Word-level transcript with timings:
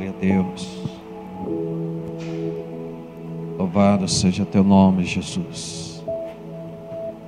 Glória 0.00 0.14
a 0.16 0.24
Deus. 0.24 0.68
Louvado 3.58 4.08
seja 4.08 4.46
teu 4.46 4.64
nome, 4.64 5.04
Jesus. 5.04 6.02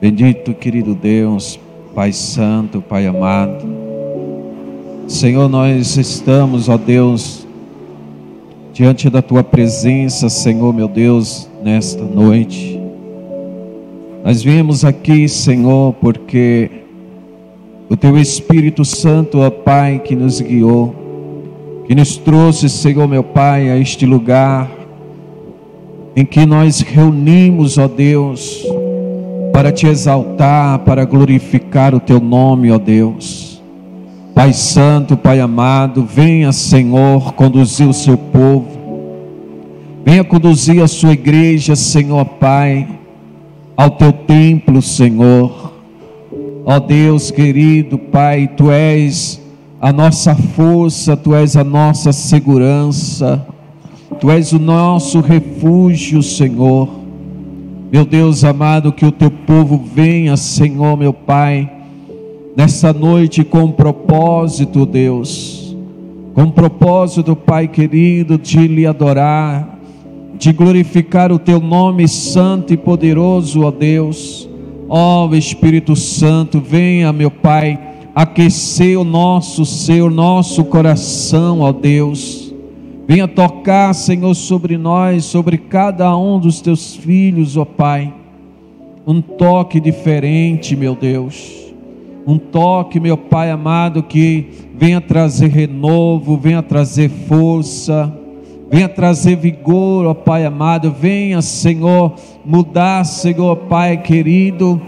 Bendito, 0.01 0.55
querido 0.55 0.95
Deus, 0.95 1.61
Pai 1.95 2.15
Santo, 2.15 2.81
Pai 2.81 3.07
amado. 3.07 3.63
Senhor, 5.07 5.51
nós 5.51 5.99
estamos, 5.99 6.71
ó 6.71 6.79
Deus, 6.79 7.47
diante 8.73 9.11
da 9.11 9.21
tua 9.21 9.45
presença, 9.45 10.31
Senhor, 10.31 10.73
meu 10.73 10.89
Deus, 10.89 11.51
nesta 11.63 12.03
noite. 12.03 12.81
Nós 14.25 14.43
viemos 14.43 14.83
aqui, 14.83 15.29
Senhor, 15.29 15.93
porque 16.01 16.71
o 17.91 17.97
teu 17.99 18.17
Espírito 18.17 18.83
Santo, 18.83 19.41
ó 19.41 19.51
Pai, 19.51 19.99
que 19.99 20.17
nos 20.17 20.41
guiou, 20.41 21.02
que 21.87 21.95
nos 21.95 22.17
trouxe, 22.17 22.69
Senhor 22.69 23.09
meu 23.09 23.25
Pai, 23.25 23.71
a 23.71 23.77
este 23.77 24.07
lugar 24.07 24.83
em 26.15 26.25
que 26.25 26.45
nós 26.45 26.81
reunimos, 26.81 27.79
ó 27.79 27.89
Deus, 27.89 28.67
para 29.53 29.73
te 29.73 29.87
exaltar, 29.87 30.81
para 30.81 31.05
glorificar 31.05 31.95
o 31.95 32.01
teu 32.01 32.21
nome, 32.21 32.71
ó 32.71 32.79
Deus. 32.79 33.63
Pai 34.35 34.53
Santo, 34.53 35.17
Pai 35.17 35.41
amado, 35.41 36.05
venha, 36.05 36.53
Senhor, 36.53 37.33
conduzir 37.35 37.89
o 37.89 37.93
seu 37.93 38.17
povo, 38.17 38.69
venha 40.05 40.25
conduzir 40.25 40.83
a 40.83 40.89
sua 40.89 41.13
igreja, 41.13 41.77
Senhor 41.77 42.25
Pai, 42.25 42.89
ao 43.77 43.91
teu 43.91 44.13
templo, 44.13 44.81
Senhor. 44.81 45.73
Ó 46.65 46.79
Deus 46.79 47.31
querido, 47.31 47.99
Pai, 47.99 48.49
tu 48.57 48.71
és 48.71 49.42
a 49.83 49.93
nossa 49.93 50.33
força, 50.37 51.17
tu 51.17 51.35
és 51.35 51.57
a 51.57 51.65
nossa 51.65 52.13
segurança, 52.13 53.45
tu 54.21 54.31
és 54.31 54.53
o 54.53 54.59
nosso 54.61 55.19
refúgio, 55.19 56.23
Senhor. 56.23 56.89
Meu 57.91 58.05
Deus 58.05 58.45
amado, 58.45 58.93
que 58.93 59.05
o 59.05 59.11
teu 59.11 59.29
povo 59.29 59.83
venha, 59.93 60.37
Senhor, 60.37 60.97
meu 60.97 61.13
Pai, 61.13 61.69
nessa 62.57 62.93
noite 62.93 63.43
com 63.43 63.73
propósito, 63.73 64.87
Deus, 64.87 65.77
com 66.33 66.49
propósito, 66.49 67.35
Pai 67.35 67.67
querido, 67.67 68.39
de 68.39 68.69
lhe 68.69 68.87
adorar, 68.87 69.81
de 70.39 70.53
glorificar 70.53 71.33
o 71.33 71.41
teu 71.41 71.59
nome 71.59 72.07
santo 72.07 72.73
e 72.73 72.77
poderoso, 72.77 73.63
ó 73.63 73.73
Deus. 73.73 74.49
Ó 74.89 75.29
Espírito 75.35 75.97
Santo, 75.97 76.61
venha, 76.61 77.13
meu 77.13 77.33
Pai 77.33 77.92
aquecer 78.15 78.99
o 78.99 79.05
nosso 79.05 79.65
ser, 79.65 80.03
o 80.03 80.11
nosso 80.11 80.65
coração, 80.65 81.61
ó 81.61 81.73
Deus. 81.73 82.53
Venha 83.07 83.27
tocar, 83.27 83.95
Senhor, 83.95 84.35
sobre 84.35 84.79
nós, 84.79 85.25
sobre 85.25 85.59
cada 85.59 86.17
um 86.17 86.39
dos 86.39 86.61
teus 86.61 86.95
filhos, 86.95 87.57
ó 87.57 87.65
Pai. 87.65 88.13
Um 89.07 89.21
toque 89.21 89.81
diferente, 89.81 90.77
meu 90.77 90.95
Deus. 90.95 91.73
Um 92.27 92.39
toque, 92.39 93.01
meu 93.01 93.17
Pai 93.17 93.51
amado, 93.51 94.03
que 94.03 94.47
venha 94.77 95.01
trazer 95.01 95.49
renovo, 95.49 96.37
venha 96.37 96.63
trazer 96.63 97.09
força, 97.09 98.17
venha 98.71 98.89
trazer 98.89 99.37
vigor, 99.37 100.07
ó 100.07 100.15
Pai 100.15 100.45
amado. 100.45 100.93
Venha, 100.93 101.43
Senhor, 101.43 102.15
mudar, 102.45 103.05
Senhor, 103.05 103.57
Pai 103.57 103.97
querido 103.97 104.81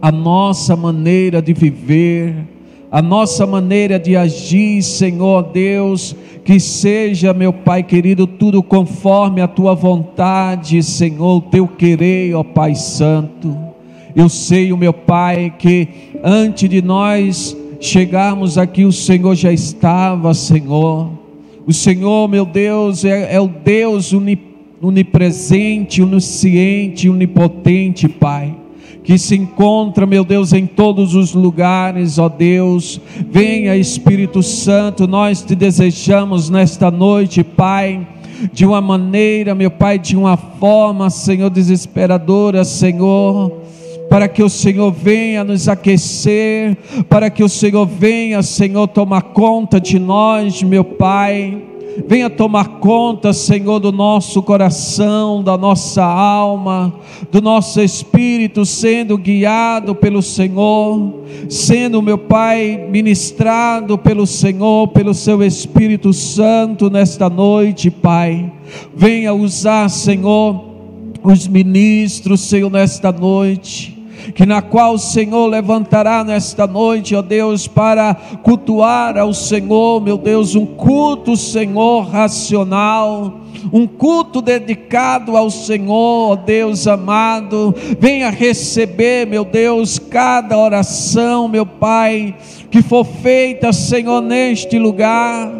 a 0.00 0.12
nossa 0.12 0.76
maneira 0.76 1.42
de 1.42 1.52
viver, 1.52 2.34
a 2.90 3.02
nossa 3.02 3.46
maneira 3.46 3.98
de 3.98 4.16
agir, 4.16 4.82
Senhor 4.82 5.42
Deus, 5.42 6.16
que 6.44 6.58
seja, 6.58 7.34
meu 7.34 7.52
Pai 7.52 7.82
querido, 7.82 8.26
tudo 8.26 8.62
conforme 8.62 9.42
a 9.42 9.48
tua 9.48 9.74
vontade, 9.74 10.82
Senhor, 10.82 11.42
teu 11.42 11.66
querer, 11.66 12.34
ó 12.34 12.42
Pai 12.42 12.74
Santo. 12.74 13.56
Eu 14.16 14.28
sei, 14.28 14.72
meu 14.72 14.92
Pai, 14.92 15.52
que 15.58 15.88
antes 16.22 16.68
de 16.68 16.80
nós 16.80 17.56
chegarmos 17.80 18.56
aqui, 18.56 18.84
o 18.84 18.92
Senhor 18.92 19.34
já 19.34 19.52
estava, 19.52 20.32
Senhor. 20.32 21.10
O 21.66 21.72
Senhor, 21.72 22.26
meu 22.28 22.46
Deus, 22.46 23.04
é, 23.04 23.34
é 23.34 23.40
o 23.40 23.48
Deus 23.48 24.14
onipresente, 24.80 26.00
onisciente, 26.00 27.10
onipotente, 27.10 28.08
Pai 28.08 28.54
que 29.08 29.16
se 29.16 29.34
encontra, 29.34 30.04
meu 30.04 30.22
Deus, 30.22 30.52
em 30.52 30.66
todos 30.66 31.14
os 31.14 31.32
lugares, 31.32 32.18
ó 32.18 32.28
Deus. 32.28 33.00
Venha, 33.30 33.74
Espírito 33.74 34.42
Santo, 34.42 35.08
nós 35.08 35.40
te 35.42 35.54
desejamos 35.54 36.50
nesta 36.50 36.90
noite, 36.90 37.42
Pai 37.42 38.06
de 38.52 38.66
uma 38.66 38.82
maneira, 38.82 39.54
meu 39.54 39.70
Pai, 39.70 39.98
de 39.98 40.14
uma 40.14 40.36
forma, 40.36 41.08
Senhor, 41.08 41.48
desesperadora, 41.48 42.64
Senhor, 42.64 43.50
para 44.10 44.28
que 44.28 44.42
o 44.42 44.48
Senhor 44.50 44.92
venha 44.92 45.42
nos 45.42 45.68
aquecer, 45.68 46.76
para 47.08 47.30
que 47.30 47.42
o 47.42 47.48
Senhor 47.48 47.86
venha, 47.86 48.42
Senhor, 48.42 48.88
tomar 48.88 49.22
conta 49.22 49.80
de 49.80 49.98
nós, 49.98 50.62
meu 50.62 50.84
Pai 50.84 51.62
venha 52.06 52.30
tomar 52.30 52.78
conta, 52.80 53.32
Senhor, 53.32 53.78
do 53.80 53.90
nosso 53.90 54.42
coração, 54.42 55.42
da 55.42 55.56
nossa 55.56 56.04
alma, 56.04 56.94
do 57.30 57.40
nosso 57.42 57.80
espírito, 57.80 58.64
sendo 58.64 59.18
guiado 59.18 59.94
pelo 59.94 60.22
Senhor, 60.22 61.22
sendo, 61.48 62.00
meu 62.00 62.18
Pai, 62.18 62.86
ministrado 62.90 63.98
pelo 63.98 64.26
Senhor, 64.26 64.88
pelo 64.88 65.12
Seu 65.14 65.42
Espírito 65.42 66.12
Santo 66.12 66.88
nesta 66.88 67.28
noite, 67.28 67.90
Pai. 67.90 68.52
Venha 68.94 69.32
usar, 69.34 69.88
Senhor, 69.88 70.64
os 71.22 71.48
ministros, 71.48 72.40
Senhor, 72.42 72.70
nesta 72.70 73.10
noite 73.10 73.97
que 74.34 74.46
na 74.46 74.62
qual 74.62 74.94
o 74.94 74.98
Senhor 74.98 75.46
levantará 75.46 76.24
nesta 76.24 76.66
noite, 76.66 77.14
ó 77.14 77.22
Deus, 77.22 77.66
para 77.66 78.14
cultuar 78.42 79.18
ao 79.18 79.32
Senhor, 79.32 80.00
meu 80.00 80.18
Deus, 80.18 80.54
um 80.54 80.66
culto, 80.66 81.36
Senhor, 81.36 82.02
racional 82.02 83.40
um 83.72 83.86
culto 83.86 84.40
dedicado 84.40 85.36
ao 85.36 85.50
Senhor, 85.50 86.32
ó 86.32 86.36
Deus 86.36 86.86
amado. 86.86 87.74
Venha 87.98 88.30
receber, 88.30 89.26
meu 89.26 89.44
Deus, 89.44 89.98
cada 89.98 90.56
oração, 90.56 91.48
meu 91.48 91.66
Pai, 91.66 92.34
que 92.70 92.82
for 92.82 93.04
feita, 93.04 93.72
Senhor, 93.72 94.20
neste 94.20 94.78
lugar, 94.78 95.50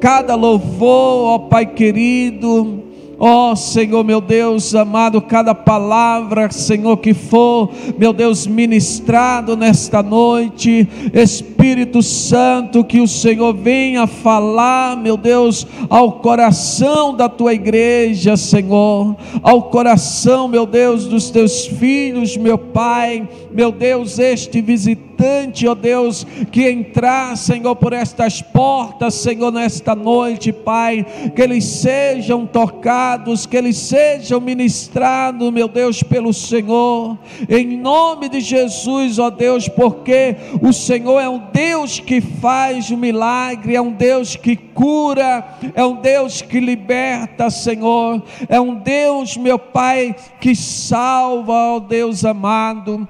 cada 0.00 0.34
louvor, 0.34 1.34
ó 1.34 1.38
Pai 1.38 1.66
querido 1.66 2.85
Ó 3.18 3.52
oh, 3.52 3.56
Senhor, 3.56 4.04
meu 4.04 4.20
Deus 4.20 4.74
amado, 4.74 5.22
cada 5.22 5.54
palavra, 5.54 6.50
Senhor, 6.50 6.98
que 6.98 7.14
for, 7.14 7.70
meu 7.96 8.12
Deus, 8.12 8.46
ministrado 8.46 9.56
nesta 9.56 10.02
noite, 10.02 10.86
Espírito 11.14 12.02
Santo, 12.02 12.84
que 12.84 13.00
o 13.00 13.08
Senhor 13.08 13.54
venha 13.54 14.06
falar, 14.06 14.98
meu 14.98 15.16
Deus, 15.16 15.66
ao 15.88 16.12
coração 16.20 17.16
da 17.16 17.26
tua 17.26 17.54
igreja, 17.54 18.36
Senhor, 18.36 19.16
ao 19.42 19.62
coração, 19.62 20.46
meu 20.46 20.66
Deus, 20.66 21.06
dos 21.06 21.30
teus 21.30 21.66
filhos, 21.66 22.36
meu 22.36 22.58
Pai, 22.58 23.26
meu 23.56 23.72
Deus, 23.72 24.18
este 24.18 24.60
visitante, 24.60 25.66
ó 25.66 25.74
Deus, 25.74 26.26
que 26.52 26.68
entrar, 26.68 27.34
Senhor, 27.38 27.74
por 27.74 27.94
estas 27.94 28.42
portas, 28.42 29.14
Senhor, 29.14 29.50
nesta 29.50 29.94
noite, 29.94 30.52
Pai, 30.52 31.06
que 31.34 31.40
eles 31.40 31.64
sejam 31.64 32.44
tocados, 32.44 33.46
que 33.46 33.56
eles 33.56 33.78
sejam 33.78 34.42
ministrados, 34.42 35.50
meu 35.50 35.68
Deus, 35.68 36.02
pelo 36.02 36.34
Senhor, 36.34 37.16
em 37.48 37.78
nome 37.78 38.28
de 38.28 38.40
Jesus, 38.40 39.18
ó 39.18 39.30
Deus, 39.30 39.68
porque 39.70 40.36
o 40.60 40.70
Senhor 40.70 41.18
é 41.18 41.26
um 41.26 41.44
Deus 41.50 41.98
que 41.98 42.20
faz 42.20 42.90
o 42.90 42.96
milagre, 42.98 43.74
é 43.74 43.80
um 43.80 43.90
Deus 43.90 44.36
que 44.36 44.54
cura, 44.54 45.42
é 45.74 45.82
um 45.82 45.96
Deus 45.96 46.42
que 46.42 46.60
liberta, 46.60 47.48
Senhor, 47.48 48.22
é 48.50 48.60
um 48.60 48.74
Deus, 48.74 49.34
meu 49.38 49.58
Pai, 49.58 50.14
que 50.38 50.54
salva, 50.54 51.54
ó 51.54 51.80
Deus 51.80 52.22
amado. 52.22 53.08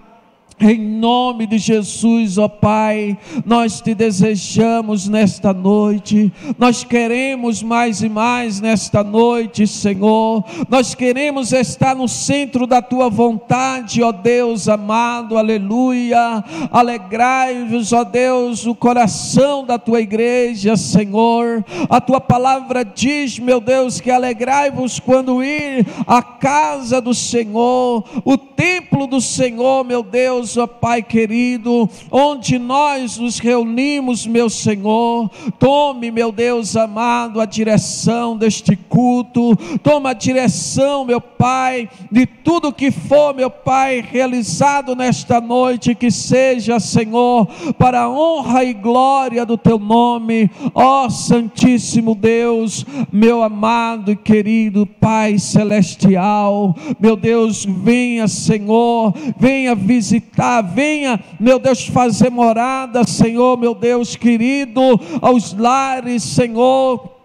Em 0.58 0.78
nome 0.80 1.46
de 1.46 1.58
Jesus, 1.58 2.38
ó 2.38 2.48
Pai, 2.48 3.18
nós 3.44 3.82
te 3.82 3.94
desejamos 3.94 5.06
nesta 5.06 5.52
noite, 5.52 6.32
nós 6.58 6.82
queremos 6.82 7.62
mais 7.62 8.00
e 8.00 8.08
mais 8.08 8.58
nesta 8.58 9.04
noite, 9.04 9.66
Senhor, 9.66 10.42
nós 10.70 10.94
queremos 10.94 11.52
estar 11.52 11.94
no 11.94 12.08
centro 12.08 12.66
da 12.66 12.80
tua 12.80 13.10
vontade, 13.10 14.02
ó 14.02 14.10
Deus 14.10 14.66
amado, 14.66 15.36
aleluia. 15.36 16.42
Alegrai-vos, 16.72 17.92
ó 17.92 18.02
Deus, 18.02 18.64
o 18.64 18.74
coração 18.74 19.62
da 19.62 19.78
tua 19.78 20.00
igreja, 20.00 20.74
Senhor. 20.74 21.62
A 21.90 22.00
tua 22.00 22.20
palavra 22.20 22.82
diz, 22.82 23.38
meu 23.38 23.60
Deus, 23.60 24.00
que 24.00 24.10
alegrai-vos 24.10 24.98
quando 25.00 25.44
ir 25.44 25.86
à 26.06 26.22
casa 26.22 26.98
do 26.98 27.12
Senhor, 27.12 28.04
o 28.24 28.38
templo 28.38 29.06
do 29.06 29.20
Senhor, 29.20 29.84
meu 29.84 30.02
Deus 30.02 30.45
Deus, 30.46 30.56
ó 30.56 30.66
Pai 30.66 31.02
querido, 31.02 31.88
onde 32.10 32.58
nós 32.58 33.18
nos 33.18 33.38
reunimos, 33.40 34.26
meu 34.26 34.48
Senhor, 34.48 35.28
tome, 35.58 36.12
meu 36.12 36.30
Deus 36.30 36.76
amado, 36.76 37.40
a 37.40 37.44
direção 37.44 38.36
deste 38.36 38.76
culto, 38.76 39.56
toma 39.82 40.10
a 40.10 40.14
direção, 40.14 41.04
meu 41.04 41.20
Pai, 41.20 41.88
de 42.12 42.26
tudo 42.26 42.72
que 42.72 42.92
for, 42.92 43.34
meu 43.34 43.50
Pai, 43.50 44.04
realizado 44.08 44.94
nesta 44.94 45.40
noite, 45.40 45.94
que 45.94 46.10
seja, 46.10 46.78
Senhor, 46.78 47.46
para 47.76 48.02
a 48.02 48.08
honra 48.08 48.62
e 48.62 48.72
glória 48.72 49.44
do 49.44 49.58
Teu 49.58 49.78
nome, 49.78 50.48
ó 50.74 51.08
Santíssimo 51.08 52.14
Deus, 52.14 52.86
meu 53.10 53.42
amado 53.42 54.12
e 54.12 54.16
querido 54.16 54.86
Pai 54.86 55.38
Celestial, 55.38 56.76
meu 57.00 57.16
Deus, 57.16 57.64
venha, 57.64 58.28
Senhor, 58.28 59.12
venha 59.38 59.74
visitar 59.74 60.35
visitar, 60.36 60.60
venha, 60.60 61.18
meu 61.40 61.58
Deus, 61.58 61.86
fazer 61.86 62.30
morada, 62.30 63.04
Senhor, 63.04 63.56
meu 63.58 63.74
Deus 63.74 64.14
querido, 64.14 64.80
aos 65.22 65.54
lares, 65.54 66.22
Senhor 66.22 67.15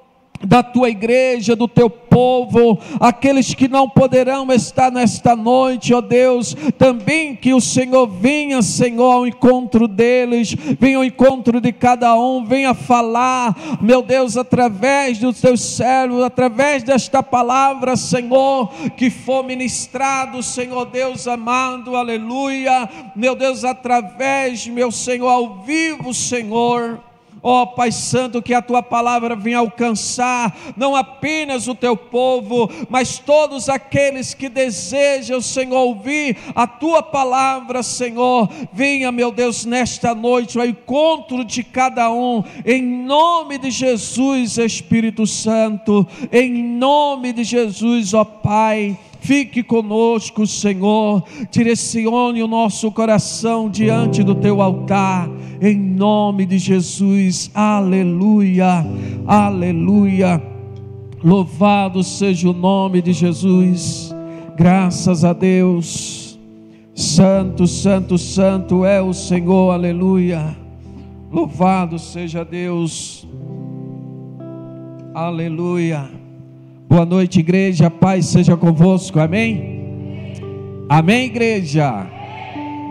da 0.45 0.63
tua 0.63 0.89
igreja, 0.89 1.56
do 1.56 1.67
teu 1.67 1.89
povo, 1.89 2.80
aqueles 2.99 3.54
que 3.54 3.67
não 3.67 3.89
poderão 3.89 4.51
estar 4.51 4.91
nesta 4.91 5.36
noite, 5.36 5.93
ó 5.93 6.01
Deus, 6.01 6.56
também 6.77 7.36
que 7.36 7.54
o 7.54 7.62
Senhor 7.62 8.08
venha, 8.08 8.62
Senhor, 8.62 9.12
ao 9.12 9.27
encontro 9.27 9.88
deles, 9.88 10.54
venha 10.80 10.97
ao 10.97 11.06
encontro 11.06 11.62
de 11.62 11.71
cada 11.71 12.15
um, 12.15 12.43
venha 12.43 12.73
falar, 12.73 13.80
meu 13.82 14.01
Deus, 14.01 14.36
através 14.36 15.19
dos 15.19 15.39
teus 15.39 15.62
servos, 15.62 16.23
através 16.23 16.84
desta 16.84 17.23
palavra, 17.23 17.95
Senhor, 17.95 18.71
que 18.97 19.10
for 19.10 19.43
ministrado, 19.43 20.43
Senhor 20.43 20.86
Deus 20.86 21.27
amado, 21.27 21.95
aleluia, 21.95 22.89
meu 23.15 23.36
Deus, 23.36 23.63
através, 23.63 24.67
meu 24.67 24.91
Senhor, 24.91 25.30
ao 25.30 25.63
vivo, 25.63 26.13
Senhor 26.13 27.11
Ó 27.43 27.63
oh, 27.63 27.67
Pai 27.67 27.91
Santo, 27.91 28.41
que 28.41 28.54
a 28.54 28.62
tua 28.62 28.84
palavra 28.84 29.36
venha 29.36 29.58
alcançar 29.58 30.56
não 30.77 30.95
apenas 30.95 31.67
o 31.67 31.73
teu 31.73 31.97
povo, 31.97 32.69
mas 32.88 33.17
todos 33.17 33.67
aqueles 33.67 34.36
que 34.36 34.47
desejam, 34.47 35.41
Senhor, 35.41 35.80
ouvir 35.80 36.38
a 36.54 36.67
tua 36.67 37.01
palavra, 37.01 37.82
Senhor. 37.82 38.47
Venha, 38.71 39.12
meu 39.12 39.32
Deus, 39.32 39.65
nesta 39.65 40.13
noite 40.13 40.60
ao 40.60 40.65
encontro 40.65 41.43
de 41.43 41.63
cada 41.63 42.12
um, 42.12 42.43
em 42.63 42.82
nome 42.84 43.58
de 43.58 43.71
Jesus, 43.71 44.60
Espírito 44.60 45.25
Santo, 45.25 46.08
em 46.32 46.63
nome 46.63 47.34
de 47.34 47.43
Jesus, 47.43 48.13
ó 48.13 48.23
Pai. 48.23 48.97
Fique 49.21 49.62
conosco, 49.62 50.47
Senhor. 50.47 51.23
Direcione 51.51 52.41
o 52.41 52.47
nosso 52.47 52.91
coração 52.91 53.69
diante 53.69 54.23
do 54.23 54.34
teu 54.34 54.62
altar. 54.62 55.29
Em 55.62 55.77
nome 55.77 56.43
de 56.47 56.57
Jesus. 56.57 57.51
Aleluia. 57.53 58.84
Aleluia. 59.27 60.41
Louvado 61.23 62.03
seja 62.03 62.49
o 62.49 62.53
nome 62.53 62.99
de 62.99 63.13
Jesus. 63.13 64.13
Graças 64.57 65.23
a 65.23 65.34
Deus. 65.34 66.39
Santo, 66.95 67.67
santo, 67.67 68.17
santo 68.17 68.84
é 68.84 68.99
o 68.99 69.13
Senhor. 69.13 69.71
Aleluia. 69.71 70.57
Louvado 71.31 71.99
seja 71.99 72.43
Deus. 72.43 73.27
Aleluia. 75.13 76.20
Boa 76.91 77.06
noite, 77.06 77.39
igreja. 77.39 77.89
Paz 77.89 78.25
seja 78.25 78.58
convosco. 78.58 79.17
Amém? 79.17 80.34
Amém, 80.89 81.27
igreja. 81.27 82.06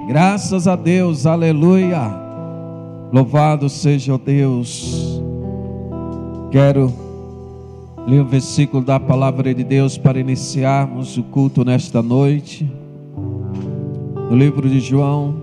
Graças 0.08 0.66
a 0.66 0.74
Deus. 0.74 1.26
Aleluia. 1.26 2.10
Louvado 3.12 3.68
seja 3.68 4.14
o 4.14 4.18
Deus. 4.18 5.20
Quero 6.50 6.90
ler 8.06 8.22
o 8.22 8.24
versículo 8.24 8.82
da 8.82 8.98
palavra 8.98 9.52
de 9.52 9.62
Deus 9.62 9.98
para 9.98 10.18
iniciarmos 10.18 11.18
o 11.18 11.22
culto 11.22 11.62
nesta 11.62 12.02
noite. 12.02 12.66
No 14.30 14.34
livro 14.34 14.66
de 14.66 14.80
João, 14.80 15.42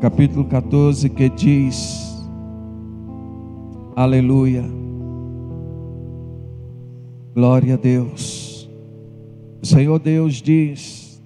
capítulo 0.00 0.44
14, 0.46 1.08
que 1.10 1.28
diz: 1.28 2.26
Aleluia. 3.94 4.81
Glória 7.34 7.74
a 7.74 7.76
Deus. 7.76 8.68
O 9.62 9.66
Senhor 9.66 9.98
Deus 9.98 10.42
diz: 10.42 11.22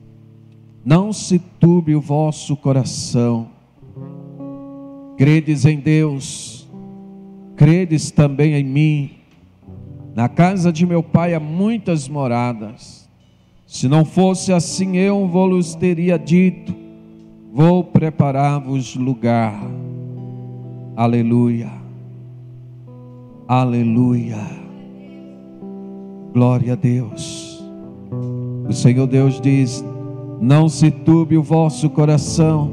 Não 0.84 1.12
se 1.12 1.38
turbe 1.38 1.96
o 1.96 2.00
vosso 2.00 2.56
coração. 2.56 3.48
Credes 5.16 5.64
em 5.64 5.80
Deus, 5.80 6.68
credes 7.56 8.10
também 8.10 8.54
em 8.54 8.64
mim. 8.64 9.10
Na 10.14 10.28
casa 10.28 10.72
de 10.72 10.86
meu 10.86 11.02
pai 11.02 11.34
há 11.34 11.40
muitas 11.40 12.08
moradas. 12.08 13.08
Se 13.66 13.88
não 13.88 14.04
fosse 14.04 14.52
assim, 14.52 14.96
eu 14.96 15.26
vos 15.26 15.74
teria 15.74 16.16
dito: 16.16 16.72
Vou 17.52 17.82
preparar-vos 17.82 18.94
lugar. 18.94 19.60
Aleluia. 20.94 21.72
Aleluia. 23.48 24.65
Glória 26.36 26.74
a 26.74 26.76
Deus. 26.76 27.64
O 28.68 28.72
Senhor 28.74 29.06
Deus 29.06 29.40
diz: 29.40 29.82
Não 30.38 30.68
se 30.68 30.90
turbe 30.90 31.38
o 31.38 31.42
vosso 31.42 31.88
coração. 31.88 32.70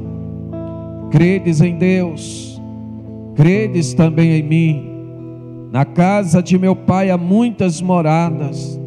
Credes 1.10 1.62
em 1.62 1.78
Deus, 1.78 2.60
credes 3.34 3.94
também 3.94 4.32
em 4.32 4.42
mim. 4.42 4.90
Na 5.72 5.86
casa 5.86 6.42
de 6.42 6.58
meu 6.58 6.76
pai 6.76 7.08
há 7.08 7.16
muitas 7.16 7.80
moradas. 7.80 8.78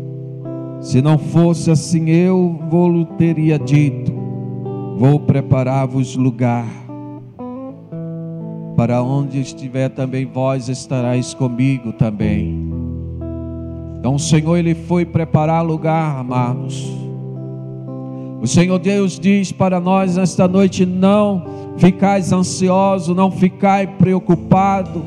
Se 0.79 1.01
não 1.01 1.17
fosse 1.17 1.71
assim, 1.71 2.11
eu 2.11 2.59
vou 2.69 3.03
teria 3.03 3.57
dito: 3.57 4.13
Vou 4.95 5.19
preparar-vos 5.19 6.15
lugar. 6.15 6.67
Para 8.75 9.01
onde 9.01 9.39
estiver 9.39 9.89
também 9.89 10.23
vós 10.23 10.69
estarais 10.69 11.33
comigo 11.33 11.93
também. 11.93 12.56
Então 13.99 14.15
o 14.15 14.19
Senhor 14.19 14.57
ele 14.57 14.75
foi 14.75 15.05
preparar 15.05 15.65
lugar, 15.65 16.19
amados. 16.19 16.87
O 18.39 18.45
Senhor 18.45 18.77
Deus 18.77 19.19
diz 19.19 19.51
para 19.51 19.79
nós 19.79 20.15
nesta 20.15 20.47
noite: 20.47 20.85
não 20.85 21.43
ficais 21.77 22.31
ansioso, 22.31 23.13
não 23.13 23.31
ficai 23.31 23.87
preocupado, 23.87 25.03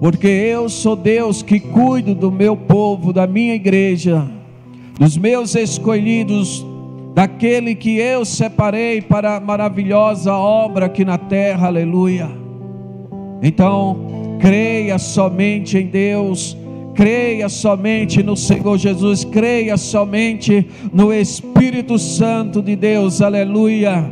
porque 0.00 0.26
eu 0.26 0.68
sou 0.68 0.96
Deus 0.96 1.42
que 1.42 1.60
cuido 1.60 2.14
do 2.14 2.30
meu 2.30 2.56
povo, 2.56 3.12
da 3.12 3.26
minha 3.26 3.54
igreja, 3.54 4.26
dos 4.98 5.16
meus 5.16 5.54
escolhidos, 5.54 6.64
daquele 7.14 7.74
que 7.74 7.98
eu 7.98 8.24
separei 8.24 9.02
para 9.02 9.36
a 9.36 9.40
maravilhosa 9.40 10.32
obra 10.32 10.86
aqui 10.86 11.04
na 11.04 11.18
terra, 11.18 11.66
aleluia. 11.66 12.30
Então, 13.42 14.36
creia 14.40 14.98
somente 14.98 15.78
em 15.78 15.86
Deus 15.86 16.56
creia 16.98 17.48
somente 17.48 18.24
no 18.24 18.34
Senhor 18.34 18.76
Jesus, 18.76 19.22
creia 19.22 19.76
somente 19.76 20.66
no 20.92 21.12
Espírito 21.12 21.96
Santo 21.96 22.60
de 22.60 22.74
Deus, 22.74 23.22
aleluia. 23.22 24.04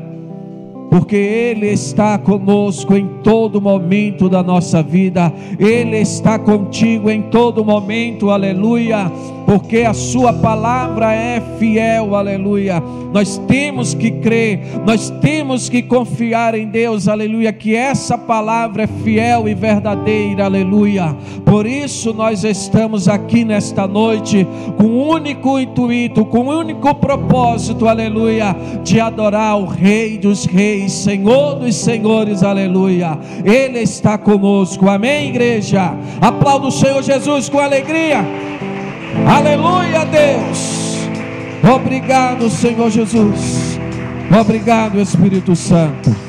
Porque 0.88 1.16
Ele 1.16 1.66
está 1.66 2.16
conosco 2.16 2.94
em 2.94 3.08
todo 3.24 3.60
momento 3.60 4.28
da 4.28 4.40
nossa 4.40 4.84
vida, 4.84 5.32
Ele 5.58 5.98
está 5.98 6.38
contigo 6.38 7.10
em 7.10 7.22
todo 7.22 7.64
momento, 7.64 8.30
aleluia, 8.30 9.10
porque 9.46 9.78
a 9.78 9.94
Sua 9.94 10.32
palavra 10.32 11.14
é 11.14 11.40
fiel, 11.58 12.14
aleluia. 12.14 12.82
Nós 13.12 13.38
temos 13.48 13.94
que 13.94 14.10
crer, 14.10 14.60
nós 14.84 15.08
temos 15.22 15.70
que 15.70 15.80
confiar 15.82 16.54
em 16.54 16.66
Deus, 16.66 17.08
aleluia, 17.08 17.52
que 17.52 17.74
essa 17.74 18.18
palavra 18.18 18.82
é 18.82 18.86
fiel 18.86 19.48
e 19.48 19.54
verdadeira, 19.54 20.44
aleluia. 20.44 21.16
Por 21.44 21.66
isso 21.66 22.12
nós 22.12 22.44
estamos 22.44 23.08
aqui 23.08 23.44
nesta 23.44 23.86
noite 23.86 24.46
com 24.76 24.84
um 24.84 25.08
único 25.08 25.58
intuito, 25.58 26.24
com 26.26 26.40
um 26.40 26.58
único 26.58 26.94
propósito, 26.96 27.88
aleluia, 27.88 28.54
de 28.84 29.00
adorar 29.00 29.56
o 29.58 29.64
Rei 29.64 30.18
dos 30.18 30.44
Reis 30.44 30.66
Reis, 30.66 30.92
Senhor 30.92 31.54
dos 31.54 31.76
Senhores, 31.76 32.42
aleluia. 32.42 33.16
Ele 33.44 33.78
está 33.78 34.18
conosco, 34.18 34.88
amém, 34.88 35.28
igreja. 35.28 35.94
Aplauda 36.20 36.66
o 36.66 36.72
Senhor 36.72 37.02
Jesus 37.04 37.48
com 37.48 37.60
alegria, 37.60 38.24
aleluia, 39.26 40.04
Deus. 40.04 40.96
Obrigado, 41.74 42.48
Senhor 42.50 42.90
Jesus. 42.90 43.78
Obrigado, 44.40 45.00
Espírito 45.00 45.54
Santo. 45.54 46.25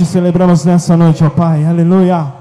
Te 0.00 0.06
celebramos 0.06 0.64
nessa 0.64 0.96
noite, 0.96 1.22
ó 1.22 1.28
Pai. 1.28 1.66
Aleluia. 1.66 2.39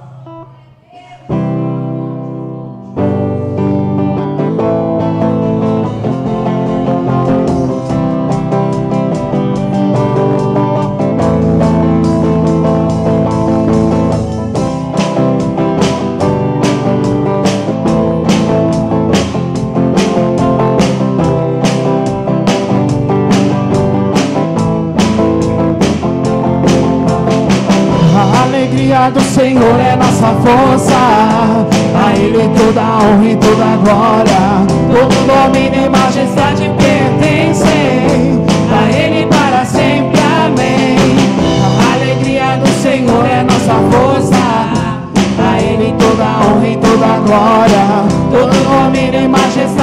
Senhor 29.40 29.80
é 29.80 29.96
nossa 29.96 30.36
força. 30.44 30.98
A 31.96 32.14
Ele 32.14 32.50
toda 32.58 32.82
a 32.82 32.98
honra 32.98 33.26
e 33.26 33.38
toda 33.38 33.64
a 33.64 33.78
glória. 33.78 34.42
Todo 34.92 35.16
domínio 35.26 35.86
e 35.86 35.90
majestade 35.90 36.70
pertencem. 36.78 38.44
A 38.70 38.92
Ele 38.94 39.26
para 39.28 39.64
sempre. 39.64 40.20
Amém. 40.46 40.98
A 41.80 41.94
alegria 41.94 42.58
do 42.58 42.68
Senhor 42.82 43.26
é 43.26 43.42
nossa 43.44 43.76
força. 43.90 44.36
A 45.42 45.62
Ele 45.62 45.96
toda 45.98 46.24
a 46.26 46.42
honra 46.46 46.68
e 46.68 46.76
toda 46.76 47.06
a 47.06 47.20
glória. 47.20 47.86
Todo 48.30 48.54
domínio 48.66 49.22
e 49.22 49.28
majestade 49.30 49.79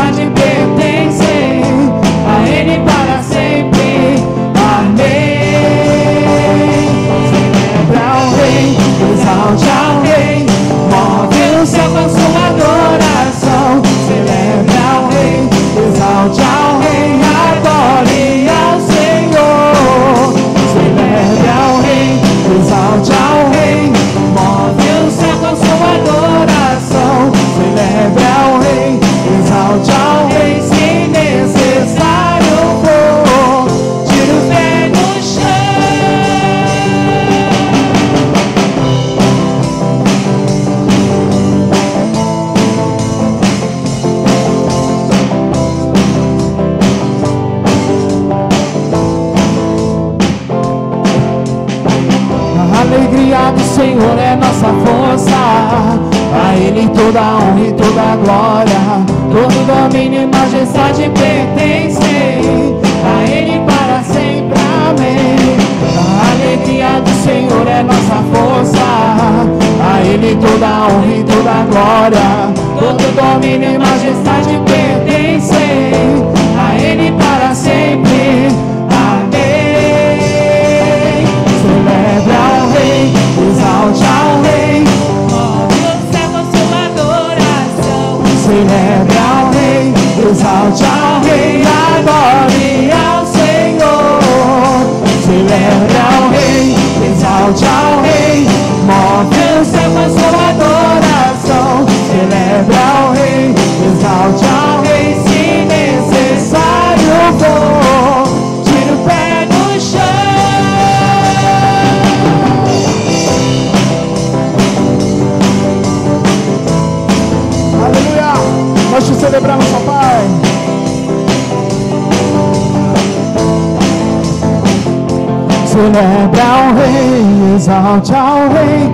exalte 127.67 128.15
ao 128.15 128.49
Rei, 128.49 128.89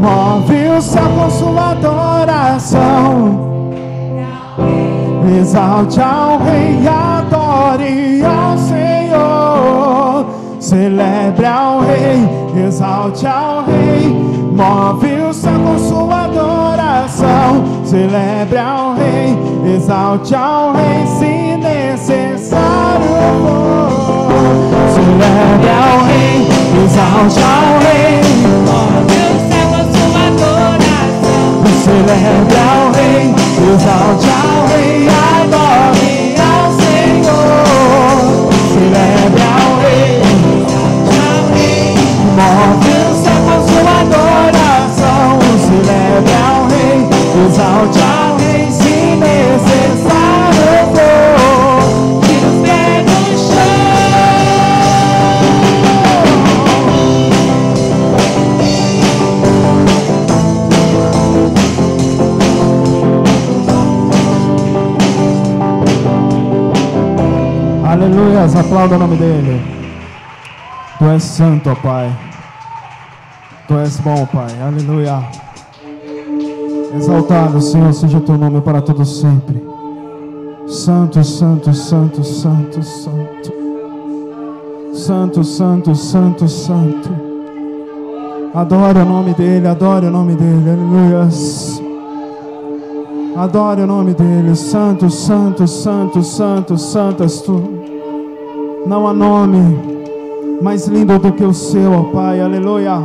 move 0.00 0.68
o 0.76 0.82
céu 0.82 1.08
com 1.16 1.30
sua 1.30 1.70
adoração. 1.70 3.46
Exalte 5.40 6.00
ao 6.00 6.38
Rei, 6.38 6.88
adore 6.88 8.24
ao 8.24 8.58
Senhor. 8.58 10.26
Celebre 10.58 11.46
ao 11.46 11.80
Rei, 11.82 12.66
exalte 12.66 13.28
ao 13.28 13.64
Rei, 13.64 14.08
move 14.08 15.22
o 15.30 15.32
céu 15.32 15.60
com 15.60 15.78
sua 15.78 16.24
adoração. 16.24 17.64
Celebre 17.84 18.58
ao 18.58 18.94
Rei, 18.94 19.38
exalte 19.76 20.34
ao 20.34 20.72
Rei, 20.72 21.06
se 21.06 21.56
necessário 21.58 23.06
for. 23.40 24.25
Celebre 25.06 25.70
ao 25.70 26.02
Rei, 26.04 26.48
exalte 26.84 27.38
ao 27.38 27.78
Rei, 27.78 28.18
Move 28.66 29.14
o 29.22 29.38
céu 29.46 29.66
com 29.70 29.84
sua 29.94 30.22
adoração. 30.26 31.46
Celebre 31.84 32.58
ao 32.58 32.90
Rei, 32.90 33.24
exalte 33.72 34.26
ao 34.26 34.66
Rei, 34.66 35.06
adore 35.06 36.34
ao 36.42 36.66
Senhor. 36.72 37.70
Celebre 38.72 39.42
ao 39.46 39.70
Rei, 39.78 40.10
exalte 40.66 41.14
ao 41.22 41.42
Rei, 41.54 41.94
move 42.34 42.90
o 42.90 43.14
céu 43.14 43.40
com 43.46 43.58
sua 43.68 43.94
adoração. 44.00 45.38
Celebre 45.66 46.34
ao 46.34 46.66
Rei, 46.66 46.98
exalte 47.46 48.00
ao 48.00 48.10
Rei, 48.10 48.15
Aleluia, 68.46 68.60
aplauda 68.60 68.94
o 68.94 68.98
nome 68.98 69.16
dele. 69.16 69.60
Tu 70.98 71.04
és 71.06 71.22
santo, 71.22 71.70
ó 71.70 71.74
Pai. 71.74 72.16
Tu 73.66 73.74
és 73.78 73.98
bom, 73.98 74.24
Pai. 74.26 74.62
Aleluia. 74.62 75.20
Exaltado, 76.94 77.60
Senhor, 77.60 77.92
seja 77.92 78.20
teu 78.20 78.38
nome 78.38 78.60
para 78.60 78.80
todo 78.80 79.04
sempre. 79.04 79.60
Santo, 80.68 81.24
santo, 81.24 81.72
santo, 81.74 82.22
santo, 82.22 82.82
santo. 82.82 83.52
Santo, 84.92 85.42
santo, 85.42 85.94
santo, 85.94 86.48
santo. 86.48 87.10
Adore 88.54 89.00
o 89.00 89.04
nome 89.04 89.34
dele, 89.34 89.66
adore 89.66 90.06
o 90.06 90.10
nome 90.10 90.36
dele. 90.36 90.70
Aleluia. 90.70 91.28
Adore 93.36 93.82
o 93.82 93.86
nome 93.86 94.14
dele. 94.14 94.54
Santo, 94.54 95.10
santo, 95.10 95.66
santo, 95.66 96.22
santo, 96.22 96.78
santo 96.78 97.24
és 97.24 97.40
tu. 97.40 97.75
Não 98.86 99.08
há 99.08 99.12
nome 99.12 99.96
mais 100.62 100.86
lindo 100.86 101.18
do 101.18 101.32
que 101.32 101.44
o 101.44 101.52
seu, 101.52 101.92
ó 101.92 102.02
Pai. 102.04 102.40
Aleluia. 102.40 102.98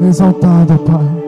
Exaltado, 0.00 0.78
Pai. 0.78 1.21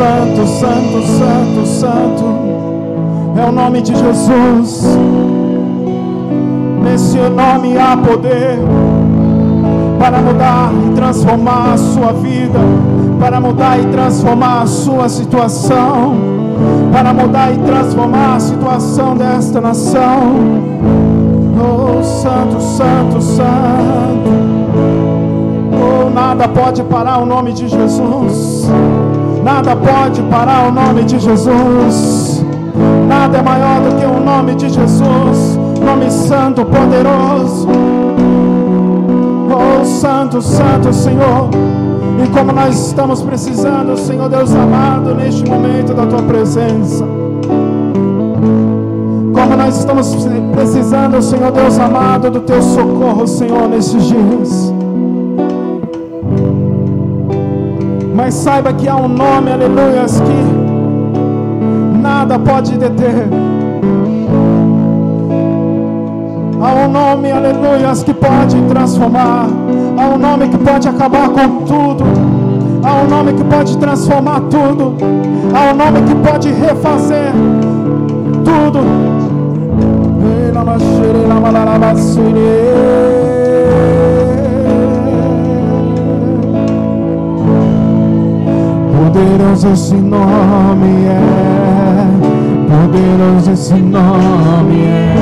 Santo, 0.00 0.46
santo, 0.46 1.02
santo, 1.02 1.66
santo. 1.66 2.24
É 3.38 3.46
o 3.46 3.52
nome 3.52 3.82
de 3.82 3.94
Jesus. 3.94 4.82
Nesse 6.82 7.18
nome 7.18 7.76
há 7.76 7.94
poder 7.98 8.58
para 9.98 10.22
mudar 10.22 10.72
e 10.72 10.94
transformar 10.94 11.74
a 11.74 11.76
sua 11.76 12.12
vida, 12.14 12.58
para 13.20 13.40
mudar 13.42 13.78
e 13.78 13.84
transformar 13.88 14.62
a 14.62 14.66
sua 14.66 15.06
situação, 15.10 16.16
para 16.90 17.12
mudar 17.12 17.52
e 17.52 17.58
transformar 17.58 18.36
a 18.36 18.40
situação 18.40 19.14
desta 19.14 19.60
nação. 19.60 20.34
Oh, 21.60 22.02
santo, 22.02 22.58
santo, 22.58 23.20
santo. 23.20 24.30
Oh, 25.74 26.08
nada 26.08 26.48
pode 26.48 26.82
parar 26.84 27.18
o 27.18 27.26
nome 27.26 27.52
de 27.52 27.68
Jesus. 27.68 28.66
Nada 29.42 29.74
pode 29.74 30.22
parar 30.22 30.68
o 30.68 30.72
nome 30.72 31.04
de 31.04 31.18
Jesus. 31.18 32.44
Nada 33.08 33.38
é 33.38 33.42
maior 33.42 33.80
do 33.80 33.96
que 33.96 34.04
o 34.04 34.20
nome 34.20 34.54
de 34.54 34.68
Jesus. 34.68 35.58
Nome 35.84 36.10
santo, 36.10 36.64
poderoso. 36.64 37.68
Oh, 39.50 39.84
santo, 39.84 40.40
santo 40.40 40.92
Senhor. 40.92 41.48
E 42.22 42.28
como 42.28 42.52
nós 42.52 42.88
estamos 42.88 43.22
precisando, 43.22 43.96
Senhor 43.96 44.28
Deus 44.28 44.54
amado, 44.54 45.14
neste 45.14 45.48
momento 45.48 45.94
da 45.94 46.06
tua 46.06 46.22
presença. 46.22 47.04
Como 49.32 49.56
nós 49.56 49.78
estamos 49.78 50.14
precisando, 50.52 51.22
Senhor 51.22 51.50
Deus 51.50 51.78
amado, 51.78 52.30
do 52.30 52.40
teu 52.40 52.60
socorro, 52.60 53.26
Senhor, 53.26 53.68
nesses 53.68 54.04
dias. 54.04 54.69
Mas 58.22 58.34
saiba 58.34 58.70
que 58.74 58.86
há 58.86 58.96
um 58.96 59.08
nome, 59.08 59.50
aleluias, 59.50 60.20
que 60.20 61.98
nada 61.98 62.38
pode 62.38 62.76
deter. 62.76 63.26
Há 66.60 66.74
um 66.84 66.92
nome, 66.92 67.32
aleluias, 67.32 68.02
que 68.02 68.12
pode 68.12 68.60
transformar. 68.68 69.46
Há 69.96 70.14
um 70.14 70.18
nome 70.18 70.48
que 70.48 70.58
pode 70.58 70.86
acabar 70.86 71.30
com 71.30 71.64
tudo. 71.64 72.04
Há 72.84 72.94
um 72.96 73.08
nome 73.08 73.32
que 73.32 73.44
pode 73.44 73.78
transformar 73.78 74.40
tudo. 74.50 74.96
Há 75.54 75.72
um 75.72 75.76
nome 75.76 76.02
que 76.02 76.14
pode 76.16 76.52
refazer 76.52 77.32
tudo. 78.44 78.80
Ei, 80.22 80.52
Poderoso 89.50 89.72
esse 89.72 89.96
nome 89.96 91.06
é, 91.06 92.06
poderoso 92.70 93.50
esse 93.50 93.74
nome 93.74 94.84
é, 94.84 95.12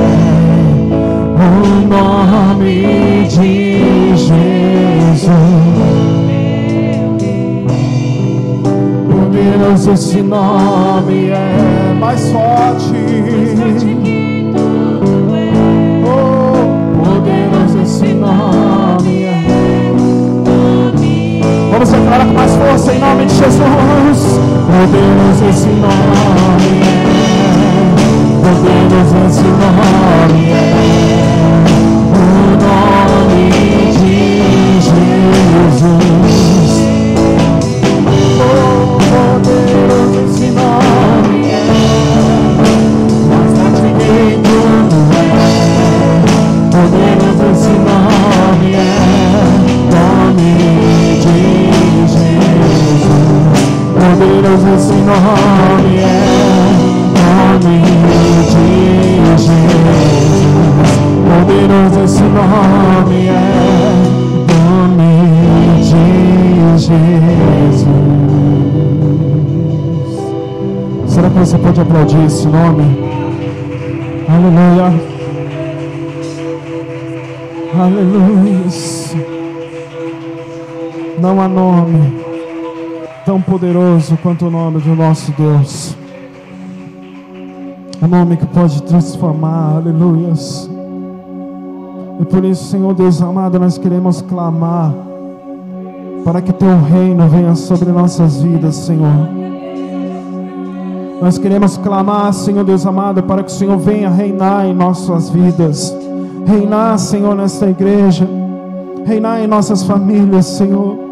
o 1.35 1.87
nome 1.87 3.27
de 3.27 4.15
Jesus. 4.15 5.25
Poderoso 9.09 9.91
esse 9.93 10.21
nome 10.21 11.29
é 11.31 11.95
mais 11.99 12.31
forte. 12.31 12.93
Oh, 16.05 17.03
poderoso 17.03 17.81
esse 17.81 18.13
nome. 18.13 19.18
Vamos 21.79 21.93
declarar 21.93 22.25
com 22.25 22.33
mais 22.33 22.53
força 22.57 22.93
em 22.93 22.99
nome 22.99 23.25
de 23.25 23.35
Jesus. 23.35 23.61
Poderoso 24.67 25.45
esse 25.49 25.67
nome 25.67 26.81
é. 26.83 26.99
Poderoso 28.43 29.15
esse 29.29 29.43
nome. 29.43 30.51
O 32.11 32.27
nome 32.59 33.49
de 33.93 34.81
Jesus. 34.81 36.08
Esse 54.79 54.93
nome 54.93 55.97
é. 55.97 56.07
Nome 57.19 57.81
de 57.83 58.55
Jesus. 59.35 59.51
Poderoso 61.27 61.99
esse 62.05 62.23
nome 62.23 63.27
é. 63.27 63.31
Nome 64.63 65.11
de 65.83 66.03
Jesus. 66.77 67.77
Será 71.07 71.29
que 71.29 71.39
você 71.39 71.57
pode 71.57 71.81
aplaudir 71.81 72.25
esse 72.25 72.47
nome? 72.47 72.97
Aleluia. 74.29 74.93
Aleluia. 77.77 78.59
Não 81.21 81.41
há 81.41 81.47
nome 81.49 82.18
tão 83.29 83.39
poderoso 83.39 84.17
quanto 84.23 84.47
o 84.47 84.49
nome 84.49 84.79
do 84.79 84.95
nosso 84.95 85.31
Deus. 85.33 85.95
O 88.01 88.07
nome 88.07 88.35
que 88.37 88.45
pode 88.47 88.81
transformar, 88.81 89.75
aleluias. 89.75 90.67
E 92.19 92.25
por 92.25 92.43
isso, 92.43 92.63
Senhor 92.71 92.91
Deus 92.95 93.21
amado, 93.21 93.59
nós 93.59 93.77
queremos 93.77 94.23
clamar 94.23 94.95
para 96.25 96.41
que 96.41 96.51
teu 96.51 96.81
reino 96.81 97.27
venha 97.27 97.53
sobre 97.53 97.91
nossas 97.91 98.41
vidas, 98.41 98.73
Senhor. 98.77 99.29
Nós 101.21 101.37
queremos 101.37 101.77
clamar, 101.77 102.33
Senhor 102.33 102.63
Deus 102.63 102.83
amado, 102.83 103.21
para 103.21 103.43
que 103.43 103.51
o 103.51 103.55
Senhor 103.55 103.77
venha 103.77 104.09
reinar 104.09 104.65
em 104.65 104.73
nossas 104.73 105.29
vidas. 105.29 105.95
Reinar, 106.47 106.97
Senhor, 106.97 107.35
nesta 107.35 107.69
igreja. 107.69 108.27
Reinar 109.05 109.39
em 109.39 109.45
nossas 109.45 109.83
famílias, 109.83 110.47
Senhor. 110.47 111.08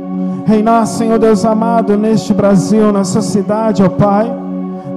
Reinar, 0.47 0.87
Senhor 0.87 1.19
Deus 1.19 1.43
amado, 1.43 1.97
neste 1.97 2.33
Brasil, 2.33 2.93
nessa 2.93 3.21
cidade, 3.21 3.83
ó 3.83 3.89
Pai. 3.89 4.33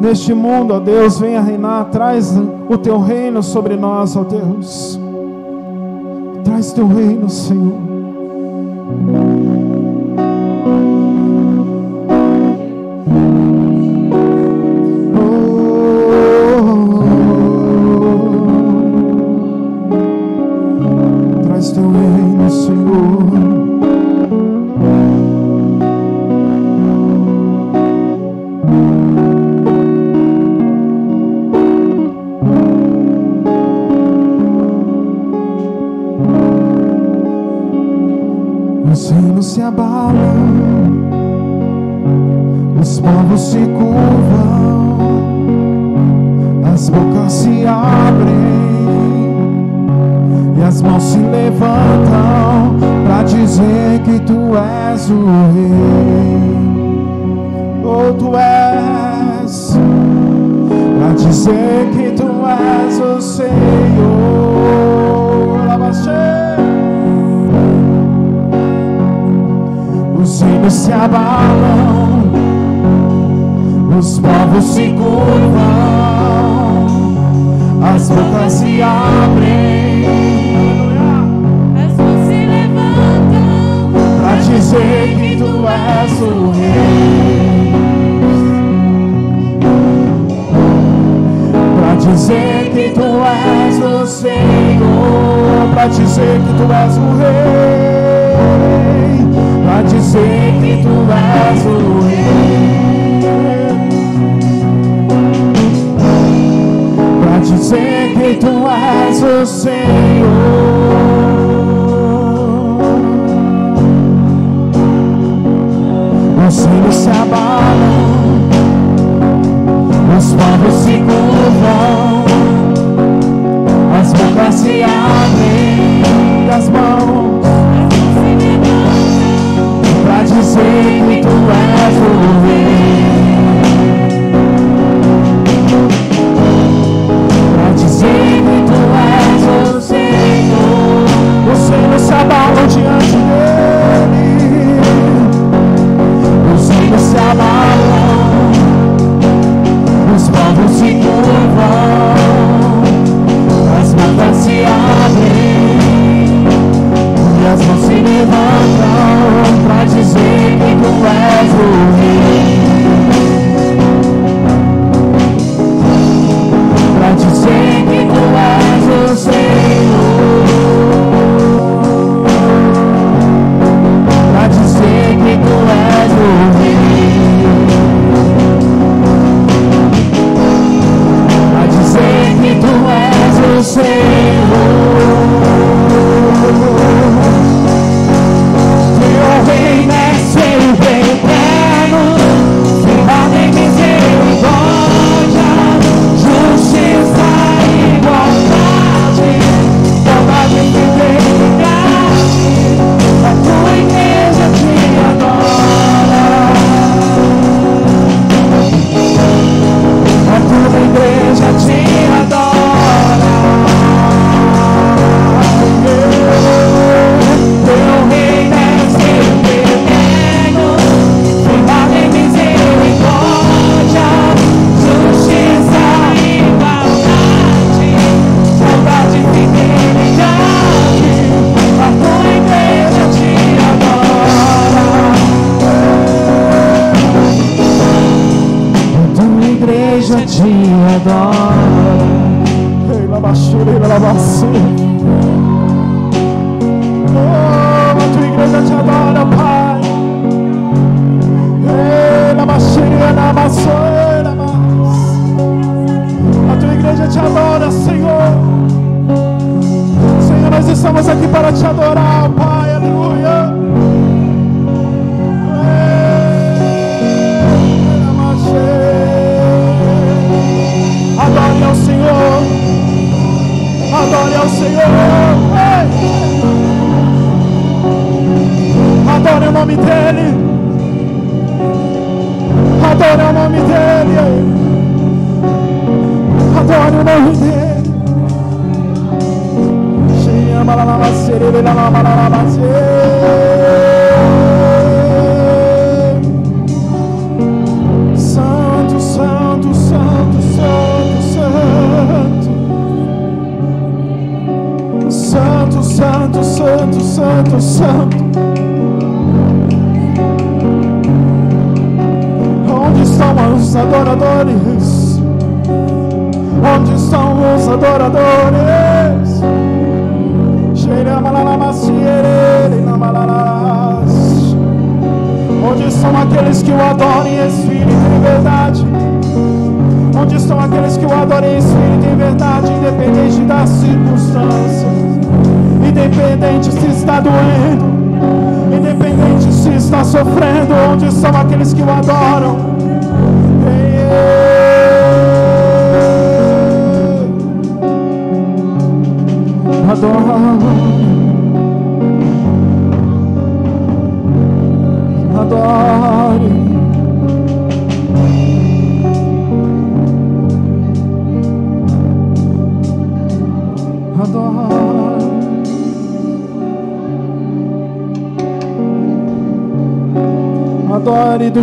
Neste 0.01 0.33
mundo, 0.33 0.75
ó 0.75 0.79
Deus, 0.79 1.19
venha 1.19 1.41
reinar. 1.41 1.87
Traz 1.87 2.33
o 2.69 2.79
teu 2.79 3.01
reino 3.01 3.43
sobre 3.43 3.77
nós, 3.77 4.17
ó 4.17 4.23
Deus. 4.23 4.99
Traz 6.45 6.73
teu 6.73 6.87
reino, 6.87 7.29
Senhor. 7.29 7.90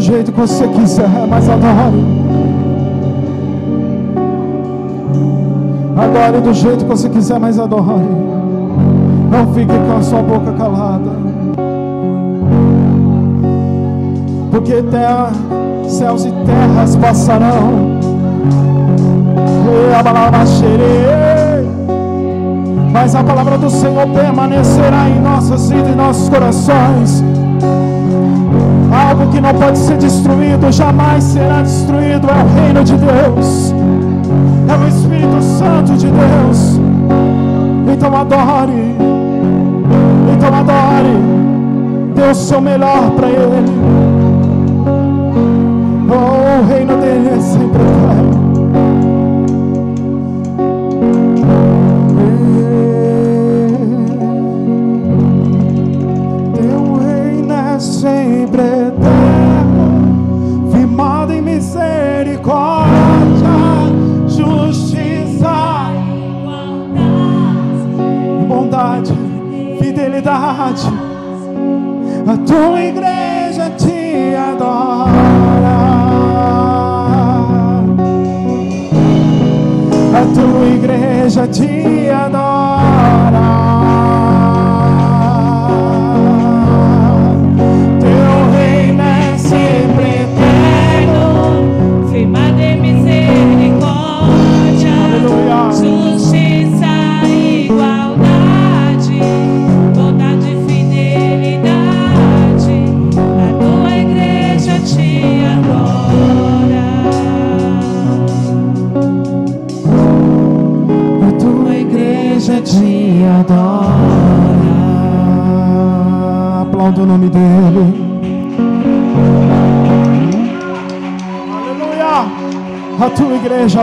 Jeito 0.07 0.31
que 0.31 0.39
você 0.39 0.65
quiser, 0.69 1.09
mas 1.29 1.49
adore. 1.49 2.05
Adore 5.97 6.41
do 6.41 6.53
jeito 6.53 6.85
que 6.85 6.89
você 6.89 7.09
quiser, 7.09 7.37
mas 7.39 7.59
adore. 7.59 8.07
Não 9.29 9.53
fique 9.53 9.73
com 9.73 9.97
a 9.97 10.01
sua 10.01 10.21
boca 10.21 10.53
calada. 10.53 11.11
Porque 14.49 14.81
terra, 14.83 15.31
céus 15.87 16.23
e 16.23 16.31
terras 16.31 16.95
passarão. 16.95 17.97
Mas 22.93 23.13
a 23.13 23.23
palavra 23.23 23.57
do 23.57 23.69
Senhor 23.69 24.07
permanecerá 24.07 25.09
em 25.09 25.21
nossas 25.21 25.69
vidas 25.69 25.91
e 25.91 25.95
nossos 25.95 26.29
corações. 26.29 27.23
Algo 28.91 29.27
que 29.31 29.41
não 29.41 29.53
pode 29.53 29.77
ser 29.77 29.97
destruído, 29.97 30.71
jamais 30.71 31.23
será 31.23 31.61
destruído. 31.61 32.27
É 32.29 32.43
o 32.43 32.61
reino 32.61 32.83
de 32.83 32.93
Deus, 32.95 33.73
é 34.67 34.75
o 34.75 34.87
Espírito 34.87 35.41
Santo 35.41 35.93
de 35.93 36.07
Deus. 36.07 36.79
Então 37.93 38.15
adore, 38.15 38.95
então 40.33 40.53
adore, 40.53 41.17
dê 42.15 42.31
o 42.31 42.35
seu 42.35 42.61
melhor 42.61 43.11
para 43.11 43.27
Ele. 43.27 43.65
Oh, 46.09 46.61
o 46.61 46.67
reino 46.67 46.97
dele 46.97 47.29
é 47.29 47.37
A 70.29 70.73
tua 72.45 72.83
igreja 72.83 73.69
te 73.77 74.35
adora. 74.35 75.77
A 80.13 80.25
tua 80.35 80.65
igreja 80.67 81.47
te 81.47 82.11
adora. 82.11 82.86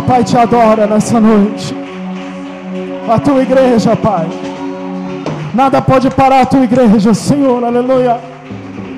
Pai, 0.07 0.23
te 0.23 0.37
adora 0.37 0.87
nessa 0.87 1.21
noite. 1.21 1.75
A 3.09 3.19
tua 3.19 3.43
igreja, 3.43 3.97
Pai. 3.97 4.29
Nada 5.55 5.81
pode 5.81 6.11
parar 6.11 6.43
a 6.43 6.47
tua 6.47 6.65
igreja, 6.65 7.15
Senhor. 7.15 7.63
Aleluia. 7.65 8.19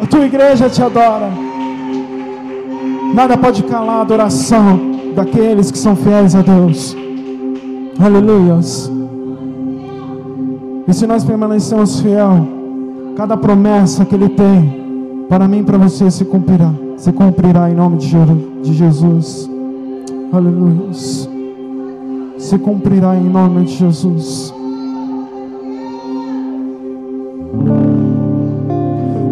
A 0.02 0.06
tua 0.06 0.24
igreja 0.24 0.68
te 0.68 0.82
adora. 0.82 1.30
Nada 3.14 3.36
pode 3.36 3.62
calar 3.64 3.96
a 3.96 4.00
adoração 4.02 4.78
daqueles 5.14 5.70
que 5.70 5.78
são 5.78 5.94
fiéis 5.94 6.34
a 6.34 6.42
Deus. 6.42 6.96
Aleluias. 7.98 8.90
E 10.88 10.92
se 10.92 11.06
nós 11.06 11.24
permanecemos 11.24 12.00
fiel, 12.00 12.46
cada 13.16 13.36
promessa 13.36 14.04
que 14.04 14.14
Ele 14.14 14.28
tem 14.28 14.86
para 15.28 15.48
mim 15.48 15.60
e 15.60 15.62
para 15.62 15.78
você 15.78 16.10
se 16.10 16.24
cumprirá. 16.24 16.72
Se 16.96 17.12
cumprirá 17.12 17.70
em 17.70 17.74
nome 17.74 17.96
de 17.96 18.72
Jesus. 18.72 19.55
Aleluias. 20.32 21.28
Se 22.38 22.58
cumprirá 22.58 23.16
em 23.16 23.24
nome 23.24 23.64
de 23.64 23.76
Jesus. 23.76 24.52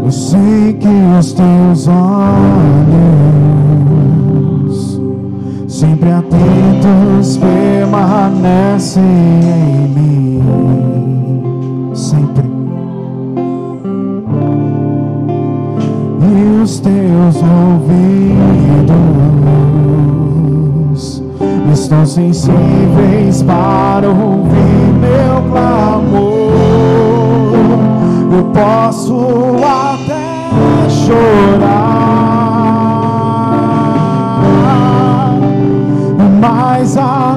Eu 0.04 0.10
sei 0.12 0.72
que 0.74 0.88
os 1.18 1.32
teus 1.32 1.88
olhos 1.88 2.04
sempre 5.66 6.10
atentos 6.10 7.38
permanecem 7.38 9.02
em 9.04 9.88
mim, 9.88 10.42
sempre. 11.94 12.48
E 16.20 16.62
os 16.62 16.78
teus 16.78 17.36
ouvidos 17.36 18.63
estão 21.72 22.04
sensíveis 22.04 23.42
para 23.42 24.08
ouvir 24.08 24.92
meu 25.00 25.42
clamor. 25.50 26.52
Eu 28.36 28.44
posso 28.52 29.56
até 29.62 30.88
chorar 30.88 32.04
mas 36.40 36.96
a 36.96 37.36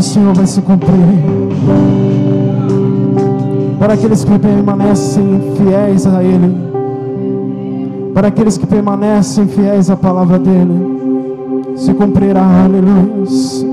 do 0.00 0.04
Senhor 0.04 0.34
vai 0.34 0.46
se 0.46 0.62
cumprir. 0.62 0.94
Para 3.78 3.94
aqueles 3.94 4.24
que 4.24 4.38
permanecem 4.38 5.40
fiéis 5.56 6.06
a 6.06 6.24
Ele. 6.24 6.56
Para 8.14 8.28
aqueles 8.28 8.56
que 8.56 8.66
permanecem 8.66 9.46
fiéis 9.46 9.90
à 9.90 9.96
palavra 9.96 10.38
dEle. 10.38 11.76
Se 11.76 11.92
cumprirá, 11.92 12.64
aleluia. 12.64 13.69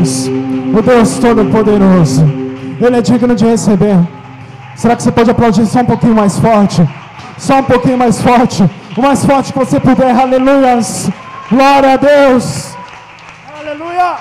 Jesus. 0.00 0.28
O 0.76 0.82
Deus 0.82 1.18
Todo-Poderoso. 1.18 2.24
Ele 2.80 2.96
é 2.96 3.02
digno 3.02 3.34
de 3.34 3.44
receber. 3.44 3.98
Será 4.76 4.96
que 4.96 5.02
você 5.02 5.12
pode 5.12 5.30
aplaudir 5.30 5.66
só 5.66 5.80
um 5.80 5.84
pouquinho 5.84 6.14
mais 6.14 6.38
forte? 6.38 6.82
Só 7.38 7.58
um 7.58 7.62
pouquinho 7.62 7.98
mais 7.98 8.20
forte. 8.20 8.62
O 8.96 9.02
mais 9.02 9.24
forte 9.24 9.52
que 9.52 9.58
você 9.58 9.78
puder. 9.78 10.14
Aleluias. 10.14 11.10
Glória 11.50 11.94
a 11.94 11.96
Deus. 11.96 12.74
Aleluia. 13.58 14.16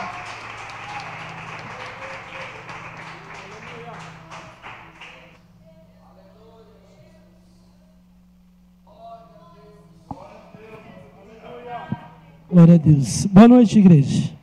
Glória 12.51 12.75
a 12.75 12.77
Deus. 12.77 13.25
Boa 13.27 13.47
noite, 13.47 13.77
igreja. 13.77 14.38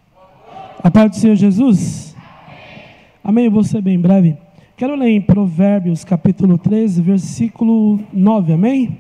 A 0.83 0.91
paz 0.91 1.11
do 1.11 1.17
Senhor 1.17 1.37
Jesus. 1.37 2.15
Amém. 3.23 3.47
Eu 3.47 3.51
vou 3.51 3.65
ser 3.65 3.81
bem 3.81 3.99
breve. 3.99 4.37
Quero 4.77 4.95
ler 4.95 5.09
em 5.09 5.21
Provérbios, 5.21 6.05
capítulo 6.05 6.59
13, 6.59 7.01
versículo 7.01 8.01
9. 8.13 8.53
Amém? 8.53 8.99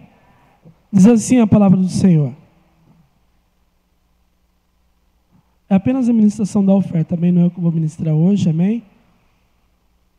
Diz 0.93 1.07
assim 1.07 1.39
a 1.39 1.47
palavra 1.47 1.77
do 1.77 1.89
Senhor. 1.89 2.33
É 5.69 5.75
apenas 5.75 6.09
a 6.09 6.13
ministração 6.13 6.65
da 6.65 6.73
oferta, 6.73 7.17
também 7.17 7.33
não 7.33 7.43
é 7.43 7.47
o 7.47 7.51
que 7.51 7.59
eu 7.59 7.63
vou 7.63 7.73
ministrar 7.73 8.15
hoje, 8.15 8.49
amém? 8.49 8.83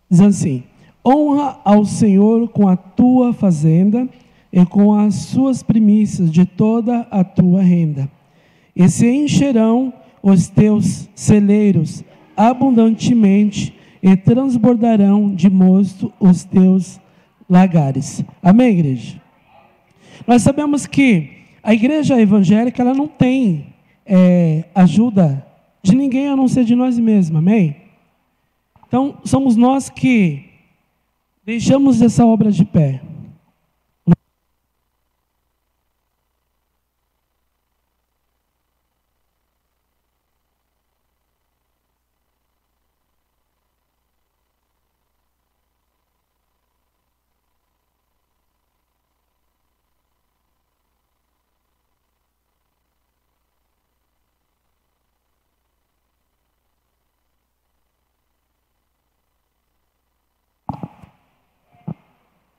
Diz 0.10 0.22
assim: 0.22 0.64
Honra 1.06 1.60
ao 1.64 1.86
Senhor 1.86 2.50
com 2.50 2.68
a 2.68 2.76
tua 2.76 3.34
fazenda 3.34 4.08
e 4.52 4.66
com 4.66 4.94
as 4.94 5.16
suas 5.16 5.64
primícias 5.64 6.32
de 6.32 6.46
toda 6.46 7.08
a 7.10 7.24
tua 7.24 7.62
renda 7.62 8.10
e 8.78 8.88
se 8.88 9.10
encherão 9.10 9.92
os 10.30 10.50
teus 10.50 11.10
celeiros 11.16 12.04
abundantemente 12.36 13.74
e 14.04 14.14
transbordarão 14.18 15.34
de 15.34 15.50
mosto 15.50 16.12
os 16.20 16.44
teus 16.44 17.00
lagares. 17.50 18.26
Amém, 18.44 18.72
igreja? 18.72 19.22
Nós 20.28 20.42
sabemos 20.42 20.86
que 20.86 21.30
a 21.64 21.74
igreja 21.74 22.20
evangélica 22.20 22.82
ela 22.82 22.94
não 22.94 23.08
tem 23.08 23.68
é, 24.06 24.66
ajuda 24.76 25.46
de 25.82 25.96
ninguém 25.96 26.28
a 26.28 26.36
não 26.36 26.50
ser 26.50 26.66
de 26.66 26.76
nós 26.76 27.00
mesmos, 27.00 27.38
amém? 27.38 27.78
Então, 28.86 29.20
somos 29.24 29.56
nós 29.56 29.90
que 29.90 30.44
deixamos 31.46 32.02
essa 32.02 32.26
obra 32.26 32.52
de 32.52 32.66
pé. 32.66 33.02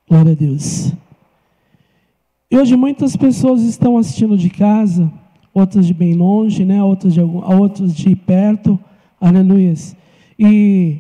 Glória 0.08 0.32
a 0.32 0.34
Deus. 0.34 0.94
E 2.50 2.56
hoje 2.56 2.74
muitas 2.76 3.14
pessoas 3.14 3.60
estão 3.60 3.98
assistindo 3.98 4.38
de 4.38 4.48
casa, 4.48 5.12
outras 5.52 5.86
de 5.86 5.92
bem 5.92 6.14
longe, 6.14 6.64
né? 6.64 6.82
outras, 6.82 7.12
de 7.12 7.20
algum, 7.20 7.42
de 7.88 8.16
perto, 8.16 8.80
aleluias. 9.20 9.94
E 10.38 10.96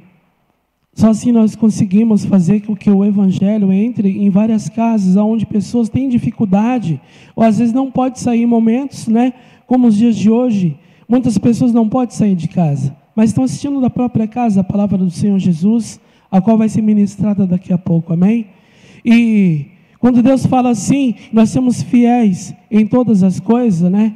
só 0.92 1.08
assim 1.08 1.32
nós 1.32 1.56
conseguimos 1.56 2.26
fazer 2.26 2.60
com 2.60 2.76
que 2.76 2.90
o 2.90 3.02
Evangelho 3.02 3.72
entre 3.72 4.10
em 4.10 4.28
várias 4.28 4.68
casas, 4.68 5.16
onde 5.16 5.46
pessoas 5.46 5.88
têm 5.88 6.10
dificuldade, 6.10 7.00
ou 7.34 7.42
às 7.42 7.58
vezes 7.58 7.72
não 7.72 7.90
pode 7.90 8.20
sair 8.20 8.42
em 8.42 8.46
momentos, 8.46 9.08
né? 9.08 9.32
como 9.66 9.86
os 9.86 9.96
dias 9.96 10.16
de 10.16 10.30
hoje, 10.30 10.76
muitas 11.08 11.38
pessoas 11.38 11.72
não 11.72 11.88
podem 11.88 12.14
sair 12.14 12.34
de 12.34 12.48
casa, 12.48 12.94
mas 13.16 13.30
estão 13.30 13.44
assistindo 13.44 13.80
da 13.80 13.88
própria 13.88 14.28
casa 14.28 14.60
a 14.60 14.64
palavra 14.64 14.98
do 14.98 15.10
Senhor 15.10 15.38
Jesus, 15.38 15.98
a 16.30 16.42
qual 16.42 16.58
vai 16.58 16.68
ser 16.68 16.82
ministrada 16.82 17.46
daqui 17.46 17.72
a 17.72 17.78
pouco, 17.78 18.12
amém? 18.12 18.57
E 19.10 19.70
quando 19.98 20.22
Deus 20.22 20.44
fala 20.44 20.68
assim, 20.68 21.14
nós 21.32 21.48
somos 21.48 21.82
fiéis 21.82 22.54
em 22.70 22.86
todas 22.86 23.22
as 23.22 23.40
coisas, 23.40 23.90
né? 23.90 24.14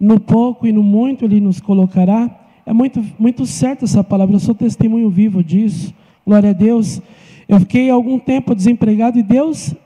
No 0.00 0.18
pouco 0.18 0.66
e 0.66 0.72
no 0.72 0.82
muito 0.82 1.24
Ele 1.24 1.40
nos 1.40 1.60
colocará. 1.60 2.28
É 2.66 2.72
muito, 2.72 3.04
muito 3.20 3.46
certa 3.46 3.84
essa 3.84 4.02
palavra, 4.02 4.34
eu 4.34 4.40
sou 4.40 4.52
testemunho 4.52 5.08
vivo 5.08 5.44
disso. 5.44 5.94
Glória 6.26 6.50
a 6.50 6.52
Deus. 6.52 7.00
Eu 7.48 7.60
fiquei 7.60 7.88
algum 7.88 8.18
tempo 8.18 8.52
desempregado 8.52 9.16
e 9.16 9.22
Deus 9.22 9.76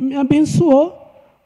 me 0.00 0.16
abençoou 0.16 0.96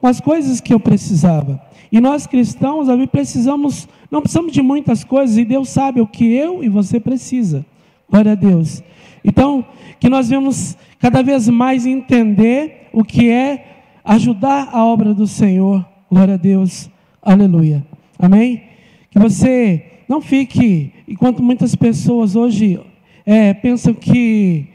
com 0.01 0.07
as 0.07 0.21
coisas 0.21 0.61
que 0.61 0.73
eu 0.73 0.79
precisava. 0.79 1.61
E 1.91 2.01
nós 2.01 2.25
cristãos, 2.25 2.87
precisamos, 3.11 3.89
não 4.13 4.21
precisamos 4.21 4.53
de 4.53 4.63
muitas 4.63 5.03
coisas, 5.03 5.37
e 5.39 5.45
Deus 5.45 5.69
sabe 5.71 6.01
o 6.01 6.07
que 6.07 6.33
eu 6.33 6.63
e 6.63 6.69
você 6.69 7.01
precisa. 7.01 7.67
Glória 8.09 8.33
a 8.33 8.37
Deus. 8.37 8.81
Então, 9.25 9.65
que 9.99 10.09
nós 10.09 10.29
vemos 10.29 10.77
cada 10.99 11.23
vez 11.23 11.49
mais 11.49 11.87
entender 11.87 12.89
o 12.93 13.03
que 13.03 13.31
é 13.31 13.83
ajudar 14.05 14.69
a 14.73 14.85
obra 14.85 15.15
do 15.15 15.27
Senhor. 15.27 15.85
Glória 16.11 16.35
a 16.35 16.37
Deus. 16.37 16.91
Aleluia. 17.23 17.85
Amém? 18.19 18.63
Que 19.11 19.19
você 19.19 19.85
não 20.09 20.21
fique, 20.21 20.93
enquanto 21.09 21.43
muitas 21.43 21.75
pessoas 21.75 22.37
hoje 22.37 22.79
é, 23.25 23.55
pensam 23.55 23.95
que, 23.95 24.67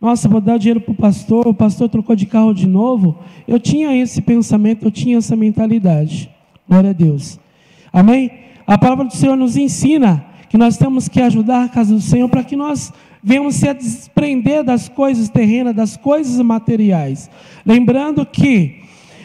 nossa, 0.00 0.28
vou 0.28 0.40
dar 0.40 0.58
dinheiro 0.58 0.80
para 0.80 0.92
o 0.92 0.96
pastor, 0.96 1.46
o 1.46 1.54
pastor 1.54 1.88
trocou 1.88 2.16
de 2.16 2.24
carro 2.24 2.54
de 2.54 2.66
novo. 2.66 3.18
Eu 3.46 3.60
tinha 3.60 3.94
esse 3.94 4.22
pensamento, 4.22 4.86
eu 4.86 4.90
tinha 4.90 5.18
essa 5.18 5.36
mentalidade. 5.36 6.30
Glória 6.66 6.90
a 6.90 6.94
Deus. 6.94 7.38
Amém? 7.92 8.30
A 8.66 8.78
palavra 8.78 9.04
do 9.04 9.14
Senhor 9.14 9.36
nos 9.36 9.56
ensina 9.56 10.24
que 10.48 10.56
nós 10.56 10.78
temos 10.78 11.08
que 11.08 11.20
ajudar 11.20 11.64
a 11.64 11.68
casa 11.68 11.94
do 11.94 12.00
Senhor 12.00 12.28
para 12.28 12.42
que 12.42 12.56
nós 12.56 12.92
venhamos 13.28 13.56
se 13.56 13.74
desprender 13.74 14.64
das 14.64 14.88
coisas 14.88 15.28
terrenas, 15.28 15.76
das 15.76 15.98
coisas 15.98 16.40
materiais. 16.40 17.28
Lembrando 17.64 18.24
que 18.24 18.76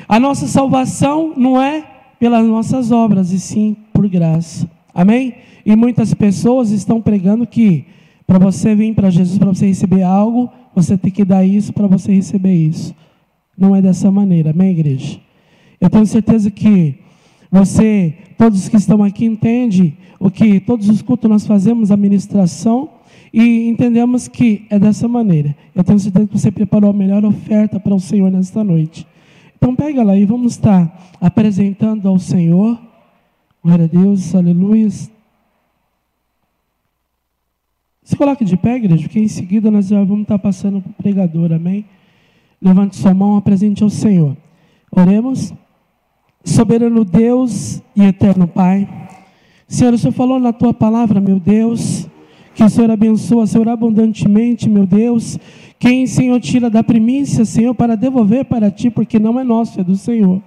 a 0.09 0.19
nossa 0.19 0.45
salvação 0.45 1.33
não 1.37 1.61
é 1.61 1.85
pelas 2.19 2.45
nossas 2.45 2.91
obras, 2.91 3.31
e 3.31 3.39
sim 3.39 3.77
por 3.93 4.09
graça. 4.09 4.69
Amém? 4.93 5.35
E 5.65 5.73
muitas 5.73 6.13
pessoas 6.13 6.71
estão 6.71 7.01
pregando 7.01 7.47
que 7.47 7.85
para 8.27 8.37
você 8.37 8.75
vir 8.75 8.93
para 8.93 9.09
Jesus, 9.09 9.37
para 9.37 9.47
você 9.47 9.67
receber 9.67 10.03
algo, 10.03 10.49
você 10.75 10.97
tem 10.97 11.09
que 11.09 11.23
dar 11.23 11.45
isso 11.45 11.71
para 11.71 11.87
você 11.87 12.13
receber 12.13 12.53
isso. 12.53 12.93
Não 13.57 13.73
é 13.73 13.81
dessa 13.81 14.11
maneira, 14.11 14.49
amém, 14.49 14.71
igreja? 14.71 15.17
Eu 15.79 15.89
tenho 15.89 16.05
certeza 16.05 16.51
que 16.51 16.95
você, 17.49 18.13
todos 18.37 18.67
que 18.67 18.75
estão 18.75 19.01
aqui, 19.01 19.23
entendem 19.23 19.97
o 20.19 20.29
que 20.29 20.59
todos 20.59 20.89
os 20.89 21.01
cultos 21.01 21.29
nós 21.29 21.47
fazemos, 21.47 21.89
a 21.89 21.95
ministração, 21.95 22.89
e 23.33 23.67
entendemos 23.67 24.27
que 24.27 24.67
é 24.69 24.77
dessa 24.77 25.07
maneira. 25.07 25.55
Eu 25.73 25.83
tenho 25.83 25.97
certeza 25.97 26.27
que 26.27 26.37
você 26.37 26.51
preparou 26.51 26.91
a 26.91 26.93
melhor 26.93 27.25
oferta 27.25 27.79
para 27.79 27.95
o 27.95 27.99
Senhor 27.99 28.29
nesta 28.29 28.63
noite. 28.63 29.07
Então 29.57 29.75
pega 29.75 30.03
lá 30.03 30.15
e 30.15 30.23
vamos 30.23 30.53
estar 30.53 31.15
apresentando 31.19 32.07
ao 32.07 32.19
Senhor. 32.19 32.79
Glória 33.63 33.85
a 33.85 33.87
Deus, 33.87 34.35
aleluia. 34.35 34.87
Se 38.03 38.15
coloque 38.15 38.45
de 38.45 38.55
pé, 38.55 38.75
igreja, 38.75 39.03
porque 39.03 39.19
em 39.19 39.27
seguida 39.27 39.71
nós 39.71 39.87
já 39.87 40.03
vamos 40.03 40.23
estar 40.23 40.37
passando 40.37 40.81
para 40.81 40.91
o 40.91 40.93
pregador, 40.93 41.53
amém? 41.53 41.85
Levante 42.61 42.97
sua 42.97 43.13
mão, 43.13 43.35
apresente 43.35 43.81
ao 43.81 43.89
Senhor. 43.89 44.37
Oremos. 44.91 45.53
Soberano 46.45 47.05
Deus 47.05 47.81
e 47.95 48.03
eterno 48.03 48.47
Pai. 48.47 48.87
Senhor, 49.67 49.93
o 49.93 49.97
Senhor 49.97 50.11
falou 50.11 50.39
na 50.39 50.51
tua 50.51 50.73
palavra, 50.73 51.21
meu 51.21 51.39
Deus, 51.39 52.02
que 52.53 52.63
o 52.63 52.69
Senhor 52.69 52.91
abençoa, 52.91 53.47
Senhor, 53.47 53.67
abundantemente, 53.67 54.69
meu 54.69 54.85
Deus. 54.85 55.39
Quem, 55.79 56.07
Senhor, 56.07 56.39
tira 56.39 56.69
da 56.69 56.83
primícia, 56.83 57.43
Senhor, 57.43 57.73
para 57.73 57.95
devolver 57.95 58.45
para 58.45 58.71
ti, 58.71 58.89
porque 58.89 59.19
não 59.19 59.39
é 59.39 59.43
nosso, 59.43 59.79
é 59.79 59.83
do 59.83 59.95
Senhor. 59.95 60.41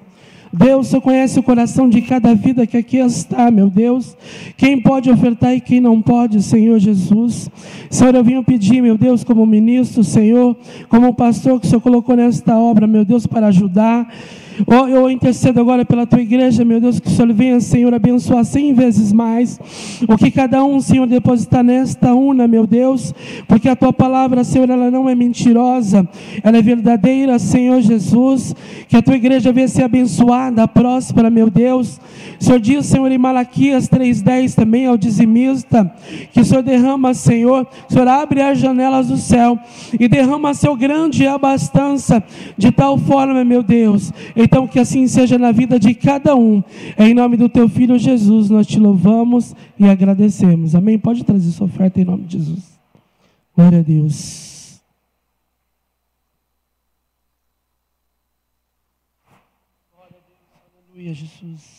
Deus, 0.52 0.86
Senhor 0.86 1.02
conhece 1.02 1.38
o 1.38 1.42
coração 1.42 1.88
de 1.88 2.00
cada 2.00 2.34
vida 2.34 2.66
que 2.66 2.76
aqui 2.76 2.96
está, 2.96 3.50
meu 3.50 3.68
Deus. 3.68 4.16
Quem 4.56 4.80
pode 4.80 5.10
ofertar 5.10 5.54
e 5.54 5.60
quem 5.60 5.80
não 5.80 6.00
pode, 6.00 6.42
Senhor 6.42 6.78
Jesus. 6.78 7.50
Senhor, 7.90 8.14
eu 8.14 8.24
venho 8.24 8.42
pedir, 8.42 8.80
meu 8.80 8.96
Deus, 8.96 9.22
como 9.22 9.44
ministro, 9.44 10.02
Senhor, 10.02 10.56
como 10.88 11.12
pastor 11.12 11.60
que 11.60 11.66
o 11.66 11.68
Senhor 11.68 11.82
colocou 11.82 12.16
nesta 12.16 12.56
obra, 12.56 12.86
meu 12.86 13.04
Deus, 13.04 13.26
para 13.26 13.48
ajudar. 13.48 14.08
Oh, 14.66 14.86
eu 14.86 15.10
intercedo 15.10 15.60
agora 15.60 15.84
pela 15.84 16.06
tua 16.06 16.20
igreja, 16.20 16.64
meu 16.64 16.80
Deus, 16.80 16.98
que 16.98 17.08
o 17.08 17.10
Senhor 17.10 17.32
venha, 17.32 17.60
Senhor, 17.60 17.92
abençoar 17.92 18.44
cem 18.44 18.72
vezes 18.72 19.12
mais 19.12 19.58
o 20.08 20.16
que 20.16 20.30
cada 20.30 20.64
um, 20.64 20.80
Senhor, 20.80 21.06
depositar 21.06 21.62
nesta 21.62 22.14
urna, 22.14 22.46
meu 22.46 22.66
Deus, 22.66 23.12
porque 23.46 23.68
a 23.68 23.76
tua 23.76 23.92
palavra, 23.92 24.44
Senhor, 24.44 24.70
ela 24.70 24.90
não 24.90 25.08
é 25.08 25.14
mentirosa, 25.14 26.08
ela 26.42 26.56
é 26.56 26.62
verdadeira, 26.62 27.38
Senhor 27.38 27.80
Jesus. 27.82 28.54
Que 28.88 28.96
a 28.96 29.02
tua 29.02 29.16
igreja 29.16 29.52
venha 29.52 29.68
ser 29.68 29.82
abençoada, 29.82 30.66
próspera, 30.66 31.28
meu 31.28 31.50
Deus. 31.50 32.00
O 32.40 32.44
Senhor 32.44 32.60
diz, 32.60 32.86
Senhor, 32.86 33.10
em 33.10 33.18
Malaquias 33.18 33.88
3,10 33.88 34.54
também 34.54 34.86
ao 34.86 34.96
dizimista, 34.96 35.90
que 36.32 36.40
o 36.40 36.44
Senhor 36.44 36.62
derrama, 36.62 37.14
Senhor, 37.14 37.66
o 37.88 37.92
Senhor 37.92 38.08
abre 38.08 38.42
as 38.42 38.58
janelas 38.58 39.08
do 39.08 39.16
céu 39.16 39.58
e 39.98 40.08
derrama 40.08 40.54
seu 40.54 40.76
grande 40.76 41.26
abastança, 41.26 42.22
de 42.56 42.70
tal 42.70 42.98
forma, 42.98 43.44
meu 43.44 43.62
Deus, 43.62 44.12
então, 44.46 44.68
que 44.68 44.78
assim 44.78 45.08
seja 45.08 45.36
na 45.36 45.50
vida 45.50 45.76
de 45.76 45.92
cada 45.92 46.36
um. 46.36 46.62
Em 46.96 47.12
nome 47.12 47.36
do 47.36 47.48
teu 47.48 47.68
filho 47.68 47.98
Jesus, 47.98 48.48
nós 48.48 48.64
te 48.64 48.78
louvamos 48.78 49.56
e 49.76 49.84
agradecemos. 49.84 50.76
Amém? 50.76 50.96
Pode 50.96 51.24
trazer 51.24 51.50
sua 51.50 51.66
oferta 51.66 52.00
em 52.00 52.04
nome 52.04 52.24
de 52.24 52.38
Jesus. 52.38 52.78
Glória 53.56 53.80
a 53.80 53.82
Deus. 53.82 54.80
Aleluia, 60.94 61.12
Jesus. 61.12 61.75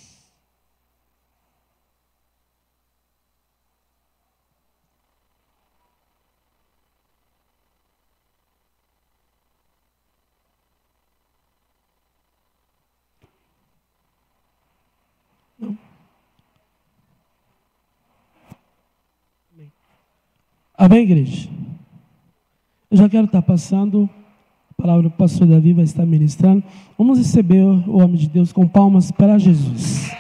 Amém, 20.77 20.99
igreja? 20.99 21.49
Eu 22.91 22.97
já 22.97 23.09
quero 23.09 23.25
estar 23.25 23.41
passando, 23.41 24.07
a 24.69 24.79
palavra 24.79 25.01
do 25.01 25.09
pastor 25.09 25.47
Davi 25.47 25.73
vai 25.73 25.83
estar 25.83 26.05
ministrando. 26.05 26.63
Vamos 26.95 27.17
receber 27.17 27.63
o 27.63 27.97
homem 27.97 28.15
de 28.15 28.29
Deus 28.29 28.53
com 28.53 28.67
palmas 28.67 29.11
para 29.11 29.39
Jesus. 29.39 30.11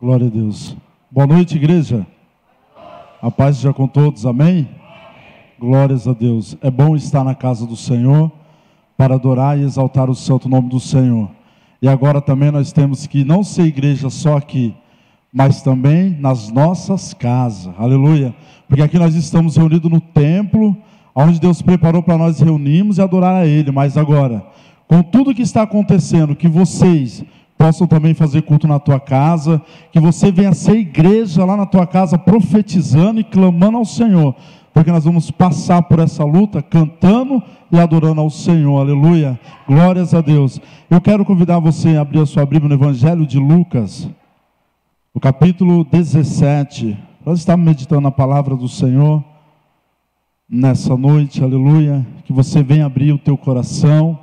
Glória 0.00 0.28
a 0.28 0.30
Deus. 0.30 0.76
Boa 1.10 1.26
noite, 1.26 1.56
igreja. 1.56 2.06
A 3.20 3.28
paz 3.28 3.58
já 3.58 3.72
com 3.72 3.88
todos, 3.88 4.24
amém? 4.24 4.68
Glórias 5.58 6.06
a 6.06 6.12
Deus. 6.12 6.56
É 6.60 6.70
bom 6.70 6.94
estar 6.94 7.24
na 7.24 7.34
casa 7.34 7.66
do 7.66 7.74
Senhor 7.74 8.30
para 8.96 9.16
adorar 9.16 9.58
e 9.58 9.62
exaltar 9.62 10.08
o 10.08 10.14
santo 10.14 10.48
nome 10.48 10.68
do 10.68 10.78
Senhor. 10.78 11.41
E 11.82 11.88
agora 11.88 12.20
também 12.20 12.52
nós 12.52 12.70
temos 12.70 13.08
que 13.08 13.24
não 13.24 13.42
ser 13.42 13.64
igreja 13.64 14.08
só 14.08 14.36
aqui, 14.36 14.72
mas 15.32 15.62
também 15.62 16.16
nas 16.20 16.48
nossas 16.48 17.12
casas. 17.12 17.74
Aleluia. 17.76 18.32
Porque 18.68 18.84
aqui 18.84 18.96
nós 19.00 19.16
estamos 19.16 19.56
reunidos 19.56 19.90
no 19.90 20.00
templo, 20.00 20.76
onde 21.12 21.40
Deus 21.40 21.60
preparou 21.60 22.00
para 22.00 22.16
nós 22.16 22.38
reunirmos 22.38 22.98
e 22.98 23.02
adorar 23.02 23.34
a 23.34 23.46
Ele. 23.46 23.72
Mas 23.72 23.96
agora, 23.96 24.46
com 24.86 25.02
tudo 25.02 25.34
que 25.34 25.42
está 25.42 25.62
acontecendo, 25.62 26.36
que 26.36 26.46
vocês 26.46 27.24
possam 27.58 27.84
também 27.88 28.14
fazer 28.14 28.42
culto 28.42 28.68
na 28.68 28.78
tua 28.78 29.00
casa, 29.00 29.60
que 29.90 29.98
você 29.98 30.30
venha 30.30 30.52
ser 30.52 30.76
igreja 30.76 31.44
lá 31.44 31.56
na 31.56 31.66
tua 31.66 31.84
casa, 31.84 32.16
profetizando 32.16 33.18
e 33.18 33.24
clamando 33.24 33.78
ao 33.78 33.84
Senhor, 33.84 34.36
porque 34.72 34.92
nós 34.92 35.04
vamos 35.04 35.32
passar 35.32 35.82
por 35.82 35.98
essa 35.98 36.24
luta 36.24 36.62
cantando 36.62 37.42
e 37.72 37.80
adorando 37.80 38.20
ao 38.20 38.28
Senhor, 38.28 38.78
aleluia, 38.78 39.40
glórias 39.66 40.12
a 40.12 40.20
Deus. 40.20 40.60
Eu 40.90 41.00
quero 41.00 41.24
convidar 41.24 41.58
você 41.58 41.96
a 41.96 42.02
abrir 42.02 42.20
a 42.20 42.26
sua 42.26 42.44
Bíblia 42.44 42.68
no 42.68 42.74
Evangelho 42.74 43.26
de 43.26 43.38
Lucas, 43.38 44.08
o 45.14 45.18
capítulo 45.18 45.82
17. 45.82 46.96
Nós 47.24 47.38
estamos 47.38 47.64
meditando 47.64 48.02
na 48.02 48.10
palavra 48.10 48.54
do 48.54 48.68
Senhor 48.68 49.24
nessa 50.48 50.96
noite, 50.96 51.42
aleluia, 51.42 52.06
que 52.26 52.32
você 52.32 52.62
venha 52.62 52.84
abrir 52.84 53.10
o 53.12 53.18
teu 53.18 53.38
coração 53.38 54.18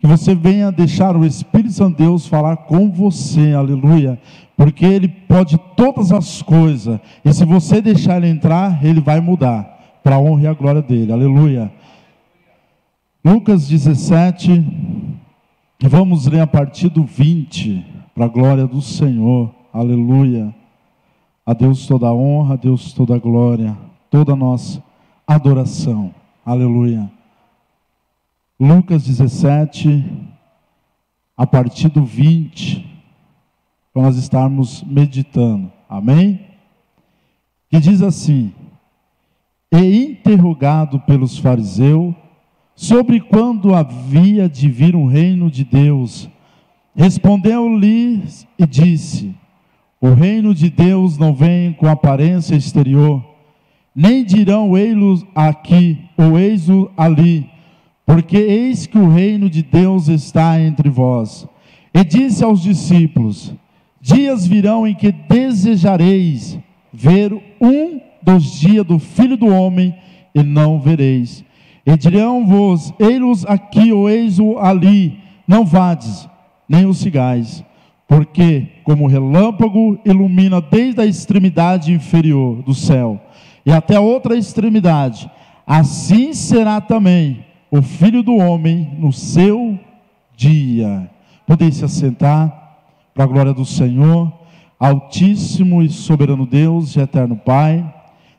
que 0.00 0.06
você 0.06 0.34
venha 0.34 0.70
deixar 0.70 1.16
o 1.16 1.24
Espírito 1.24 1.72
Santo 1.72 1.96
de 1.96 2.04
Deus 2.04 2.26
falar 2.26 2.56
com 2.56 2.90
você, 2.90 3.52
aleluia, 3.52 4.18
porque 4.56 4.84
Ele 4.84 5.08
pode 5.08 5.58
todas 5.76 6.12
as 6.12 6.40
coisas, 6.40 7.00
e 7.24 7.32
se 7.32 7.44
você 7.44 7.80
deixar 7.80 8.18
Ele 8.18 8.28
entrar, 8.28 8.84
Ele 8.84 9.00
vai 9.00 9.20
mudar, 9.20 9.98
para 10.02 10.16
a 10.16 10.18
honra 10.20 10.42
e 10.42 10.46
a 10.46 10.54
glória 10.54 10.80
dEle, 10.80 11.12
aleluia. 11.12 11.72
Lucas 13.24 13.66
17, 13.66 14.64
vamos 15.82 16.26
ler 16.26 16.40
a 16.40 16.46
partir 16.46 16.88
do 16.88 17.04
20, 17.04 17.84
para 18.14 18.26
a 18.26 18.28
glória 18.28 18.64
do 18.64 18.80
Senhor, 18.80 19.52
aleluia. 19.72 20.54
A 21.44 21.52
Deus 21.52 21.84
toda 21.86 22.06
a 22.06 22.14
honra, 22.14 22.54
a 22.54 22.56
Deus 22.56 22.92
toda 22.92 23.16
a 23.16 23.18
glória, 23.18 23.76
toda 24.08 24.34
a 24.34 24.36
nossa 24.36 24.80
adoração, 25.26 26.14
aleluia. 26.46 27.10
Lucas 28.58 29.04
17, 29.04 30.04
a 31.36 31.46
partir 31.46 31.88
do 31.88 32.04
20, 32.04 32.86
para 33.92 34.02
nós 34.02 34.16
estarmos 34.16 34.84
meditando, 34.84 35.72
amém? 35.88 36.46
Que 37.68 37.80
diz 37.80 38.00
assim: 38.00 38.54
E 39.72 40.04
interrogado 40.04 41.00
pelos 41.00 41.36
fariseus 41.36 42.14
sobre 42.78 43.18
quando 43.18 43.74
havia 43.74 44.48
de 44.48 44.68
vir 44.68 44.94
um 44.94 45.06
reino 45.06 45.50
de 45.50 45.64
Deus, 45.64 46.30
respondeu-lhes 46.94 48.46
e 48.56 48.64
disse: 48.64 49.34
O 50.00 50.10
reino 50.10 50.54
de 50.54 50.70
Deus 50.70 51.18
não 51.18 51.34
vem 51.34 51.72
com 51.72 51.88
aparência 51.88 52.54
exterior, 52.54 53.20
nem 53.92 54.24
dirão 54.24 54.78
ei-lo 54.78 55.26
aqui 55.34 55.98
ou 56.16 56.38
eis-o 56.38 56.88
ali 56.96 57.50
porque 58.08 58.38
eis 58.38 58.86
que 58.86 58.96
o 58.96 59.06
reino 59.06 59.50
de 59.50 59.62
Deus 59.62 60.08
está 60.08 60.58
entre 60.58 60.88
vós. 60.88 61.46
E 61.92 62.02
disse 62.02 62.42
aos 62.42 62.62
discípulos: 62.62 63.52
Dias 64.00 64.46
virão 64.46 64.86
em 64.86 64.94
que 64.94 65.12
desejareis 65.12 66.58
ver 66.90 67.34
um 67.60 68.00
dos 68.22 68.60
dias 68.60 68.86
do 68.86 68.98
Filho 68.98 69.36
do 69.36 69.48
Homem, 69.48 69.94
e 70.34 70.42
não 70.42 70.80
vereis. 70.80 71.44
E 71.88 71.96
dirão-vos: 71.96 72.92
Ei-los 72.98 73.46
aqui 73.46 73.90
ou 73.90 74.10
eis-o 74.10 74.58
ali, 74.58 75.18
não 75.46 75.64
vades, 75.64 76.28
nem 76.68 76.84
os 76.84 76.98
sigais. 76.98 77.64
Porque, 78.06 78.68
como 78.84 79.06
relâmpago 79.06 79.98
ilumina 80.04 80.60
desde 80.60 81.00
a 81.00 81.06
extremidade 81.06 81.90
inferior 81.90 82.62
do 82.62 82.74
céu 82.74 83.18
e 83.64 83.72
até 83.72 83.98
outra 83.98 84.36
extremidade, 84.36 85.30
assim 85.66 86.34
será 86.34 86.78
também 86.78 87.44
o 87.70 87.80
Filho 87.80 88.22
do 88.22 88.36
Homem 88.36 88.94
no 88.98 89.10
seu 89.10 89.78
dia. 90.36 91.10
Podem 91.46 91.70
se 91.72 91.86
assentar 91.86 92.76
para 93.14 93.24
a 93.24 93.26
glória 93.26 93.54
do 93.54 93.64
Senhor, 93.64 94.30
Altíssimo 94.78 95.82
e 95.82 95.88
soberano 95.88 96.46
Deus 96.46 96.94
e 96.96 97.00
eterno 97.00 97.36
Pai. 97.36 97.94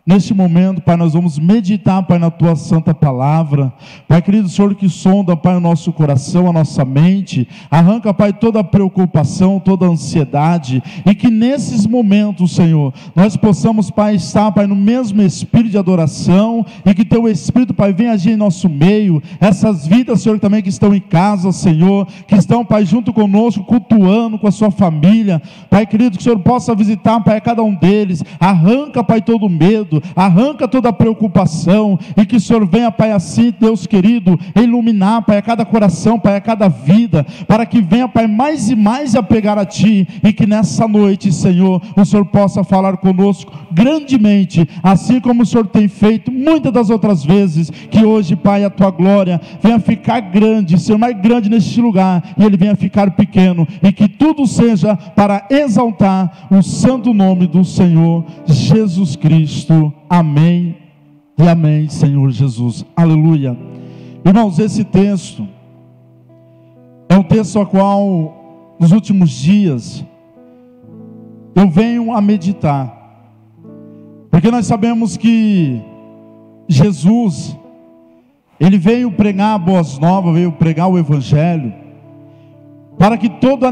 Neste 0.10 0.34
momento, 0.34 0.82
Pai, 0.82 0.98
nós 0.98 1.14
vamos 1.14 1.38
meditar, 1.38 2.02
Pai, 2.02 2.18
na 2.18 2.32
tua 2.32 2.56
santa 2.56 2.96
palavra. 2.96 3.72
Pai, 4.08 4.20
querido 4.24 4.50
Senhor, 4.50 4.74
que 4.74 4.90
sonda, 4.90 5.38
Pai, 5.38 5.56
o 5.56 5.60
nosso 5.60 5.94
coração, 5.94 6.50
a 6.50 6.52
nossa 6.52 6.84
mente. 6.84 7.48
Arranca, 7.70 8.12
Pai, 8.12 8.34
toda 8.34 8.64
preocupação, 8.64 9.60
toda 9.60 9.86
ansiedade. 9.86 10.82
E 11.06 11.14
que 11.14 11.30
nesses 11.30 11.86
momentos, 11.86 12.56
Senhor, 12.56 12.92
nós 13.16 13.38
possamos, 13.38 13.92
Pai, 13.92 14.16
estar, 14.16 14.52
Pai, 14.52 14.66
no 14.66 14.76
mesmo 14.76 15.22
espírito 15.22 15.70
de 15.70 15.78
adoração. 15.78 16.66
E 16.84 16.92
que 16.96 17.06
teu 17.06 17.30
Espírito, 17.30 17.76
Pai, 17.76 17.94
venha 17.94 18.14
agir 18.14 18.32
em 18.32 18.36
nosso 18.36 18.68
meio. 18.68 19.22
Essas 19.40 19.86
vidas, 19.86 20.24
Senhor, 20.24 20.40
também 20.40 20.64
que 20.64 20.70
estão 20.70 20.92
em 20.92 21.02
casa, 21.02 21.52
Senhor. 21.52 22.08
Que 22.28 22.34
estão, 22.34 22.66
Pai, 22.66 22.84
junto 22.84 23.14
conosco, 23.14 23.64
cultuando 23.64 24.40
com 24.40 24.48
a 24.48 24.52
sua 24.52 24.72
família. 24.72 25.40
Pai, 25.70 25.86
querido, 25.86 26.18
que 26.18 26.22
o 26.22 26.24
Senhor 26.24 26.40
possa 26.40 26.74
visitar, 26.74 27.20
Pai, 27.20 27.40
cada 27.40 27.62
um 27.62 27.76
deles. 27.76 28.24
Arranca, 28.40 29.04
Pai, 29.04 29.22
todo 29.22 29.48
medo 29.48 29.99
querido, 30.00 30.04
arranca 30.16 30.68
toda 30.68 30.94
preocupação 30.94 32.00
e 32.16 32.26
que 32.26 32.38
o 32.38 32.40
Senhor 32.40 32.66
venha, 32.66 32.92
Pai, 32.92 33.12
assim, 33.12 33.54
Deus 33.58 33.86
querido, 33.86 34.40
iluminar, 34.56 35.22
Pai, 35.24 35.38
a 35.38 35.42
cada 35.42 35.66
coração, 35.66 36.20
Pai, 36.20 36.38
a 36.38 36.42
cada 36.42 36.68
vida, 36.68 37.26
para 37.48 37.66
que 37.66 37.82
venha, 37.82 38.08
Pai, 38.08 38.28
mais 38.28 38.70
e 38.70 38.76
mais 38.76 39.16
a 39.16 39.24
pegar 39.24 39.58
a 39.58 39.66
Ti 39.66 40.08
e 40.24 40.34
que 40.34 40.46
nessa 40.46 40.88
noite, 40.88 41.32
Senhor, 41.32 41.82
o 41.96 42.06
Senhor 42.06 42.26
possa 42.26 42.64
falar 42.64 42.98
conosco 42.98 43.52
grandemente, 43.72 44.68
assim 44.82 45.20
como 45.20 45.44
o 45.44 45.46
Senhor 45.46 45.68
tem 45.68 45.88
feito 45.88 46.32
muitas 46.32 46.72
das 46.72 46.90
outras 46.90 47.24
vezes, 47.24 47.70
que 47.70 48.04
hoje, 48.04 48.36
Pai, 48.36 48.64
a 48.64 48.70
Tua 48.70 48.92
glória 48.92 49.40
venha 49.62 49.80
ficar 49.80 50.20
grande, 50.20 50.80
Senhor, 50.80 50.98
mais 50.98 51.20
grande 51.20 51.50
neste 51.50 51.82
lugar 51.82 52.24
e 52.38 52.44
Ele 52.44 52.58
venha 52.58 52.76
ficar 52.76 53.12
pequeno 53.12 53.68
e 53.82 53.92
que 53.92 54.08
tudo 54.08 54.46
seja 54.46 54.96
para 54.96 55.46
exaltar 55.50 56.48
o 56.50 56.62
santo 56.62 57.14
nome 57.14 57.48
do 57.48 57.64
Senhor 57.64 58.26
Jesus 58.48 59.16
Cristo. 59.16 59.89
Amém 60.10 60.78
e 61.38 61.48
amém, 61.48 61.88
Senhor 61.88 62.30
Jesus. 62.32 62.86
Aleluia. 62.96 63.58
Irmãos, 64.26 64.60
esse 64.60 64.84
texto 64.84 65.48
é 67.08 67.16
um 67.16 67.24
texto 67.24 67.60
a 67.60 67.66
qual, 67.66 68.76
nos 68.80 68.92
últimos 68.92 69.32
dias, 69.32 70.06
eu 71.56 71.70
venho 71.70 72.14
a 72.14 72.22
meditar, 72.22 72.96
porque 74.30 74.52
nós 74.52 74.68
sabemos 74.68 75.18
que 75.18 75.82
Jesus, 76.68 77.58
ele 78.60 78.78
veio 78.78 79.12
pregar 79.12 79.58
boas 79.58 79.98
novas, 79.98 80.36
veio 80.36 80.52
pregar 80.52 80.88
o 80.88 81.00
Evangelho, 81.00 81.74
para 82.98 83.18
que 83.18 83.30
todo, 83.30 83.66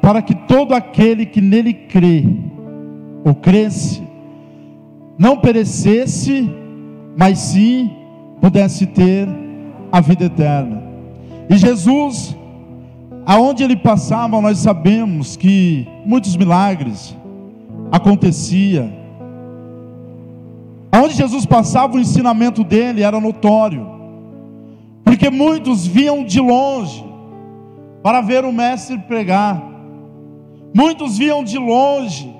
para 0.00 0.22
que 0.22 0.34
todo 0.34 0.72
aquele 0.72 1.26
que 1.26 1.40
nele 1.40 1.74
crê, 1.74 2.24
ou 3.24 3.34
cresce, 3.34 4.07
não 5.18 5.36
perecesse, 5.38 6.48
mas 7.16 7.38
sim 7.38 7.90
pudesse 8.40 8.86
ter 8.86 9.28
a 9.90 10.00
vida 10.00 10.26
eterna. 10.26 10.82
E 11.50 11.56
Jesus, 11.56 12.36
aonde 13.26 13.64
ele 13.64 13.76
passava, 13.76 14.40
nós 14.40 14.58
sabemos 14.58 15.36
que 15.36 15.88
muitos 16.06 16.36
milagres 16.36 17.16
acontecia. 17.90 18.96
Aonde 20.92 21.14
Jesus 21.14 21.44
passava, 21.44 21.96
o 21.96 22.00
ensinamento 22.00 22.62
dele 22.62 23.02
era 23.02 23.20
notório. 23.20 23.86
Porque 25.02 25.30
muitos 25.30 25.86
vinham 25.86 26.24
de 26.24 26.40
longe 26.40 27.04
para 28.02 28.20
ver 28.20 28.44
o 28.44 28.52
mestre 28.52 28.98
pregar. 28.98 29.62
Muitos 30.74 31.18
vinham 31.18 31.42
de 31.42 31.58
longe 31.58 32.32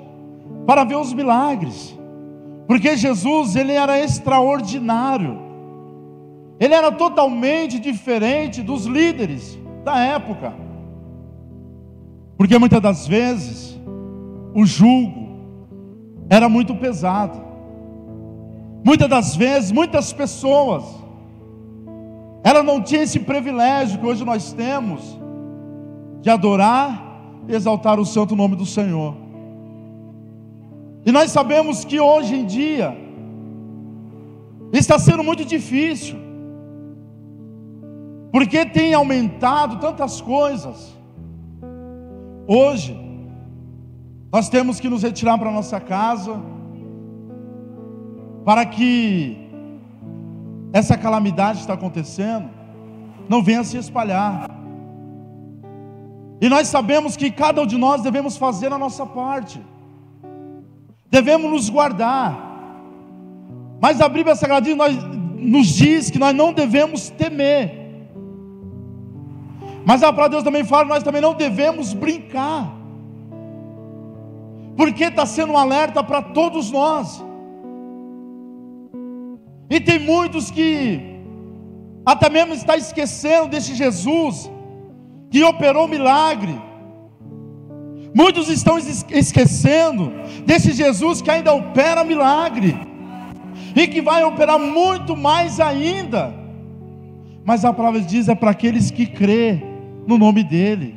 para 0.65 0.83
ver 0.83 0.95
os 0.95 1.13
milagres. 1.13 1.98
Porque 2.69 2.95
Jesus, 2.95 3.55
ele 3.55 3.71
era 3.73 3.99
extraordinário. 3.99 5.39
Ele 6.59 6.75
era 6.75 6.91
totalmente 6.91 7.79
diferente 7.79 8.61
dos 8.61 8.85
líderes 8.85 9.57
da 9.83 9.97
época. 9.97 10.53
Porque 12.37 12.55
muitas 12.59 12.79
das 12.79 13.07
vezes 13.07 13.75
o 14.53 14.67
jugo 14.67 15.29
era 16.29 16.47
muito 16.47 16.75
pesado. 16.75 17.41
Muitas 18.85 19.09
das 19.09 19.35
vezes, 19.35 19.71
muitas 19.71 20.13
pessoas 20.13 20.83
ela 22.43 22.61
não 22.61 22.83
tinha 22.83 23.01
esse 23.01 23.19
privilégio 23.19 23.99
que 23.99 24.05
hoje 24.05 24.23
nós 24.23 24.53
temos 24.53 25.19
de 26.21 26.29
adorar 26.29 27.43
e 27.47 27.55
exaltar 27.55 27.99
o 27.99 28.05
santo 28.05 28.35
nome 28.35 28.55
do 28.55 28.67
Senhor. 28.67 29.28
E 31.05 31.11
nós 31.11 31.31
sabemos 31.31 31.85
que 31.85 31.99
hoje 31.99 32.35
em 32.35 32.45
dia 32.45 32.95
está 34.71 34.99
sendo 34.99 35.23
muito 35.23 35.45
difícil, 35.45 36.17
porque 38.31 38.65
tem 38.65 38.93
aumentado 38.93 39.79
tantas 39.79 40.21
coisas. 40.21 40.95
Hoje, 42.47 42.97
nós 44.31 44.49
temos 44.49 44.79
que 44.79 44.89
nos 44.89 45.03
retirar 45.03 45.37
para 45.37 45.51
nossa 45.51 45.79
casa, 45.79 46.39
para 48.45 48.65
que 48.65 49.49
essa 50.71 50.97
calamidade 50.97 51.57
que 51.57 51.61
está 51.61 51.73
acontecendo 51.73 52.49
não 53.27 53.41
venha 53.41 53.63
se 53.63 53.77
espalhar. 53.77 54.47
E 56.41 56.47
nós 56.47 56.67
sabemos 56.67 57.17
que 57.17 57.31
cada 57.31 57.61
um 57.61 57.65
de 57.65 57.77
nós 57.77 58.01
devemos 58.01 58.37
fazer 58.37 58.71
a 58.71 58.77
nossa 58.77 59.05
parte 59.05 59.59
devemos 61.09 61.49
nos 61.51 61.69
guardar. 61.69 62.47
Mas 63.81 64.01
a 64.01 64.09
Bíblia 64.09 64.35
Sagrada 64.35 64.73
nós, 64.75 64.95
nos 65.37 65.67
diz 65.67 66.09
que 66.09 66.19
nós 66.19 66.35
não 66.35 66.53
devemos 66.53 67.09
temer. 67.09 67.79
Mas 69.85 70.03
a 70.03 70.13
palavra 70.13 70.29
de 70.29 70.31
Deus 70.31 70.43
também 70.43 70.63
fala 70.63 70.83
que 70.83 70.89
nós 70.89 71.03
também 71.03 71.21
não 71.21 71.33
devemos 71.33 71.93
brincar. 71.93 72.75
Porque 74.75 75.05
está 75.05 75.25
sendo 75.25 75.53
um 75.53 75.57
alerta 75.57 76.03
para 76.03 76.21
todos 76.21 76.71
nós. 76.71 77.23
E 79.69 79.79
tem 79.79 79.99
muitos 79.99 80.51
que 80.51 80.99
até 82.05 82.29
mesmo 82.29 82.53
está 82.53 82.75
esquecendo 82.75 83.49
desse 83.49 83.75
Jesus 83.75 84.49
que 85.29 85.43
operou 85.43 85.87
milagre 85.87 86.68
Muitos 88.13 88.49
estão 88.49 88.77
esquecendo 88.77 90.11
desse 90.45 90.71
Jesus 90.71 91.21
que 91.21 91.29
ainda 91.29 91.53
opera 91.53 92.03
milagre 92.03 92.75
e 93.75 93.87
que 93.87 94.01
vai 94.01 94.23
operar 94.23 94.59
muito 94.59 95.15
mais 95.15 95.59
ainda. 95.59 96.33
Mas 97.45 97.63
a 97.63 97.71
palavra 97.71 98.01
diz 98.01 98.27
é 98.27 98.35
para 98.35 98.51
aqueles 98.51 98.89
que 98.91 99.05
crê 99.05 99.63
no 100.07 100.17
nome 100.17 100.43
dele, 100.43 100.95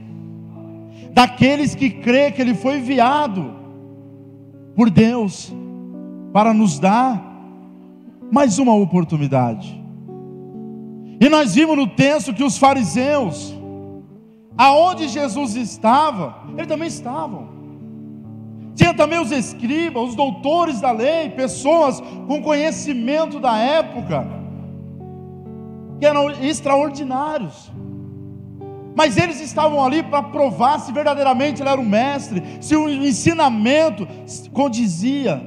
daqueles 1.12 1.74
que 1.74 1.90
crê 1.90 2.30
que 2.30 2.40
ele 2.40 2.54
foi 2.54 2.78
enviado 2.78 3.54
por 4.74 4.88
Deus 4.88 5.52
para 6.32 6.54
nos 6.54 6.78
dar 6.78 7.22
mais 8.30 8.58
uma 8.58 8.74
oportunidade. 8.74 9.80
E 11.20 11.28
nós 11.28 11.54
vimos 11.54 11.76
no 11.76 11.86
texto 11.86 12.32
que 12.32 12.42
os 12.42 12.56
fariseus 12.56 13.54
Aonde 14.56 15.08
Jesus 15.08 15.54
estava, 15.56 16.44
eles 16.54 16.66
também 16.66 16.88
estavam. 16.88 17.48
Tinha 18.74 18.94
também 18.94 19.18
os 19.18 19.30
escribas, 19.30 20.10
os 20.10 20.14
doutores 20.14 20.80
da 20.80 20.90
lei, 20.90 21.30
pessoas 21.30 22.00
com 22.00 22.42
conhecimento 22.42 23.38
da 23.38 23.56
época, 23.56 24.26
que 25.98 26.06
eram 26.06 26.30
extraordinários. 26.30 27.70
Mas 28.94 29.16
eles 29.16 29.40
estavam 29.40 29.82
ali 29.82 30.02
para 30.02 30.22
provar 30.22 30.78
se 30.80 30.92
verdadeiramente 30.92 31.62
ele 31.62 31.68
era 31.68 31.80
o 31.80 31.84
mestre, 31.84 32.42
se 32.60 32.76
o 32.76 32.88
ensinamento 32.88 34.06
condizia 34.52 35.42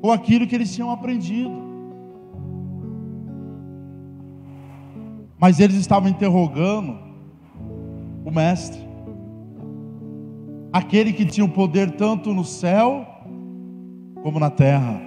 com 0.00 0.10
aquilo 0.10 0.46
que 0.46 0.54
eles 0.54 0.74
tinham 0.74 0.90
aprendido. 0.90 1.62
Mas 5.38 5.60
eles 5.60 5.76
estavam 5.76 6.08
interrogando 6.08 7.11
o 8.24 8.30
Mestre, 8.30 8.80
aquele 10.72 11.12
que 11.12 11.26
tinha 11.26 11.44
o 11.44 11.48
poder 11.48 11.92
tanto 11.92 12.32
no 12.32 12.44
céu 12.44 13.06
como 14.22 14.38
na 14.38 14.50
terra. 14.50 15.00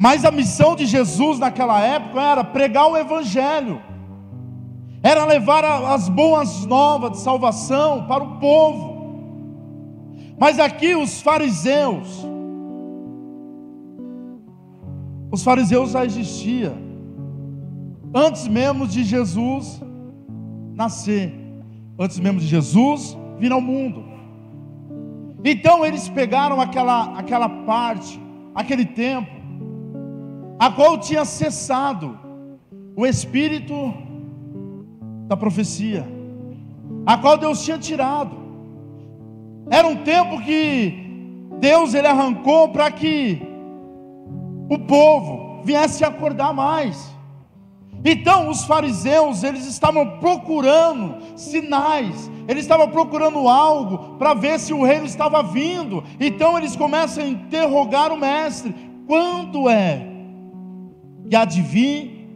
Mas 0.00 0.24
a 0.24 0.30
missão 0.30 0.74
de 0.74 0.86
Jesus 0.86 1.38
naquela 1.38 1.80
época 1.80 2.20
era 2.20 2.42
pregar 2.42 2.90
o 2.90 2.96
Evangelho, 2.96 3.80
era 5.02 5.24
levar 5.24 5.64
as 5.64 6.08
boas 6.08 6.64
novas 6.66 7.12
de 7.12 7.18
salvação 7.18 8.06
para 8.06 8.24
o 8.24 8.38
povo. 8.38 8.94
Mas 10.38 10.58
aqui 10.58 10.96
os 10.96 11.22
fariseus, 11.22 12.26
os 15.30 15.44
fariseus 15.44 15.90
já 15.90 16.04
existiam, 16.04 16.74
antes 18.14 18.48
mesmo 18.48 18.86
de 18.86 19.04
Jesus 19.04 19.80
nascer, 20.74 21.32
antes 21.98 22.18
mesmo 22.18 22.40
de 22.40 22.46
Jesus 22.46 23.16
vir 23.38 23.52
ao 23.52 23.60
mundo. 23.60 24.04
Então 25.44 25.84
eles 25.84 26.08
pegaram 26.08 26.60
aquela, 26.60 27.18
aquela 27.18 27.48
parte, 27.48 28.20
aquele 28.54 28.84
tempo, 28.84 29.30
a 30.58 30.70
qual 30.70 30.98
tinha 30.98 31.24
cessado 31.24 32.18
o 32.96 33.06
espírito 33.06 33.92
da 35.26 35.36
profecia, 35.36 36.06
a 37.04 37.18
qual 37.18 37.36
Deus 37.36 37.62
tinha 37.62 37.78
tirado. 37.78 38.36
Era 39.70 39.86
um 39.86 39.96
tempo 39.96 40.40
que 40.42 41.48
Deus 41.60 41.94
ele 41.94 42.06
arrancou 42.06 42.68
para 42.68 42.90
que 42.90 43.40
o 44.68 44.78
povo 44.78 45.62
viesse 45.62 46.04
a 46.04 46.08
acordar 46.08 46.52
mais. 46.52 47.13
Então 48.04 48.50
os 48.50 48.64
fariseus, 48.64 49.42
eles 49.42 49.66
estavam 49.66 50.18
procurando 50.18 51.16
sinais, 51.36 52.30
eles 52.46 52.64
estavam 52.64 52.88
procurando 52.88 53.48
algo 53.48 54.16
para 54.18 54.34
ver 54.34 54.60
se 54.60 54.74
o 54.74 54.84
reino 54.84 55.06
estava 55.06 55.42
vindo. 55.42 56.04
Então 56.20 56.58
eles 56.58 56.76
começam 56.76 57.24
a 57.24 57.26
interrogar 57.26 58.12
o 58.12 58.16
mestre: 58.16 58.74
quando 59.06 59.70
é 59.70 60.06
que 61.30 61.60
vir 61.62 62.28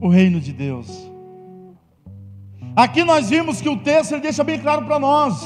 o 0.00 0.08
reino 0.08 0.40
de 0.40 0.52
Deus? 0.52 1.08
Aqui 2.74 3.04
nós 3.04 3.30
vimos 3.30 3.60
que 3.60 3.68
o 3.68 3.76
texto 3.78 4.12
ele 4.12 4.20
deixa 4.22 4.42
bem 4.42 4.58
claro 4.58 4.84
para 4.84 4.98
nós. 4.98 5.40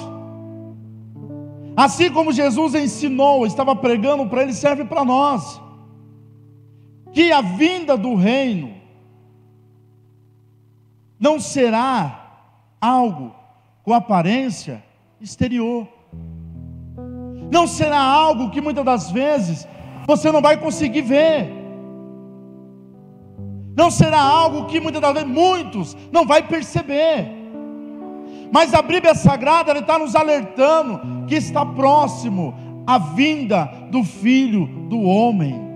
Assim 1.77 2.11
como 2.11 2.33
Jesus 2.33 2.75
ensinou, 2.75 3.47
estava 3.47 3.77
pregando 3.77 4.27
para 4.27 4.43
ele, 4.43 4.53
serve 4.53 4.85
para 4.85 5.05
nós. 5.05 5.61
Que 7.13 7.33
a 7.33 7.41
vinda 7.41 7.97
do 7.97 8.15
reino 8.15 8.75
não 11.19 11.39
será 11.39 12.21
algo 12.81 13.35
com 13.83 13.93
aparência 13.93 14.83
exterior. 15.21 15.87
Não 17.51 17.67
será 17.67 18.01
algo 18.01 18.51
que 18.51 18.61
muitas 18.61 18.85
das 18.85 19.11
vezes 19.11 19.67
você 20.07 20.33
não 20.33 20.41
vai 20.41 20.57
conseguir 20.57 21.03
ver. 21.03 21.61
Não 23.77 23.91
será 23.91 24.21
algo 24.21 24.67
que 24.67 24.81
muitas 24.81 25.01
das 25.01 25.13
vezes 25.13 25.29
muitos 25.29 25.97
não 26.13 26.25
vai 26.27 26.47
perceber. 26.47 27.29
Mas 28.53 28.75
a 28.75 28.83
Bíblia 28.83 29.15
Sagrada 29.15 29.73
está 29.79 29.99
nos 29.99 30.17
alertando 30.17 31.27
que 31.27 31.37
está 31.37 31.65
próximo 31.65 32.55
a 32.87 32.99
vinda 32.99 33.65
do 33.91 34.03
Filho 34.03 34.67
do 34.89 35.03
Homem. 35.03 35.70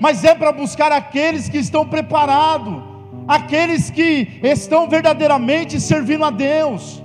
Mas 0.00 0.24
é 0.24 0.34
para 0.34 0.50
buscar 0.50 0.90
aqueles 0.90 1.48
que 1.48 1.58
estão 1.58 1.86
preparados, 1.86 2.82
aqueles 3.28 3.90
que 3.90 4.40
estão 4.42 4.88
verdadeiramente 4.88 5.78
servindo 5.78 6.24
a 6.24 6.30
Deus, 6.30 7.02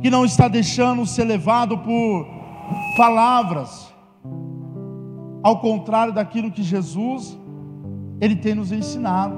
que 0.00 0.08
não 0.08 0.24
está 0.24 0.46
deixando 0.46 1.04
ser 1.04 1.24
levado 1.24 1.78
por 1.78 2.26
palavras, 2.96 3.92
ao 5.42 5.58
contrário 5.58 6.12
daquilo 6.12 6.52
que 6.52 6.62
Jesus 6.62 7.36
ele 8.20 8.36
tem 8.36 8.54
nos 8.54 8.70
ensinado. 8.70 9.34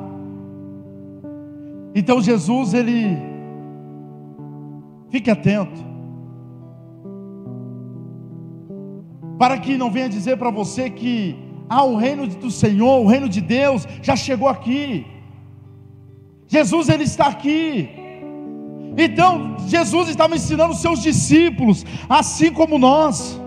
Então 1.94 2.20
Jesus 2.20 2.74
ele 2.74 3.16
fique 5.08 5.30
atento. 5.30 5.82
Para 9.38 9.58
que 9.58 9.78
não 9.78 9.90
venha 9.90 10.08
dizer 10.08 10.36
para 10.36 10.50
você 10.50 10.90
que 10.90 11.43
ah, 11.68 11.84
o 11.84 11.96
reino 11.96 12.26
do 12.26 12.50
Senhor, 12.50 13.00
o 13.00 13.06
reino 13.06 13.28
de 13.28 13.40
Deus 13.40 13.86
já 14.02 14.14
chegou 14.14 14.48
aqui. 14.48 15.06
Jesus 16.46 16.88
ele 16.88 17.04
está 17.04 17.26
aqui. 17.26 17.88
Então, 18.96 19.56
Jesus 19.66 20.08
estava 20.08 20.36
ensinando 20.36 20.72
os 20.72 20.80
seus 20.80 21.02
discípulos, 21.02 21.84
assim 22.08 22.52
como 22.52 22.78
nós. 22.78 23.40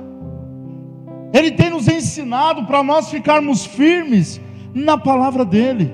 Ele 1.33 1.51
tem 1.51 1.69
nos 1.69 1.87
ensinado 1.87 2.65
para 2.65 2.83
nós 2.83 3.09
ficarmos 3.09 3.65
firmes 3.65 4.41
na 4.73 4.97
palavra 4.97 5.45
dele. 5.45 5.93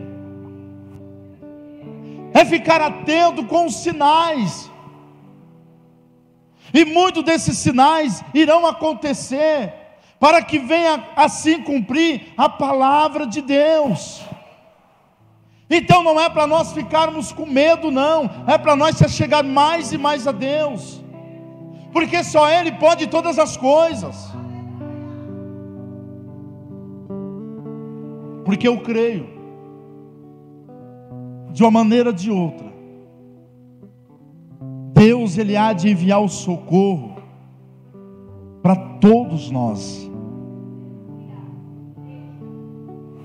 É 2.34 2.44
ficar 2.46 2.82
atento 2.82 3.46
com 3.46 3.68
os 3.68 3.76
sinais. 3.76 4.72
E 6.74 6.84
muitos 6.86 7.24
desses 7.24 7.58
sinais 7.60 8.24
irão 8.34 8.66
acontecer 8.66 9.83
para 10.24 10.42
que 10.42 10.58
venha 10.58 11.04
assim 11.18 11.62
cumprir 11.62 12.34
a 12.38 12.48
palavra 12.48 13.28
de 13.28 13.42
Deus. 13.42 14.24
Então 15.70 16.02
não 16.02 16.18
é 16.18 16.30
para 16.30 16.48
nós 16.48 16.72
ficarmos 16.72 17.34
com 17.34 17.46
medo, 17.46 17.92
não, 17.92 18.32
é 18.48 18.58
para 18.58 18.74
nós 18.74 18.96
se 18.96 19.10
chegar 19.10 19.44
mais 19.44 19.92
e 19.92 19.98
mais 19.98 20.26
a 20.26 20.32
Deus, 20.32 21.04
porque 21.92 22.24
só 22.24 22.50
Ele 22.50 22.72
pode 22.72 23.08
todas 23.08 23.38
as 23.38 23.58
coisas. 23.58 24.32
Porque 28.46 28.66
eu 28.66 28.80
creio, 28.80 29.28
de 31.52 31.64
uma 31.64 31.72
maneira 31.72 32.12
ou 32.12 32.16
de 32.16 32.32
outra, 32.32 32.72
Deus 34.94 35.38
ele 35.38 35.58
há 35.58 35.74
de 35.74 35.90
enviar 35.90 36.22
o 36.22 36.30
socorro 36.30 37.18
para 38.62 38.78
todos 39.02 39.52
nós. 39.52 40.13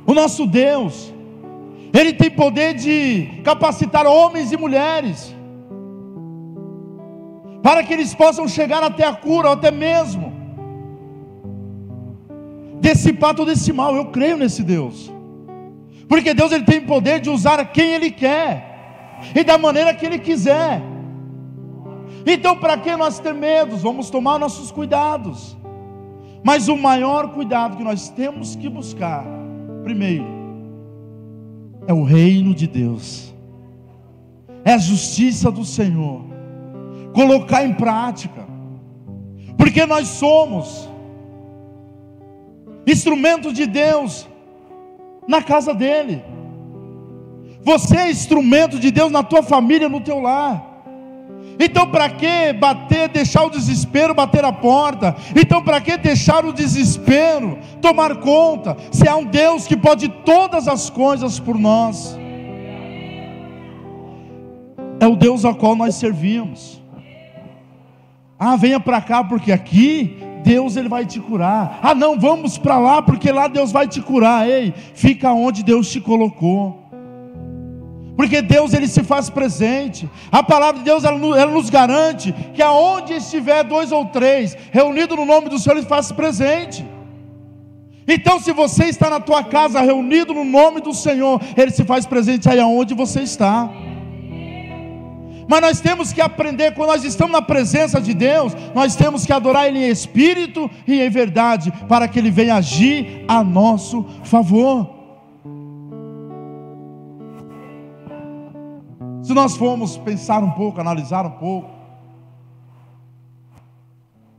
O 0.08 0.14
nosso 0.14 0.46
Deus, 0.46 1.12
Ele 1.92 2.14
tem 2.14 2.30
poder 2.30 2.72
de 2.74 3.42
capacitar 3.44 4.06
homens 4.06 4.50
e 4.50 4.56
mulheres, 4.56 5.34
para 7.62 7.82
que 7.82 7.92
eles 7.92 8.14
possam 8.14 8.48
chegar 8.48 8.82
até 8.82 9.04
a 9.04 9.12
cura, 9.12 9.48
ou 9.48 9.52
até 9.52 9.70
mesmo 9.70 10.32
dissipar 12.80 13.34
todo 13.34 13.50
esse 13.50 13.72
mal. 13.72 13.94
Eu 13.94 14.06
creio 14.06 14.36
nesse 14.38 14.62
Deus. 14.62 15.12
Porque 16.08 16.32
Deus 16.32 16.52
ele 16.52 16.64
tem 16.64 16.80
poder 16.80 17.20
de 17.20 17.28
usar 17.28 17.62
quem 17.66 17.92
ele 17.92 18.10
quer 18.10 19.20
e 19.34 19.44
da 19.44 19.58
maneira 19.58 19.92
que 19.92 20.06
ele 20.06 20.18
quiser. 20.18 20.80
Então, 22.26 22.56
para 22.56 22.78
que 22.78 22.96
nós 22.96 23.18
ter 23.18 23.34
medos? 23.34 23.82
Vamos 23.82 24.08
tomar 24.08 24.38
nossos 24.38 24.70
cuidados. 24.70 25.56
Mas 26.42 26.68
o 26.68 26.76
maior 26.76 27.32
cuidado 27.32 27.76
que 27.76 27.84
nós 27.84 28.08
temos 28.08 28.56
que 28.56 28.68
buscar, 28.68 29.24
primeiro, 29.88 30.26
é 31.86 31.94
o 31.94 32.02
reino 32.02 32.54
de 32.54 32.66
Deus, 32.66 33.34
é 34.62 34.74
a 34.74 34.78
justiça 34.78 35.50
do 35.50 35.64
Senhor, 35.64 36.26
colocar 37.14 37.64
em 37.64 37.72
prática, 37.72 38.46
porque 39.56 39.86
nós 39.86 40.08
somos 40.08 40.86
instrumento 42.86 43.50
de 43.50 43.66
Deus 43.66 44.28
na 45.26 45.42
casa 45.42 45.72
dele. 45.72 46.22
Você 47.62 47.96
é 47.96 48.10
instrumento 48.10 48.78
de 48.78 48.90
Deus 48.90 49.10
na 49.10 49.22
tua 49.22 49.42
família, 49.42 49.88
no 49.88 50.02
teu 50.02 50.20
lar. 50.20 50.67
Então, 51.58 51.90
para 51.90 52.08
que 52.08 52.52
bater, 52.52 53.08
deixar 53.08 53.44
o 53.44 53.50
desespero 53.50 54.14
bater 54.14 54.44
a 54.44 54.52
porta? 54.52 55.16
Então, 55.34 55.62
para 55.62 55.80
que 55.80 55.96
deixar 55.96 56.44
o 56.44 56.52
desespero 56.52 57.58
tomar 57.82 58.16
conta? 58.16 58.76
Se 58.92 59.08
há 59.08 59.16
um 59.16 59.24
Deus 59.24 59.66
que 59.66 59.76
pode 59.76 60.08
todas 60.08 60.68
as 60.68 60.88
coisas 60.88 61.40
por 61.40 61.58
nós, 61.58 62.16
é 65.00 65.06
o 65.06 65.16
Deus 65.16 65.44
ao 65.44 65.54
qual 65.54 65.74
nós 65.74 65.96
servimos. 65.96 66.80
Ah, 68.38 68.54
venha 68.54 68.78
para 68.78 69.00
cá, 69.00 69.24
porque 69.24 69.50
aqui 69.50 70.16
Deus 70.44 70.76
ele 70.76 70.88
vai 70.88 71.04
te 71.04 71.18
curar. 71.18 71.80
Ah, 71.82 71.94
não, 71.94 72.18
vamos 72.18 72.56
para 72.56 72.78
lá 72.78 73.02
porque 73.02 73.32
lá 73.32 73.48
Deus 73.48 73.72
vai 73.72 73.88
te 73.88 74.00
curar. 74.00 74.48
Ei, 74.48 74.72
fica 74.94 75.32
onde 75.32 75.64
Deus 75.64 75.90
te 75.90 76.00
colocou. 76.00 76.77
Porque 78.18 78.42
Deus 78.42 78.74
ele 78.74 78.88
se 78.88 79.04
faz 79.04 79.30
presente. 79.30 80.10
A 80.32 80.42
palavra 80.42 80.80
de 80.80 80.84
Deus 80.84 81.04
ela, 81.04 81.16
ela 81.38 81.52
nos 81.52 81.70
garante 81.70 82.32
que 82.52 82.60
aonde 82.60 83.12
estiver 83.12 83.62
dois 83.62 83.92
ou 83.92 84.06
três 84.06 84.58
reunido 84.72 85.14
no 85.14 85.24
nome 85.24 85.48
do 85.48 85.56
Senhor, 85.56 85.76
ele 85.76 85.86
faz 85.86 86.10
presente. 86.10 86.84
Então, 88.08 88.40
se 88.40 88.50
você 88.52 88.86
está 88.86 89.08
na 89.08 89.20
tua 89.20 89.44
casa 89.44 89.80
reunido 89.80 90.34
no 90.34 90.44
nome 90.44 90.80
do 90.80 90.92
Senhor, 90.92 91.40
ele 91.56 91.70
se 91.70 91.84
faz 91.84 92.06
presente 92.06 92.48
aí 92.48 92.58
aonde 92.58 92.92
você 92.92 93.20
está. 93.20 93.70
Mas 95.46 95.60
nós 95.60 95.80
temos 95.80 96.12
que 96.12 96.20
aprender, 96.20 96.74
quando 96.74 96.88
nós 96.88 97.04
estamos 97.04 97.32
na 97.32 97.40
presença 97.40 98.00
de 98.00 98.14
Deus, 98.14 98.52
nós 98.74 98.96
temos 98.96 99.24
que 99.24 99.32
adorar 99.32 99.68
Ele 99.68 99.78
em 99.78 99.90
espírito 99.90 100.68
e 100.88 101.00
em 101.00 101.08
verdade, 101.08 101.72
para 101.88 102.08
que 102.08 102.18
Ele 102.18 102.32
venha 102.32 102.56
agir 102.56 103.24
a 103.28 103.44
nosso 103.44 104.04
favor. 104.24 104.97
Se 109.28 109.34
nós 109.34 109.58
formos 109.58 109.98
pensar 109.98 110.42
um 110.42 110.52
pouco, 110.52 110.80
analisar 110.80 111.26
um 111.26 111.32
pouco, 111.32 111.68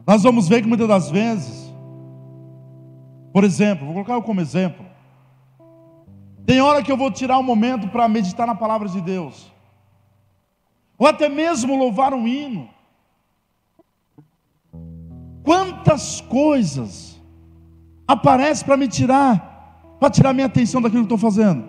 nós 0.04 0.24
vamos 0.24 0.48
ver 0.48 0.64
que 0.64 0.68
muitas 0.68 0.88
das 0.88 1.12
vezes, 1.12 1.72
por 3.32 3.44
exemplo, 3.44 3.86
vou 3.86 3.94
colocar 3.94 4.14
eu 4.14 4.24
como 4.24 4.42
exemplo, 4.42 4.84
tem 6.44 6.60
hora 6.60 6.82
que 6.82 6.92
eu 6.92 6.98
vou 6.98 7.12
tirar 7.12 7.38
um 7.38 7.44
momento 7.44 7.88
para 7.90 8.08
meditar 8.08 8.48
na 8.48 8.56
palavra 8.56 8.90
de 8.90 9.00
Deus 9.00 9.52
ou 10.98 11.06
até 11.06 11.30
mesmo 11.30 11.78
louvar 11.78 12.12
um 12.12 12.28
hino. 12.28 12.68
Quantas 15.44 16.20
coisas 16.20 17.22
aparecem 18.08 18.66
para 18.66 18.76
me 18.76 18.88
tirar, 18.88 19.98
para 20.00 20.10
tirar 20.10 20.34
minha 20.34 20.48
atenção 20.48 20.82
daquilo 20.82 21.06
que 21.06 21.14
estou 21.14 21.32
fazendo. 21.32 21.69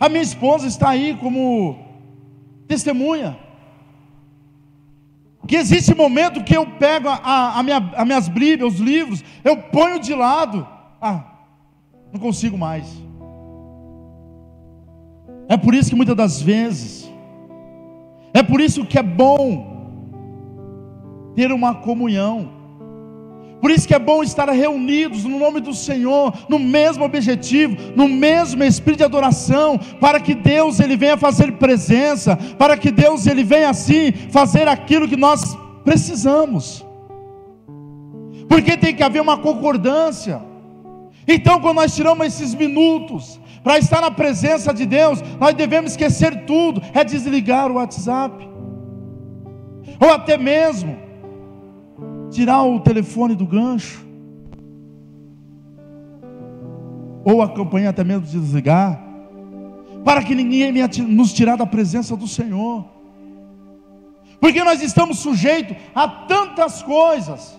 A 0.00 0.08
minha 0.08 0.22
esposa 0.22 0.66
está 0.66 0.88
aí 0.88 1.14
como 1.14 1.78
testemunha. 2.66 3.38
Que 5.46 5.56
existe 5.56 5.94
momento 5.94 6.42
que 6.42 6.56
eu 6.56 6.66
pego 6.66 7.08
a, 7.08 7.58
a 7.58 7.62
minha, 7.62 7.78
as 7.94 8.06
minhas 8.06 8.28
Bíblias, 8.28 8.74
os 8.74 8.80
livros, 8.80 9.22
eu 9.44 9.56
ponho 9.56 10.00
de 10.00 10.14
lado. 10.14 10.66
Ah, 11.02 11.24
não 12.12 12.18
consigo 12.18 12.56
mais. 12.56 12.86
É 15.48 15.56
por 15.56 15.74
isso 15.74 15.90
que 15.90 15.96
muitas 15.96 16.16
das 16.16 16.40
vezes, 16.40 17.10
é 18.32 18.42
por 18.42 18.60
isso 18.60 18.86
que 18.86 18.98
é 18.98 19.02
bom 19.02 19.70
ter 21.34 21.52
uma 21.52 21.74
comunhão, 21.74 22.59
Por 23.60 23.70
isso 23.70 23.86
que 23.86 23.94
é 23.94 23.98
bom 23.98 24.22
estar 24.22 24.48
reunidos 24.48 25.24
no 25.24 25.38
nome 25.38 25.60
do 25.60 25.74
Senhor, 25.74 26.32
no 26.48 26.58
mesmo 26.58 27.04
objetivo, 27.04 27.76
no 27.94 28.08
mesmo 28.08 28.64
espírito 28.64 28.98
de 28.98 29.04
adoração, 29.04 29.78
para 30.00 30.18
que 30.18 30.34
Deus 30.34 30.80
ele 30.80 30.96
venha 30.96 31.16
fazer 31.16 31.52
presença, 31.52 32.36
para 32.58 32.76
que 32.76 32.90
Deus 32.90 33.26
ele 33.26 33.44
venha 33.44 33.68
assim 33.68 34.12
fazer 34.12 34.66
aquilo 34.66 35.06
que 35.06 35.16
nós 35.16 35.56
precisamos. 35.84 36.84
Porque 38.48 38.78
tem 38.78 38.94
que 38.94 39.02
haver 39.02 39.20
uma 39.20 39.36
concordância. 39.36 40.40
Então, 41.28 41.60
quando 41.60 41.76
nós 41.76 41.94
tiramos 41.94 42.26
esses 42.26 42.54
minutos 42.54 43.38
para 43.62 43.78
estar 43.78 44.00
na 44.00 44.10
presença 44.10 44.72
de 44.72 44.86
Deus, 44.86 45.22
nós 45.38 45.54
devemos 45.54 45.90
esquecer 45.90 46.46
tudo, 46.46 46.82
é 46.94 47.04
desligar 47.04 47.70
o 47.70 47.74
WhatsApp. 47.74 48.48
Ou 50.00 50.10
até 50.10 50.38
mesmo 50.38 51.09
tirar 52.30 52.62
o 52.62 52.80
telefone 52.80 53.34
do 53.34 53.46
gancho, 53.46 54.04
ou 57.24 57.42
a 57.42 57.48
campanha 57.48 57.90
até 57.90 58.02
mesmo 58.02 58.26
desligar, 58.26 59.00
para 60.04 60.22
que 60.22 60.34
ninguém 60.34 60.72
venha 60.72 60.88
nos 61.06 61.32
tirar 61.32 61.56
da 61.56 61.66
presença 61.66 62.16
do 62.16 62.26
Senhor, 62.26 62.84
porque 64.40 64.64
nós 64.64 64.80
estamos 64.80 65.18
sujeitos 65.18 65.76
a 65.94 66.08
tantas 66.08 66.82
coisas, 66.82 67.58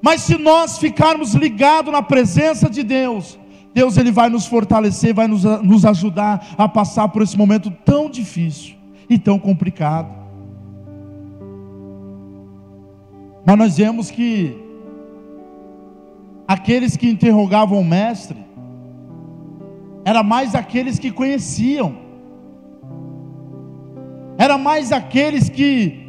mas 0.00 0.22
se 0.22 0.36
nós 0.36 0.78
ficarmos 0.78 1.34
ligados 1.34 1.92
na 1.92 2.02
presença 2.02 2.68
de 2.68 2.82
Deus, 2.82 3.38
Deus 3.72 3.96
ele 3.96 4.10
vai 4.10 4.28
nos 4.28 4.46
fortalecer, 4.46 5.14
vai 5.14 5.28
nos, 5.28 5.44
nos 5.44 5.84
ajudar 5.84 6.54
a 6.58 6.68
passar 6.68 7.08
por 7.08 7.22
esse 7.22 7.38
momento 7.38 7.70
tão 7.84 8.10
difícil 8.10 8.74
e 9.08 9.16
tão 9.16 9.38
complicado. 9.38 10.21
Mas 13.44 13.58
nós 13.58 13.76
vemos 13.76 14.10
que 14.10 14.56
aqueles 16.46 16.96
que 16.96 17.08
interrogavam 17.08 17.80
o 17.80 17.84
mestre 17.84 18.38
era 20.04 20.22
mais 20.22 20.54
aqueles 20.54 20.98
que 20.98 21.10
conheciam. 21.10 21.96
Era 24.38 24.56
mais 24.58 24.92
aqueles 24.92 25.48
que 25.48 26.08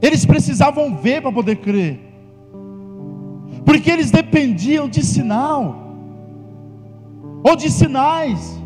eles 0.00 0.26
precisavam 0.26 0.96
ver 0.96 1.22
para 1.22 1.32
poder 1.32 1.56
crer. 1.56 2.00
Porque 3.64 3.90
eles 3.90 4.10
dependiam 4.10 4.88
de 4.88 5.04
sinal 5.04 5.94
ou 7.44 7.54
de 7.54 7.70
sinais. 7.70 8.60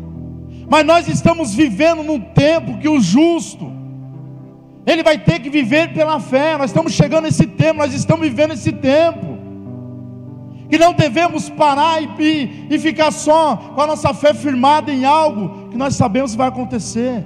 Mas 0.69 0.85
nós 0.85 1.07
estamos 1.07 1.53
vivendo 1.53 2.03
num 2.03 2.19
tempo 2.19 2.79
que 2.79 2.89
o 2.89 2.99
justo 2.99 3.76
ele 4.87 5.03
vai 5.03 5.17
ter 5.17 5.39
que 5.39 5.49
viver 5.49 5.93
pela 5.93 6.17
fé. 6.17 6.57
Nós 6.57 6.69
estamos 6.69 6.93
chegando 6.93 7.25
nesse 7.25 7.45
tempo, 7.45 7.79
nós 7.79 7.93
estamos 7.93 8.25
vivendo 8.25 8.53
esse 8.53 8.71
tempo. 8.71 9.37
Que 10.69 10.77
não 10.77 10.93
devemos 10.93 11.49
parar 11.49 12.01
e, 12.01 12.67
e 12.69 12.79
ficar 12.79 13.11
só 13.11 13.57
com 13.75 13.81
a 13.81 13.87
nossa 13.87 14.13
fé 14.13 14.33
firmada 14.33 14.89
em 14.89 15.03
algo 15.03 15.69
que 15.69 15.77
nós 15.77 15.95
sabemos 15.95 16.31
que 16.31 16.37
vai 16.37 16.47
acontecer. 16.47 17.25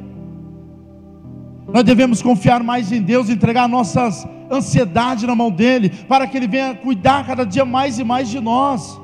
Nós 1.71 1.83
devemos 1.83 2.19
confiar 2.21 2.63
mais 2.63 2.91
em 2.91 3.01
Deus, 3.01 3.29
entregar 3.29 3.67
nossas 3.67 4.27
ansiedades 4.51 5.23
na 5.23 5.35
mão 5.35 5.51
dEle, 5.51 5.89
para 5.89 6.25
que 6.25 6.37
Ele 6.37 6.47
venha 6.47 6.73
cuidar 6.73 7.25
cada 7.25 7.45
dia 7.45 7.63
mais 7.63 7.99
e 7.99 8.03
mais 8.03 8.27
de 8.27 8.39
nós. 8.39 8.99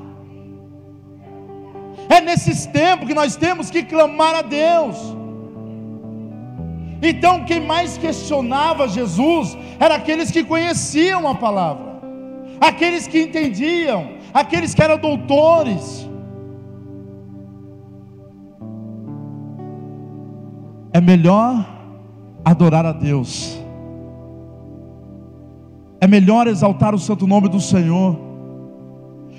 É 2.08 2.20
nesses 2.20 2.66
tempos 2.66 3.06
que 3.06 3.14
nós 3.14 3.36
temos 3.36 3.70
que 3.70 3.84
clamar 3.84 4.34
a 4.34 4.42
Deus. 4.42 5.17
Então, 7.00 7.44
quem 7.44 7.60
mais 7.60 7.96
questionava 7.96 8.88
Jesus 8.88 9.56
eram 9.78 9.94
aqueles 9.94 10.30
que 10.30 10.42
conheciam 10.42 11.28
a 11.28 11.34
palavra, 11.34 12.00
aqueles 12.60 13.06
que 13.06 13.22
entendiam, 13.22 14.14
aqueles 14.34 14.74
que 14.74 14.82
eram 14.82 14.98
doutores. 14.98 16.08
É 20.92 21.00
melhor 21.00 21.64
adorar 22.44 22.84
a 22.84 22.92
Deus, 22.92 23.56
é 26.00 26.06
melhor 26.08 26.48
exaltar 26.48 26.94
o 26.94 26.98
santo 26.98 27.26
nome 27.26 27.48
do 27.48 27.60
Senhor, 27.60 28.18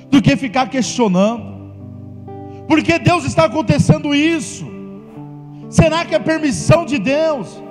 do 0.10 0.22
que 0.22 0.38
ficar 0.38 0.69
questionando, 0.69 1.73
porque 2.68 2.98
Deus 2.99 3.26
está 3.26 3.45
acontecendo 3.45 4.15
isso. 4.15 4.78
Será 5.70 6.04
que 6.04 6.16
é 6.16 6.20
permissão 6.20 6.84
de 6.84 6.98
Deus? 6.98 7.62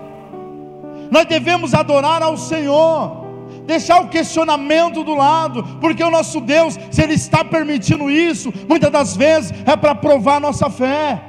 Nós 1.10 1.26
devemos 1.26 1.74
adorar 1.74 2.22
ao 2.22 2.36
Senhor, 2.36 3.24
deixar 3.66 4.00
o 4.00 4.08
questionamento 4.08 5.02
do 5.02 5.14
lado, 5.14 5.64
porque 5.80 6.02
o 6.02 6.10
nosso 6.10 6.40
Deus, 6.40 6.78
se 6.90 7.02
Ele 7.02 7.14
está 7.14 7.44
permitindo 7.44 8.10
isso, 8.10 8.52
muitas 8.68 8.90
das 8.90 9.16
vezes 9.16 9.52
é 9.66 9.76
para 9.76 9.94
provar 9.94 10.36
a 10.36 10.40
nossa 10.40 10.70
fé. 10.70 11.20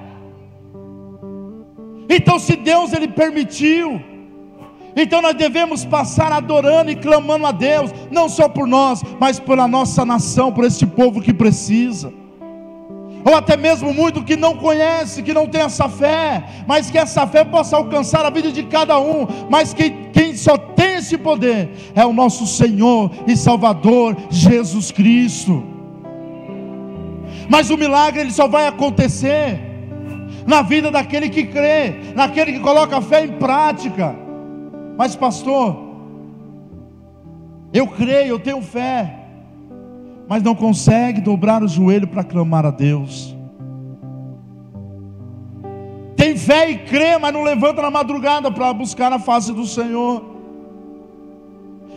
Então, 2.08 2.38
se 2.38 2.56
Deus 2.56 2.94
Ele 2.94 3.08
permitiu, 3.08 4.02
então 4.96 5.22
nós 5.22 5.36
devemos 5.36 5.86
passar 5.86 6.32
adorando 6.32 6.92
e 6.92 6.96
clamando 6.96 7.46
a 7.46 7.52
Deus, 7.52 7.92
não 8.12 8.28
só 8.28 8.48
por 8.50 8.68
nós, 8.68 9.02
mas 9.20 9.40
pela 9.40 9.68
nossa 9.68 10.06
nação, 10.06 10.52
por 10.52 10.66
este 10.66 10.86
povo 10.86 11.22
que 11.22 11.34
precisa 11.34 12.19
ou 13.26 13.36
até 13.36 13.58
mesmo 13.58 13.94
muito 13.94 14.24
que 14.24 14.36
não 14.36 14.56
conhece, 14.56 15.24
que 15.24 15.34
não 15.34 15.48
tem 15.48 15.62
essa 15.62 15.90
fé, 15.90 16.44
mas 16.68 16.90
que 16.90 16.98
essa 16.98 17.28
fé 17.28 17.44
possa 17.44 17.76
alcançar 17.76 18.26
a 18.26 18.30
vida 18.30 18.52
de 18.52 18.64
cada 18.64 19.00
um, 19.00 19.28
mas 19.50 19.74
que 19.74 19.90
quem 20.14 20.36
só 20.36 20.58
tem 20.58 20.96
esse 20.96 21.18
poder 21.18 21.70
é 21.96 22.06
o 22.06 22.14
nosso 22.14 22.46
Senhor 22.48 23.12
e 23.28 23.36
Salvador 23.36 24.16
Jesus 24.30 24.92
Cristo. 24.92 25.64
Mas 27.50 27.70
o 27.70 27.78
milagre 27.78 28.22
ele 28.22 28.32
só 28.32 28.48
vai 28.48 28.68
acontecer 28.68 29.60
na 30.46 30.62
vida 30.62 30.90
daquele 30.90 31.30
que 31.30 31.46
crê, 31.46 32.14
naquele 32.16 32.54
que 32.54 32.60
coloca 32.60 32.98
a 32.98 33.02
fé 33.02 33.26
em 33.26 33.34
prática. 33.34 34.16
Mas 34.98 35.16
pastor, 35.16 35.90
eu 37.74 37.88
creio, 37.88 38.30
eu 38.30 38.40
tenho 38.40 38.62
fé, 38.62 39.19
mas 40.30 40.44
não 40.44 40.54
consegue 40.54 41.20
dobrar 41.20 41.64
o 41.64 41.68
joelho 41.68 42.08
para 42.08 42.24
clamar 42.24 42.64
a 42.64 42.70
Deus. 42.70 43.36
Tem 46.16 46.38
fé 46.38 46.70
e 46.70 46.78
crê, 46.78 47.18
mas 47.18 47.34
não 47.34 47.42
levanta 47.42 47.82
na 47.82 47.90
madrugada 47.90 48.52
para 48.52 48.72
buscar 48.72 49.12
a 49.12 49.18
face 49.18 49.52
do 49.52 49.66
Senhor. 49.66 50.24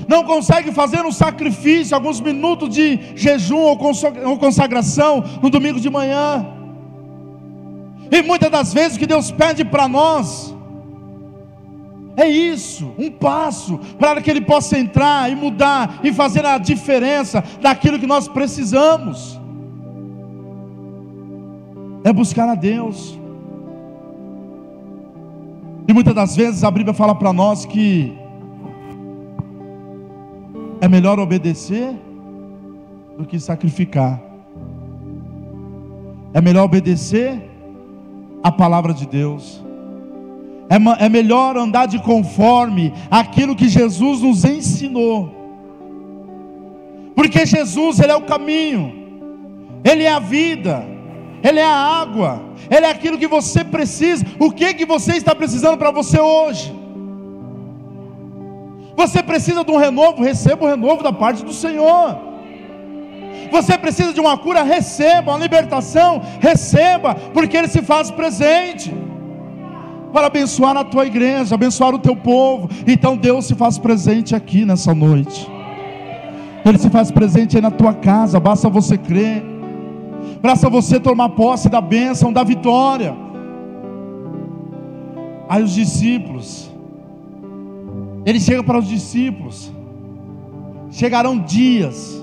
Não 0.08 0.24
consegue 0.24 0.72
fazer 0.72 1.04
um 1.04 1.12
sacrifício, 1.12 1.94
alguns 1.94 2.22
minutos 2.22 2.70
de 2.70 2.98
jejum 3.14 3.58
ou 3.58 4.38
consagração 4.38 5.22
no 5.42 5.50
domingo 5.50 5.78
de 5.78 5.90
manhã. 5.90 6.46
E 8.10 8.22
muitas 8.22 8.50
das 8.50 8.72
vezes 8.72 8.96
o 8.96 8.98
que 9.00 9.06
Deus 9.06 9.30
pede 9.30 9.62
para 9.62 9.86
nós 9.86 10.54
é 12.16 12.28
isso, 12.28 12.92
um 12.98 13.10
passo 13.10 13.78
para 13.98 14.20
que 14.20 14.30
Ele 14.30 14.42
possa 14.42 14.78
entrar 14.78 15.30
e 15.30 15.34
mudar 15.34 16.00
e 16.04 16.12
fazer 16.12 16.44
a 16.44 16.58
diferença 16.58 17.42
daquilo 17.60 17.98
que 17.98 18.06
nós 18.06 18.28
precisamos. 18.28 19.40
É 22.04 22.12
buscar 22.12 22.48
a 22.48 22.54
Deus. 22.54 23.18
E 25.88 25.92
muitas 25.92 26.14
das 26.14 26.36
vezes 26.36 26.62
a 26.62 26.70
Bíblia 26.70 26.92
fala 26.92 27.14
para 27.14 27.32
nós 27.32 27.64
que 27.64 28.16
é 30.80 30.88
melhor 30.88 31.18
obedecer 31.18 31.96
do 33.16 33.24
que 33.24 33.38
sacrificar. 33.40 34.20
É 36.34 36.40
melhor 36.40 36.64
obedecer 36.64 37.50
a 38.42 38.52
palavra 38.52 38.92
de 38.92 39.06
Deus 39.06 39.62
é, 40.72 41.04
é 41.04 41.08
melhor 41.10 41.54
andar 41.58 41.84
de 41.84 41.98
conforme 41.98 42.94
aquilo 43.10 43.54
que 43.54 43.68
Jesus 43.68 44.22
nos 44.22 44.42
ensinou. 44.42 45.30
Porque 47.14 47.44
Jesus, 47.44 48.00
Ele 48.00 48.10
é 48.10 48.16
o 48.16 48.22
caminho, 48.22 48.90
Ele 49.84 50.04
é 50.04 50.10
a 50.10 50.18
vida, 50.18 50.82
Ele 51.42 51.60
é 51.60 51.64
a 51.64 51.76
água, 51.76 52.42
Ele 52.70 52.86
é 52.86 52.90
aquilo 52.90 53.18
que 53.18 53.26
você 53.26 53.62
precisa. 53.62 54.24
O 54.38 54.50
que 54.50 54.72
que 54.72 54.86
você 54.86 55.12
está 55.12 55.34
precisando 55.34 55.76
para 55.76 55.90
você 55.90 56.18
hoje? 56.18 56.74
Você 58.96 59.22
precisa 59.22 59.62
de 59.62 59.70
um 59.70 59.76
renovo, 59.76 60.22
receba 60.22 60.64
o 60.64 60.68
renovo 60.68 61.02
da 61.02 61.12
parte 61.12 61.44
do 61.44 61.52
Senhor. 61.52 62.18
Você 63.50 63.76
precisa 63.76 64.14
de 64.14 64.20
uma 64.20 64.38
cura, 64.38 64.62
receba, 64.62 65.32
uma 65.32 65.38
libertação, 65.38 66.22
receba, 66.40 67.14
porque 67.14 67.58
Ele 67.58 67.68
se 67.68 67.82
faz 67.82 68.10
presente 68.10 69.11
para 70.12 70.26
abençoar 70.26 70.76
a 70.76 70.84
tua 70.84 71.06
igreja, 71.06 71.54
abençoar 71.54 71.94
o 71.94 71.98
teu 71.98 72.14
povo. 72.14 72.68
Então 72.86 73.16
Deus 73.16 73.46
se 73.46 73.54
faz 73.54 73.78
presente 73.78 74.34
aqui 74.34 74.64
nessa 74.64 74.94
noite. 74.94 75.50
Ele 76.64 76.78
se 76.78 76.90
faz 76.90 77.10
presente 77.10 77.56
aí 77.56 77.62
na 77.62 77.70
tua 77.70 77.94
casa, 77.94 78.38
basta 78.38 78.68
você 78.68 78.96
crer. 78.96 79.42
Basta 80.40 80.68
você 80.68 80.98
tomar 81.00 81.30
posse 81.30 81.68
da 81.68 81.80
bênção, 81.80 82.32
da 82.32 82.44
vitória. 82.44 83.14
Aí 85.48 85.62
os 85.62 85.74
discípulos, 85.74 86.70
ele 88.24 88.40
chega 88.40 88.62
para 88.62 88.78
os 88.78 88.88
discípulos. 88.88 89.72
Chegarão 90.90 91.38
dias 91.38 92.22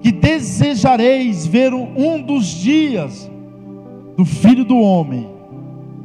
que 0.00 0.10
desejareis 0.10 1.46
ver 1.46 1.74
um, 1.74 2.20
dos 2.22 2.46
dias 2.46 3.30
do 4.16 4.24
filho 4.24 4.64
do 4.64 4.78
homem, 4.78 5.28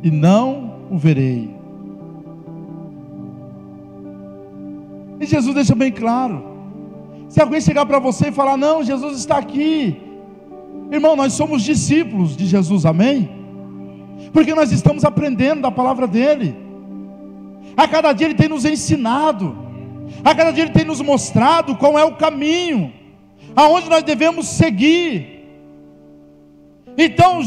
e 0.05 0.11
não 0.11 0.81
o 0.91 0.99
verei. 0.99 1.49
E 5.19 5.25
Jesus 5.25 5.55
deixa 5.55 5.73
bem 5.73 5.91
claro: 5.91 6.43
se 7.27 7.41
alguém 7.41 7.59
chegar 7.59 7.87
para 7.87 7.97
você 7.97 8.27
e 8.27 8.31
falar, 8.31 8.55
não, 8.55 8.83
Jesus 8.83 9.17
está 9.17 9.37
aqui, 9.37 9.99
irmão, 10.91 11.15
nós 11.15 11.33
somos 11.33 11.63
discípulos 11.63 12.37
de 12.37 12.45
Jesus, 12.45 12.85
amém? 12.85 13.27
Porque 14.31 14.53
nós 14.53 14.71
estamos 14.71 15.03
aprendendo 15.03 15.63
da 15.63 15.71
palavra 15.71 16.05
dEle, 16.05 16.55
a 17.75 17.87
cada 17.87 18.13
dia 18.13 18.27
Ele 18.27 18.35
tem 18.35 18.47
nos 18.47 18.63
ensinado, 18.63 19.57
a 20.23 20.35
cada 20.35 20.51
dia 20.51 20.65
Ele 20.65 20.73
tem 20.73 20.85
nos 20.85 21.01
mostrado 21.01 21.75
qual 21.77 21.97
é 21.97 22.05
o 22.05 22.15
caminho, 22.15 22.93
aonde 23.55 23.89
nós 23.89 24.03
devemos 24.03 24.47
seguir. 24.49 25.33
Então, 26.95 27.41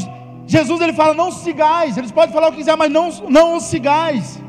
Jesus 0.48 0.80
ele 0.80 0.92
fala: 0.92 1.14
não 1.14 1.30
sigais, 1.30 1.96
eles 1.96 2.10
podem 2.10 2.34
falar 2.34 2.48
o 2.48 2.50
que 2.50 2.58
quiser, 2.58 2.76
mas 2.76 2.90
não, 2.90 3.08
não 3.28 3.56
os 3.56 3.64
sigais 3.64 4.40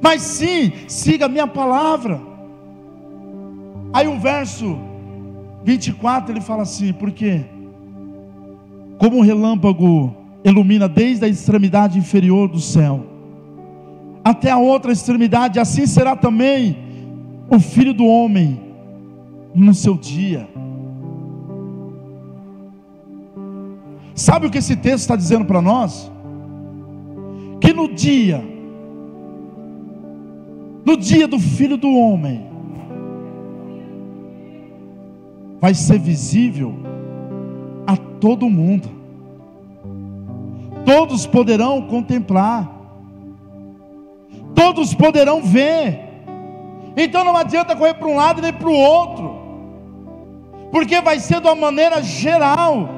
mas 0.00 0.22
sim, 0.22 0.72
siga 0.86 1.26
a 1.26 1.28
minha 1.28 1.46
palavra. 1.46 2.20
Aí 3.92 4.06
o 4.06 4.18
verso 4.18 4.78
24 5.64 6.32
ele 6.32 6.40
fala 6.40 6.62
assim: 6.62 6.92
porque 6.92 7.44
como 8.98 9.18
um 9.18 9.22
relâmpago 9.22 10.14
ilumina 10.44 10.88
desde 10.88 11.24
a 11.24 11.28
extremidade 11.28 11.98
inferior 11.98 12.48
do 12.48 12.60
céu 12.60 13.06
até 14.24 14.50
a 14.50 14.58
outra 14.58 14.92
extremidade, 14.92 15.58
assim 15.58 15.86
será 15.86 16.14
também 16.14 16.76
o 17.48 17.58
filho 17.58 17.94
do 17.94 18.04
homem 18.04 18.60
no 19.54 19.72
seu 19.72 19.96
dia. 19.96 20.48
Sabe 24.18 24.46
o 24.46 24.50
que 24.50 24.58
esse 24.58 24.76
texto 24.76 25.04
está 25.04 25.16
dizendo 25.16 25.44
para 25.44 25.62
nós? 25.62 26.10
Que 27.60 27.72
no 27.72 27.88
dia 27.94 28.58
no 30.88 30.96
dia 30.96 31.28
do 31.28 31.38
filho 31.38 31.76
do 31.76 31.94
homem, 31.94 32.46
vai 35.60 35.74
ser 35.74 35.98
visível 35.98 36.74
a 37.86 37.94
todo 37.94 38.48
mundo, 38.48 38.88
todos 40.86 41.26
poderão 41.26 41.82
contemplar, 41.82 42.72
todos 44.54 44.94
poderão 44.94 45.42
ver, 45.42 46.00
então 46.96 47.22
não 47.22 47.36
adianta 47.36 47.76
correr 47.76 47.92
para 47.92 48.08
um 48.08 48.16
lado 48.16 48.40
nem 48.40 48.52
para 48.54 48.68
o 48.68 48.72
outro, 48.72 49.38
porque 50.70 51.02
vai 51.02 51.20
ser 51.20 51.38
de 51.42 51.48
uma 51.48 51.54
maneira 51.54 52.02
geral, 52.02 52.88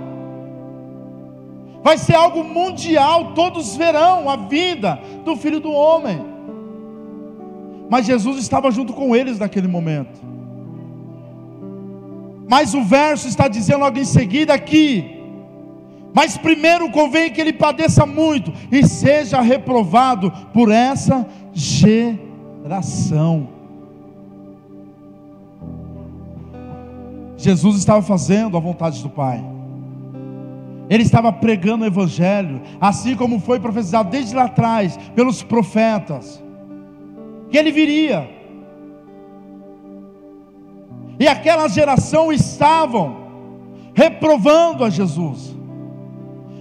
vai 1.82 1.98
ser 1.98 2.14
algo 2.14 2.44
mundial, 2.44 3.32
todos 3.34 3.76
verão 3.76 4.28
a 4.28 4.36
vida 4.36 4.98
do 5.24 5.36
filho 5.36 5.60
do 5.60 5.72
homem 5.72 6.30
mas 7.90 8.06
Jesus 8.06 8.38
estava 8.38 8.70
junto 8.70 8.92
com 8.92 9.16
eles 9.16 9.40
naquele 9.40 9.66
momento. 9.66 10.20
Mas 12.48 12.72
o 12.72 12.84
verso 12.84 13.26
está 13.26 13.48
dizendo 13.48 13.80
logo 13.80 13.98
em 13.98 14.04
seguida 14.04 14.54
aqui: 14.54 15.20
mas 16.14 16.38
primeiro 16.38 16.88
convém 16.92 17.32
que 17.32 17.40
ele 17.40 17.52
padeça 17.52 18.06
muito 18.06 18.52
e 18.70 18.86
seja 18.86 19.40
reprovado 19.40 20.30
por 20.54 20.70
essa 20.70 21.26
geração. 21.52 23.48
Jesus 27.36 27.76
estava 27.76 28.02
fazendo 28.02 28.56
a 28.56 28.60
vontade 28.60 29.02
do 29.02 29.10
Pai. 29.10 29.42
Ele 30.90 31.04
estava 31.04 31.32
pregando 31.32 31.84
o 31.84 31.86
Evangelho, 31.86 32.60
assim 32.80 33.14
como 33.14 33.38
foi 33.38 33.60
profetizado 33.60 34.10
desde 34.10 34.34
lá 34.34 34.46
atrás 34.46 34.98
pelos 35.14 35.40
profetas 35.40 36.42
que 37.48 37.56
ele 37.56 37.70
viria. 37.70 38.28
E 41.16 41.28
aquela 41.28 41.68
geração 41.68 42.32
estavam 42.32 43.20
reprovando 43.94 44.84
a 44.84 44.90
Jesus, 44.90 45.56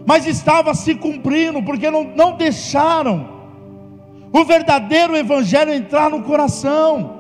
mas 0.06 0.28
estava 0.28 0.76
se 0.76 0.94
cumprindo, 0.94 1.64
porque 1.64 1.90
não, 1.90 2.04
não 2.04 2.38
deixaram 2.38 3.30
o 4.32 4.44
verdadeiro 4.44 5.18
Evangelho 5.18 5.74
entrar 5.74 6.12
no 6.12 6.22
coração, 6.22 7.18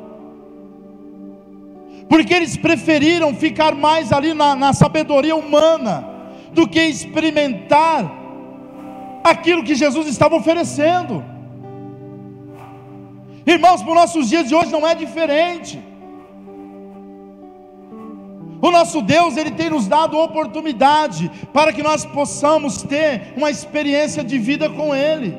porque 2.07 2.35
eles 2.35 2.55
preferiram 2.55 3.33
ficar 3.33 3.73
mais 3.73 4.11
ali 4.11 4.33
na, 4.33 4.55
na 4.55 4.73
sabedoria 4.73 5.35
humana, 5.35 6.08
do 6.53 6.67
que 6.67 6.81
experimentar 6.81 8.19
aquilo 9.23 9.63
que 9.63 9.75
Jesus 9.75 10.07
estava 10.07 10.35
oferecendo. 10.35 11.23
Irmãos, 13.45 13.81
para 13.81 13.91
os 13.91 13.95
nossos 13.95 14.29
dias 14.29 14.47
de 14.47 14.55
hoje 14.55 14.71
não 14.71 14.87
é 14.87 14.93
diferente. 14.95 15.81
O 18.61 18.71
nosso 18.71 19.01
Deus, 19.01 19.37
Ele 19.37 19.51
tem 19.51 19.69
nos 19.69 19.87
dado 19.87 20.17
oportunidade 20.17 21.31
para 21.53 21.71
que 21.71 21.81
nós 21.81 22.05
possamos 22.05 22.83
ter 22.83 23.33
uma 23.37 23.49
experiência 23.49 24.23
de 24.23 24.37
vida 24.37 24.69
com 24.69 24.93
Ele. 24.93 25.35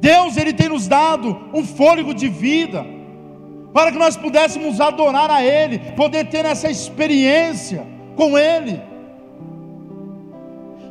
Deus, 0.00 0.36
Ele 0.36 0.52
tem 0.52 0.68
nos 0.68 0.86
dado 0.86 1.48
um 1.54 1.64
fôlego 1.64 2.12
de 2.12 2.28
vida, 2.28 2.84
para 3.72 3.90
que 3.90 3.98
nós 3.98 4.16
pudéssemos 4.16 4.80
adorar 4.80 5.30
a 5.30 5.42
Ele, 5.42 5.78
poder 5.96 6.26
ter 6.26 6.44
essa 6.44 6.70
experiência 6.70 7.93
com 8.14 8.38
Ele. 8.38 8.80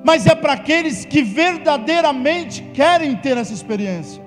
Mas 0.03 0.25
é 0.25 0.35
para 0.35 0.53
aqueles 0.53 1.05
que 1.05 1.21
verdadeiramente 1.21 2.61
querem 2.73 3.15
ter 3.15 3.37
essa 3.37 3.53
experiência. 3.53 4.21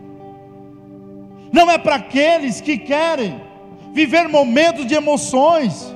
Não 1.52 1.70
é 1.70 1.78
para 1.78 1.96
aqueles 1.96 2.60
que 2.60 2.78
querem 2.78 3.40
viver 3.92 4.28
momentos 4.28 4.86
de 4.86 4.94
emoções, 4.94 5.94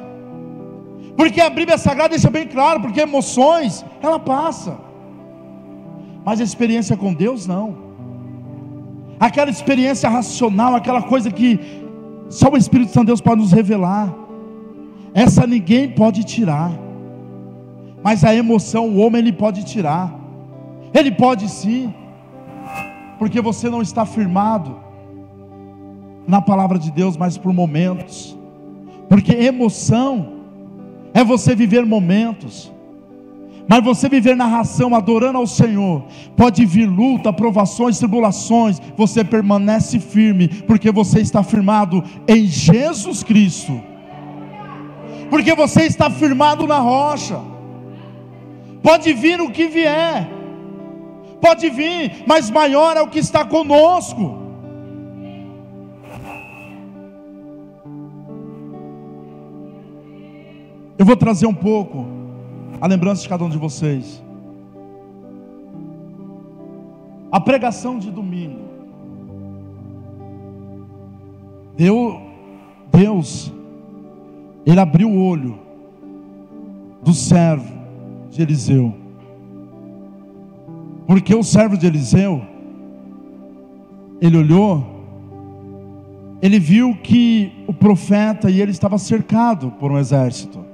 porque 1.16 1.40
a 1.40 1.50
Bíblia 1.50 1.76
Sagrada 1.76 2.10
deixa 2.10 2.30
bem 2.30 2.46
claro, 2.46 2.80
porque 2.80 3.00
emoções, 3.00 3.84
ela 4.02 4.18
passa, 4.18 4.78
mas 6.24 6.40
a 6.40 6.44
experiência 6.44 6.96
com 6.96 7.12
Deus 7.12 7.46
não, 7.46 7.76
aquela 9.18 9.50
experiência 9.50 10.08
racional, 10.08 10.74
aquela 10.74 11.02
coisa 11.02 11.30
que 11.30 11.60
só 12.30 12.48
o 12.48 12.56
Espírito 12.56 12.92
Santo 12.92 13.04
de 13.04 13.06
Deus 13.08 13.20
pode 13.20 13.42
nos 13.42 13.52
revelar, 13.52 14.14
essa 15.12 15.46
ninguém 15.46 15.90
pode 15.90 16.24
tirar, 16.24 16.72
mas 18.02 18.24
a 18.24 18.34
emoção 18.34 18.88
o 18.88 18.98
homem 18.98 19.20
ele 19.20 19.32
pode 19.32 19.64
tirar, 19.64 20.12
ele 20.92 21.10
pode 21.10 21.48
sim, 21.48 21.92
porque 23.18 23.40
você 23.40 23.68
não 23.68 23.82
está 23.82 24.04
firmado, 24.06 24.76
na 26.30 26.40
palavra 26.40 26.78
de 26.78 26.90
Deus, 26.90 27.16
mas 27.16 27.36
por 27.36 27.52
momentos. 27.52 28.36
Porque 29.08 29.32
emoção 29.32 30.34
é 31.12 31.24
você 31.24 31.54
viver 31.54 31.84
momentos. 31.84 32.72
Mas 33.68 33.84
você 33.84 34.08
viver 34.08 34.36
na 34.36 34.46
ração, 34.46 34.94
adorando 34.94 35.38
ao 35.38 35.46
Senhor, 35.46 36.04
pode 36.36 36.64
vir 36.64 36.86
luta, 36.86 37.32
provações, 37.32 37.98
tribulações, 37.98 38.80
você 38.96 39.22
permanece 39.22 40.00
firme, 40.00 40.48
porque 40.48 40.90
você 40.90 41.20
está 41.20 41.42
firmado 41.42 42.02
em 42.26 42.46
Jesus 42.46 43.22
Cristo. 43.22 43.80
Porque 45.28 45.54
você 45.54 45.82
está 45.82 46.10
firmado 46.10 46.66
na 46.66 46.78
rocha. 46.78 47.40
Pode 48.82 49.12
vir 49.12 49.40
o 49.40 49.50
que 49.50 49.66
vier, 49.68 50.28
pode 51.40 51.68
vir, 51.68 52.24
mas 52.26 52.50
maior 52.50 52.96
é 52.96 53.02
o 53.02 53.08
que 53.08 53.18
está 53.18 53.44
conosco. 53.44 54.38
Eu 60.96 61.04
vou 61.04 61.16
trazer 61.16 61.46
um 61.46 61.54
pouco 61.54 62.06
a 62.80 62.86
lembrança 62.86 63.22
de 63.22 63.28
cada 63.28 63.44
um 63.44 63.48
de 63.48 63.58
vocês. 63.58 64.22
A 67.32 67.40
pregação 67.40 67.98
de 67.98 68.10
domingo. 68.10 68.68
Deus, 71.76 72.20
Deus, 72.92 73.52
Ele 74.66 74.80
abriu 74.80 75.08
o 75.08 75.24
olho 75.24 75.58
do 77.02 77.14
servo 77.14 77.79
de 78.30 78.42
Eliseu. 78.42 78.94
Porque 81.06 81.34
o 81.34 81.42
servo 81.42 81.76
de 81.76 81.86
Eliseu, 81.86 82.40
ele 84.20 84.36
olhou, 84.36 84.86
ele 86.40 86.58
viu 86.58 86.96
que 87.02 87.52
o 87.66 87.72
profeta 87.72 88.48
e 88.48 88.60
ele 88.60 88.70
estava 88.70 88.96
cercado 88.96 89.72
por 89.72 89.90
um 89.90 89.98
exército. 89.98 90.64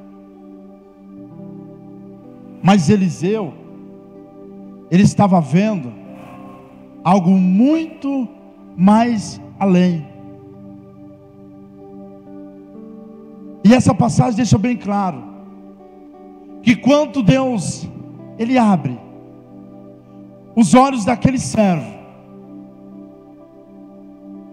Mas 2.62 2.90
Eliseu, 2.90 3.54
ele 4.90 5.02
estava 5.02 5.40
vendo 5.40 5.92
algo 7.02 7.30
muito 7.30 8.28
mais 8.76 9.40
além. 9.58 10.06
E 13.64 13.72
essa 13.72 13.94
passagem 13.94 14.36
deixa 14.36 14.58
bem 14.58 14.76
claro 14.76 15.35
que 16.66 16.74
quando 16.74 17.22
Deus 17.22 17.88
ele 18.36 18.58
abre 18.58 18.98
os 20.56 20.74
olhos 20.74 21.04
daquele 21.04 21.38
servo, 21.38 21.94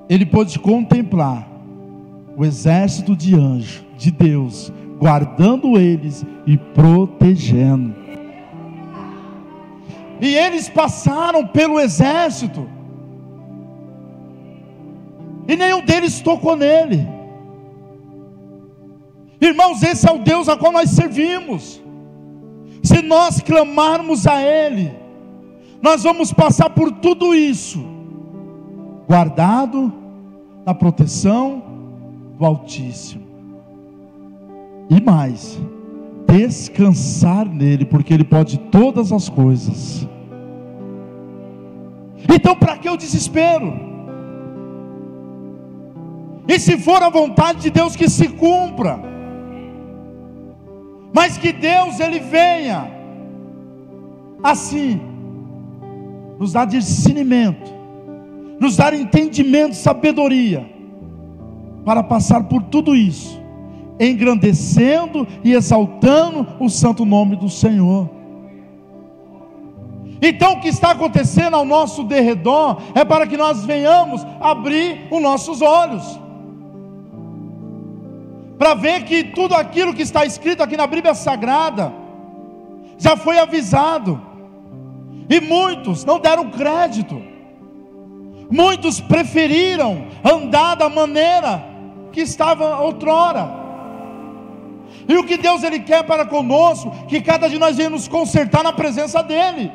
ele 0.08 0.24
pôde 0.24 0.60
contemplar 0.60 1.50
o 2.38 2.46
exército 2.46 3.16
de 3.16 3.34
anjos 3.34 3.84
de 3.98 4.12
Deus 4.12 4.72
guardando 5.00 5.76
eles 5.76 6.24
e 6.46 6.56
protegendo. 6.56 7.96
E 10.22 10.36
eles 10.36 10.70
passaram 10.70 11.48
pelo 11.48 11.80
exército, 11.80 12.70
e 15.48 15.56
nenhum 15.56 15.84
deles 15.84 16.22
tocou 16.22 16.56
nele. 16.56 17.08
Irmãos, 19.42 19.82
esse 19.82 20.08
é 20.08 20.12
o 20.12 20.20
Deus 20.20 20.48
a 20.48 20.56
qual 20.56 20.72
nós 20.72 20.92
servimos. 20.92 21.83
Se 22.84 23.02
nós 23.02 23.40
clamarmos 23.40 24.28
a 24.28 24.42
Ele, 24.42 24.92
nós 25.82 26.04
vamos 26.04 26.32
passar 26.32 26.70
por 26.70 26.92
tudo 26.92 27.34
isso, 27.34 27.84
guardado 29.08 29.92
na 30.66 30.74
proteção 30.74 31.64
do 32.38 32.46
Altíssimo. 32.46 33.24
E 34.90 35.02
mais, 35.02 35.60
descansar 36.28 37.46
nele, 37.46 37.86
porque 37.86 38.14
ele 38.14 38.24
pode 38.24 38.58
todas 38.60 39.12
as 39.12 39.30
coisas. 39.30 40.08
Então, 42.34 42.56
para 42.56 42.78
que 42.78 42.90
o 42.90 42.98
desespero? 42.98 43.74
E 46.48 46.60
se 46.60 46.78
for 46.78 47.02
a 47.02 47.10
vontade 47.10 47.62
de 47.62 47.70
Deus 47.70 47.96
que 47.96 48.10
se 48.10 48.28
cumpra, 48.28 49.13
mas 51.14 51.38
que 51.38 51.54
Deus 51.54 52.00
ele 52.00 52.20
venha 52.20 52.92
assim 54.44 55.00
nos 56.40 56.52
dar 56.52 56.66
discernimento, 56.66 57.72
nos 58.60 58.76
dar 58.76 58.94
entendimento, 58.94 59.76
sabedoria 59.76 60.68
para 61.86 62.04
passar 62.04 62.44
por 62.46 62.64
tudo 62.64 62.96
isso 62.96 63.44
engrandecendo 64.00 65.28
e 65.44 65.54
exaltando 65.54 66.48
o 66.60 66.70
santo 66.70 67.06
nome 67.06 67.36
do 67.36 67.50
Senhor. 67.50 68.10
Então, 70.22 70.54
o 70.54 70.62
que 70.62 70.70
está 70.70 70.92
acontecendo 70.92 71.56
ao 71.56 71.66
nosso 71.66 72.04
derredor 72.04 72.78
é 72.96 73.04
para 73.04 73.28
que 73.28 73.36
nós 73.36 73.66
venhamos 73.66 74.26
abrir 74.40 75.08
os 75.12 75.22
nossos 75.22 75.62
olhos, 75.62 76.20
para 78.58 78.74
ver 78.74 79.04
que 79.04 79.24
tudo 79.24 79.56
aquilo 79.56 79.94
que 79.94 80.02
está 80.02 80.26
escrito 80.26 80.62
aqui 80.62 80.78
na 80.78 80.88
Bíblia 80.88 81.14
Sagrada 81.14 81.94
já 82.98 83.18
foi 83.18 83.40
avisado, 83.40 84.22
e 85.30 85.40
muitos 85.42 86.06
não 86.06 86.20
deram 86.20 86.50
crédito, 86.52 87.22
muitos 88.52 89.02
preferiram 89.02 90.08
andar 90.24 90.76
da 90.76 90.90
maneira 90.90 91.64
que 92.12 92.22
estava 92.22 92.80
outrora. 92.80 93.64
E 95.08 95.18
o 95.18 95.26
que 95.26 95.38
Deus 95.38 95.64
ele 95.64 95.80
quer 95.80 96.04
para 96.04 96.26
conosco, 96.26 96.92
que 97.08 97.20
cada 97.22 97.50
dia 97.50 97.60
nós 97.60 97.76
venhamos 97.76 98.08
consertar 98.08 98.64
na 98.64 98.72
presença 98.72 99.22
dele. 99.24 99.72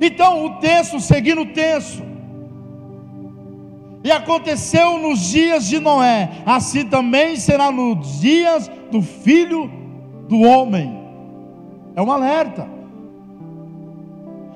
Então, 0.00 0.46
o 0.46 0.50
texto, 0.60 1.00
seguindo 1.00 1.42
o 1.42 1.46
texto, 1.46 2.02
e 4.06 4.12
aconteceu 4.12 4.98
nos 4.98 5.18
dias 5.18 5.66
de 5.66 5.80
Noé, 5.80 6.30
assim 6.46 6.86
também 6.86 7.34
será 7.34 7.72
nos 7.72 8.20
dias 8.20 8.70
do 8.88 9.02
filho 9.02 9.68
do 10.28 10.42
homem. 10.42 10.96
É 11.96 12.00
um 12.00 12.12
alerta. 12.12 12.70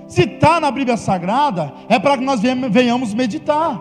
Se 0.07 0.23
está 0.23 0.61
na 0.61 0.71
Bíblia 0.71 0.97
Sagrada, 0.97 1.75
é 1.89 1.99
para 1.99 2.17
que 2.17 2.23
nós 2.23 2.41
venhamos 2.41 3.13
meditar. 3.13 3.81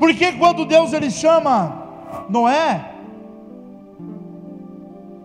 Porque 0.00 0.32
quando 0.32 0.64
Deus 0.64 0.92
ele 0.92 1.08
chama 1.08 2.26
Noé, 2.28 2.90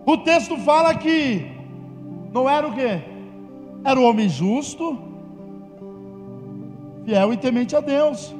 o 0.06 0.16
texto 0.18 0.56
fala 0.58 0.94
que 0.94 1.50
Noé 2.32 2.54
era 2.54 2.68
o 2.68 2.72
que? 2.72 3.02
Era 3.84 3.98
o 3.98 4.04
homem 4.04 4.28
justo, 4.28 5.09
fiel 7.10 7.32
e 7.32 7.36
temente 7.36 7.74
a 7.74 7.80
Deus. 7.80 8.32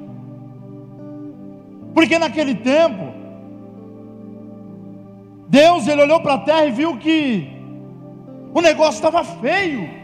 Porque 1.93 2.19
naquele 2.19 2.55
tempo, 2.55 3.05
Deus 5.49 5.89
ele 5.89 6.03
olhou 6.03 6.21
para 6.21 6.35
a 6.35 6.39
terra 6.39 6.67
e 6.67 6.71
viu 6.71 6.97
que 6.97 7.49
o 8.55 8.61
negócio 8.61 8.99
estava 8.99 9.25
feio. 9.25 9.99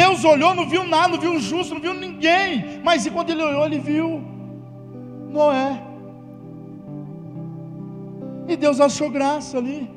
Deus 0.00 0.24
olhou, 0.24 0.52
não 0.54 0.66
viu 0.68 0.84
nada, 0.84 1.08
não 1.08 1.20
viu 1.20 1.38
justo, 1.38 1.74
não 1.74 1.80
viu 1.80 1.94
ninguém. 1.94 2.80
Mas 2.82 3.06
e 3.06 3.10
quando 3.10 3.30
ele 3.30 3.42
olhou, 3.42 3.64
ele 3.64 3.78
viu 3.78 4.20
Noé. 5.30 5.80
E 8.48 8.56
Deus 8.56 8.80
achou 8.80 9.08
graça 9.10 9.58
ali. 9.58 9.88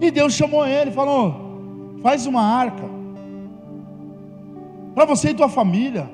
E 0.00 0.10
Deus 0.10 0.34
chamou 0.34 0.64
ele, 0.64 0.92
falou: 0.92 1.98
faz 2.00 2.26
uma 2.26 2.42
arca 2.42 2.91
para 4.94 5.04
você 5.04 5.30
e 5.30 5.34
tua 5.34 5.48
família. 5.48 6.10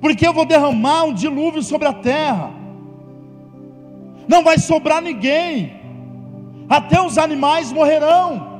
Porque 0.00 0.26
eu 0.26 0.32
vou 0.32 0.44
derramar 0.44 1.04
um 1.04 1.14
dilúvio 1.14 1.62
sobre 1.62 1.88
a 1.88 1.92
terra. 1.92 2.50
Não 4.28 4.42
vai 4.44 4.58
sobrar 4.58 5.00
ninguém. 5.00 5.74
Até 6.68 7.00
os 7.00 7.16
animais 7.16 7.72
morrerão. 7.72 8.54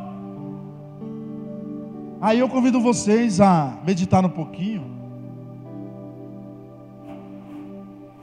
Aí 2.21 2.39
eu 2.39 2.49
convido 2.49 2.81
vocês 2.81 3.41
a 3.41 3.79
meditar 3.85 4.25
um 4.25 4.31
pouquinho. 4.31 4.97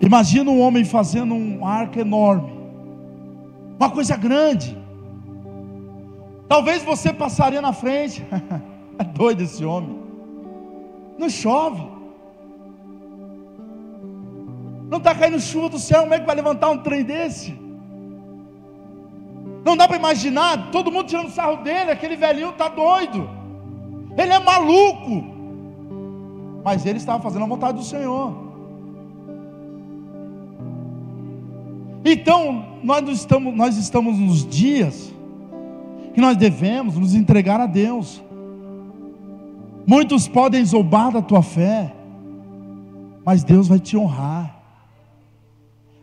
Imagina 0.02 0.50
um 0.50 0.60
homem 0.60 0.84
fazendo 0.84 1.34
um 1.34 1.66
arco 1.66 1.98
enorme, 1.98 2.52
uma 3.80 3.90
coisa 3.90 4.18
grande. 4.18 4.78
Talvez 6.50 6.84
você 6.84 7.14
passaria 7.14 7.62
na 7.62 7.72
frente. 7.72 8.26
é 8.98 9.04
doido 9.04 9.42
esse 9.42 9.64
homem. 9.64 9.98
Não 11.18 11.30
chove. 11.30 11.94
Não 14.90 14.98
está 14.98 15.16
caindo 15.16 15.40
chuva 15.40 15.70
do 15.70 15.80
céu. 15.80 16.02
Como 16.02 16.14
é 16.14 16.20
que 16.20 16.26
vai 16.26 16.36
levantar 16.36 16.70
um 16.70 16.78
trem 16.78 17.04
desse? 17.04 17.58
Não 19.66 19.76
dá 19.78 19.88
para 19.88 19.98
imaginar. 19.98 20.72
Todo 20.72 20.92
mundo 20.92 21.08
tirando 21.08 21.32
sarro 21.32 21.64
dele. 21.64 21.92
Aquele 21.92 22.16
velhinho 22.16 22.50
está 22.50 22.68
doido. 22.68 23.30
Ele 24.18 24.32
é 24.32 24.40
maluco. 24.40 25.24
Mas 26.64 26.86
ele 26.86 26.98
estava 26.98 27.22
fazendo 27.22 27.44
a 27.44 27.48
vontade 27.48 27.78
do 27.78 27.84
Senhor. 27.84 28.44
Então, 32.06 32.66
nós 32.84 33.08
estamos, 33.08 33.56
nós 33.56 33.78
estamos 33.78 34.20
nos 34.20 34.46
dias 34.46 35.14
que 36.14 36.22
nós 36.22 36.36
devemos 36.36 36.98
nos 36.98 37.16
entregar 37.16 37.60
a 37.60 37.66
Deus. 37.66 38.22
Muitos 39.86 40.28
podem 40.28 40.64
zombar 40.64 41.12
da 41.12 41.22
tua 41.22 41.42
fé, 41.42 41.94
mas 43.26 43.44
Deus 43.44 43.68
vai 43.68 43.80
te 43.80 43.98
honrar. 43.98 44.62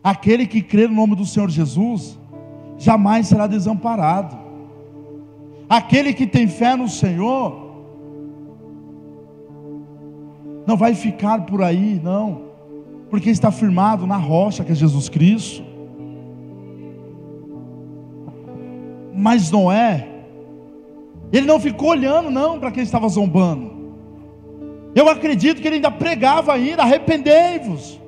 Aquele 0.03 0.47
que 0.47 0.61
crê 0.61 0.87
no 0.87 0.95
nome 0.95 1.15
do 1.15 1.25
Senhor 1.25 1.49
Jesus, 1.49 2.19
jamais 2.77 3.27
será 3.27 3.47
desamparado. 3.47 4.37
Aquele 5.69 6.13
que 6.13 6.27
tem 6.27 6.47
fé 6.47 6.75
no 6.75 6.89
Senhor, 6.89 7.71
não 10.65 10.75
vai 10.75 10.93
ficar 10.93 11.45
por 11.45 11.63
aí, 11.63 11.99
não, 12.03 12.43
porque 13.09 13.29
está 13.29 13.51
firmado 13.51 14.05
na 14.05 14.17
rocha 14.17 14.63
que 14.63 14.71
é 14.71 14.75
Jesus 14.75 15.09
Cristo. 15.09 15.63
Mas 19.13 19.51
Noé, 19.51 20.07
ele 21.31 21.45
não 21.45 21.59
ficou 21.59 21.89
olhando 21.89 22.29
não 22.29 22.59
para 22.59 22.71
quem 22.71 22.83
estava 22.83 23.07
zombando. 23.07 23.70
Eu 24.93 25.07
acredito 25.07 25.61
que 25.61 25.67
ele 25.67 25.75
ainda 25.75 25.91
pregava 25.91 26.53
ainda, 26.53 26.83
arrependei-vos. 26.83 27.99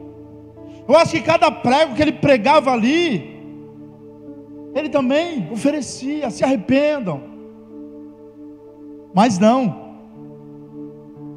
Eu 0.88 0.98
acho 0.98 1.12
que 1.12 1.22
cada 1.22 1.50
prego 1.50 1.96
que 1.96 2.02
ele 2.02 2.12
pregava 2.12 2.72
ali, 2.72 3.42
ele 4.76 4.90
também 4.90 5.48
oferecia, 5.52 6.30
se 6.30 6.44
arrependam. 6.44 7.22
Mas 9.14 9.40
não. 9.40 9.84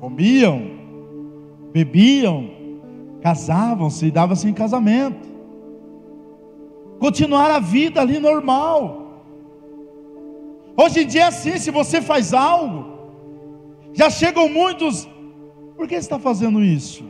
Comiam, 0.01 0.62
bebiam, 1.73 2.51
casavam-se 3.20 4.06
e 4.06 4.10
davam-se 4.10 4.48
em 4.48 4.55
casamento. 4.55 5.28
Continuar 6.98 7.51
a 7.51 7.60
vida 7.60 8.01
ali 8.01 8.18
normal. 8.18 9.23
Hoje 10.77 11.02
em 11.02 11.06
dia 11.06 11.23
é 11.23 11.27
assim: 11.27 11.59
se 11.59 11.70
você 11.70 12.01
faz 12.01 12.32
algo, 12.32 12.86
já 13.93 14.10
chegam 14.10 14.48
muitos, 14.48 15.09
por 15.76 15.86
que 15.86 15.94
está 15.94 16.18
fazendo 16.18 16.64
isso? 16.64 17.04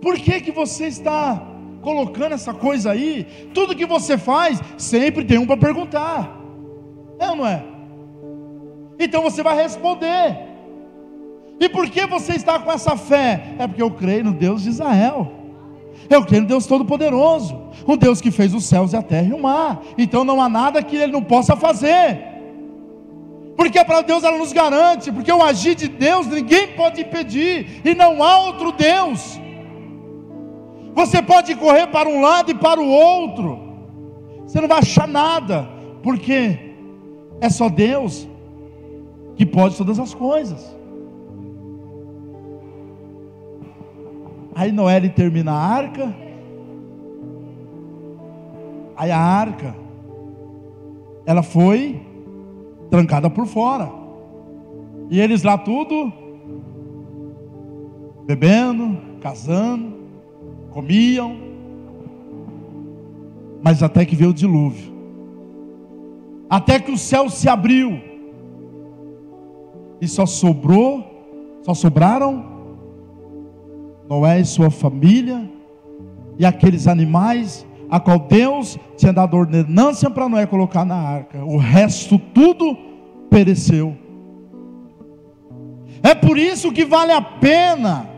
Por 0.00 0.16
que, 0.18 0.40
que 0.40 0.50
você 0.50 0.86
está 0.86 1.40
colocando 1.80 2.32
essa 2.32 2.52
coisa 2.52 2.90
aí? 2.90 3.24
Tudo 3.54 3.74
que 3.74 3.86
você 3.86 4.18
faz, 4.18 4.60
sempre 4.76 5.24
tem 5.24 5.38
um 5.38 5.46
para 5.46 5.56
perguntar. 5.56 6.38
É 7.18 7.30
ou 7.30 7.36
não 7.36 7.46
é? 7.46 7.64
Então 8.98 9.22
você 9.22 9.42
vai 9.42 9.56
responder. 9.56 10.38
E 11.60 11.68
por 11.68 11.88
que 11.88 12.06
você 12.06 12.32
está 12.32 12.58
com 12.58 12.72
essa 12.72 12.96
fé? 12.96 13.54
É 13.58 13.66
porque 13.66 13.82
eu 13.82 13.90
creio 13.92 14.24
no 14.24 14.32
Deus 14.32 14.62
de 14.62 14.70
Israel. 14.70 15.32
Eu 16.10 16.24
creio 16.24 16.42
no 16.42 16.48
Deus 16.48 16.66
Todo-Poderoso, 16.66 17.56
o 17.86 17.96
Deus 17.96 18.20
que 18.20 18.30
fez 18.30 18.52
os 18.54 18.64
céus 18.64 18.92
e 18.92 18.96
a 18.96 19.02
terra 19.02 19.28
e 19.28 19.32
o 19.32 19.40
mar. 19.40 19.82
Então 19.96 20.24
não 20.24 20.42
há 20.42 20.48
nada 20.48 20.82
que 20.82 20.96
Ele 20.96 21.12
não 21.12 21.22
possa 21.22 21.54
fazer. 21.54 22.31
Porque 23.56 23.84
para 23.84 24.02
Deus 24.02 24.24
ela 24.24 24.38
nos 24.38 24.52
garante, 24.52 25.12
porque 25.12 25.32
o 25.32 25.42
agir 25.42 25.74
de 25.74 25.88
Deus 25.88 26.26
ninguém 26.26 26.68
pode 26.68 27.02
impedir, 27.02 27.80
e 27.84 27.94
não 27.94 28.22
há 28.22 28.38
outro 28.38 28.72
Deus. 28.72 29.38
Você 30.94 31.22
pode 31.22 31.54
correr 31.54 31.86
para 31.88 32.08
um 32.08 32.20
lado 32.20 32.50
e 32.50 32.54
para 32.54 32.80
o 32.80 32.88
outro, 32.88 33.58
você 34.46 34.60
não 34.60 34.68
vai 34.68 34.78
achar 34.78 35.08
nada, 35.08 35.68
porque 36.02 36.74
é 37.40 37.48
só 37.48 37.68
Deus 37.68 38.28
que 39.36 39.46
pode 39.46 39.76
todas 39.76 39.98
as 39.98 40.12
coisas. 40.14 40.76
Aí 44.54 44.70
Noé 44.70 44.96
ele 44.96 45.08
termina 45.08 45.52
a 45.52 45.56
arca. 45.56 46.14
Aí 48.96 49.10
a 49.10 49.18
arca, 49.18 49.74
ela 51.24 51.42
foi 51.42 52.00
trancada 52.92 53.30
por 53.30 53.46
fora. 53.46 53.90
E 55.08 55.18
eles 55.18 55.42
lá 55.42 55.56
tudo 55.56 56.12
bebendo, 58.26 58.98
casando, 59.18 59.94
comiam. 60.70 61.34
Mas 63.62 63.82
até 63.82 64.04
que 64.04 64.14
veio 64.14 64.30
o 64.30 64.34
dilúvio. 64.34 64.92
Até 66.50 66.78
que 66.78 66.92
o 66.92 66.98
céu 66.98 67.30
se 67.30 67.48
abriu. 67.48 67.98
E 69.98 70.06
só 70.06 70.26
sobrou, 70.26 71.02
só 71.62 71.72
sobraram 71.72 72.44
Noé 74.06 74.40
e 74.40 74.44
sua 74.44 74.68
família 74.68 75.48
e 76.38 76.44
aqueles 76.44 76.86
animais 76.86 77.66
a 77.92 78.00
qual 78.00 78.20
Deus 78.20 78.78
tinha 78.96 79.12
dado 79.12 79.36
ordenância 79.36 80.08
para 80.08 80.26
Noé 80.26 80.46
colocar 80.46 80.82
na 80.82 80.96
arca. 80.96 81.44
O 81.44 81.58
resto 81.58 82.18
tudo 82.18 82.74
pereceu. 83.28 83.94
É 86.02 86.14
por 86.14 86.38
isso 86.38 86.72
que 86.72 86.86
vale 86.86 87.12
a 87.12 87.20
pena 87.20 88.08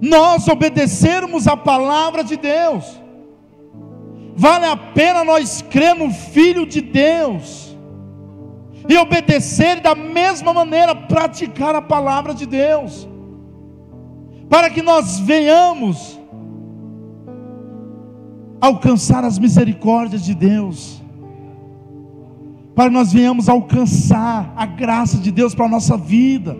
nós 0.00 0.48
obedecermos 0.48 1.46
a 1.46 1.58
palavra 1.58 2.24
de 2.24 2.38
Deus. 2.38 2.98
Vale 4.34 4.64
a 4.64 4.78
pena 4.78 5.22
nós 5.22 5.60
crer 5.60 5.94
no 5.94 6.10
Filho 6.10 6.64
de 6.64 6.80
Deus 6.80 7.76
e 8.88 8.96
obedecer 8.96 9.82
da 9.82 9.94
mesma 9.94 10.54
maneira 10.54 10.94
praticar 10.94 11.74
a 11.74 11.82
palavra 11.82 12.32
de 12.32 12.46
Deus 12.46 13.06
para 14.48 14.70
que 14.70 14.80
nós 14.80 15.18
venhamos 15.18 16.18
alcançar 18.62 19.24
as 19.24 19.40
misericórdias 19.40 20.24
de 20.24 20.36
Deus, 20.36 21.02
para 22.76 22.88
nós 22.88 23.12
venhamos 23.12 23.48
alcançar 23.48 24.54
a 24.56 24.64
graça 24.64 25.18
de 25.18 25.32
Deus 25.32 25.52
para 25.52 25.66
a 25.66 25.68
nossa 25.68 25.96
vida. 25.96 26.56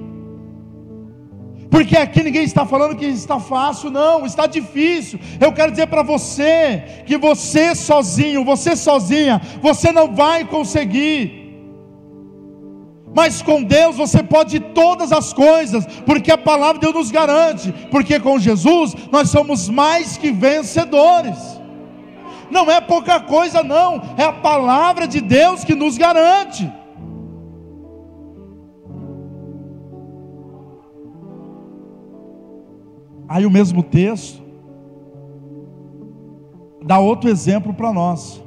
Porque 1.71 1.97
aqui 1.97 2.25
ninguém 2.25 2.43
está 2.43 2.67
falando 2.67 2.97
que 2.97 3.07
está 3.07 3.39
fácil, 3.39 3.89
não, 3.89 4.27
está 4.27 4.49
difícil. 4.49 5.21
Eu 5.41 5.53
quero 5.53 5.71
dizer 5.71 5.87
para 5.87 6.03
você 6.03 7.05
que 7.07 7.17
você 7.17 7.73
sozinho, 7.75 8.45
você 8.45 8.75
sozinha, 8.75 9.41
você 9.63 9.93
não 9.93 10.13
vai 10.13 10.45
conseguir. 10.45 11.41
Mas 13.15 13.43
com 13.43 13.63
Deus 13.63 13.97
você 13.97 14.25
pode 14.25 14.59
todas 14.59 15.13
as 15.13 15.33
coisas, 15.33 15.87
porque 16.05 16.33
a 16.33 16.37
palavra 16.37 16.81
de 16.81 16.81
Deus 16.81 16.95
nos 16.95 17.11
garante, 17.13 17.73
porque 17.93 18.19
com 18.19 18.41
Jesus 18.41 18.95
nós 19.13 19.31
somos 19.31 19.69
mais 19.69 20.17
que 20.17 20.33
vencedores. 20.33 21.62
Não 22.53 22.71
é 22.71 22.83
pouca 22.83 23.19
coisa, 23.19 23.63
não, 23.63 24.03
é 24.19 24.25
a 24.25 24.33
palavra 24.33 25.09
de 25.09 25.23
Deus 25.23 25.65
que 25.65 25.75
nos 25.75 25.97
garante. 25.97 26.71
Aí 33.27 33.47
o 33.47 33.51
mesmo 33.51 33.83
texto 33.83 34.43
dá 36.85 36.99
outro 36.99 37.31
exemplo 37.31 37.73
para 37.73 37.91
nós. 37.91 38.43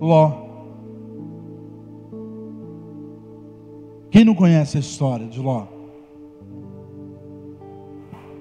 Ló. 0.00 0.42
Quem 4.10 4.24
não 4.24 4.34
conhece 4.34 4.76
a 4.76 4.80
história 4.80 5.28
de 5.28 5.40
Ló? 5.40 5.81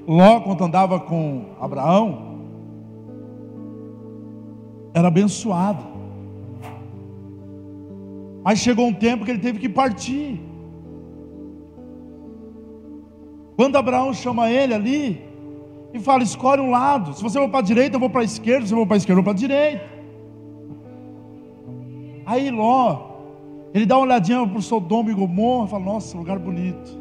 Ló, 0.08 0.42
quando 0.42 0.64
andava 0.64 1.00
com 1.00 1.46
Abraão, 1.60 2.40
era 4.94 5.08
abençoado. 5.08 5.86
Mas 8.44 8.60
chegou 8.60 8.88
um 8.88 8.94
tempo 8.94 9.24
que 9.24 9.32
ele 9.32 9.40
teve 9.40 9.60
que 9.60 9.70
partir. 9.70 10.42
Quando 13.56 13.76
Abraão 13.76 14.14
chama 14.14 14.50
ele 14.50 14.74
ali 14.74 15.24
e 15.94 16.00
fala: 16.00 16.24
escolhe 16.24 16.62
um 16.62 16.72
lado. 16.72 17.14
Se 17.14 17.22
você 17.22 17.40
for 17.40 17.50
para 17.50 17.60
a 17.60 17.64
direita, 17.64 17.96
eu 17.96 18.00
vou 18.00 18.10
para 18.10 18.22
a 18.22 18.26
esquerda. 18.26 18.66
Se 18.66 18.74
eu 18.74 18.78
vou 18.78 18.88
para 18.88 18.96
a 18.96 18.98
esquerda, 18.98 19.20
eu 19.20 19.24
vou 19.24 19.34
para 19.34 19.38
a 19.40 19.48
direita. 19.48 19.86
Aí 22.26 22.50
Ló 22.50 23.12
ele 23.74 23.86
dá 23.86 23.98
uma 23.98 24.06
olhadinha 24.06 24.46
para 24.46 24.58
o 24.58 24.62
Sodoma 24.62 25.12
e 25.12 25.14
Gomorra 25.14 25.66
e 25.66 25.70
fala: 25.70 25.84
Nossa, 25.84 26.18
lugar 26.18 26.38
bonito. 26.38 27.01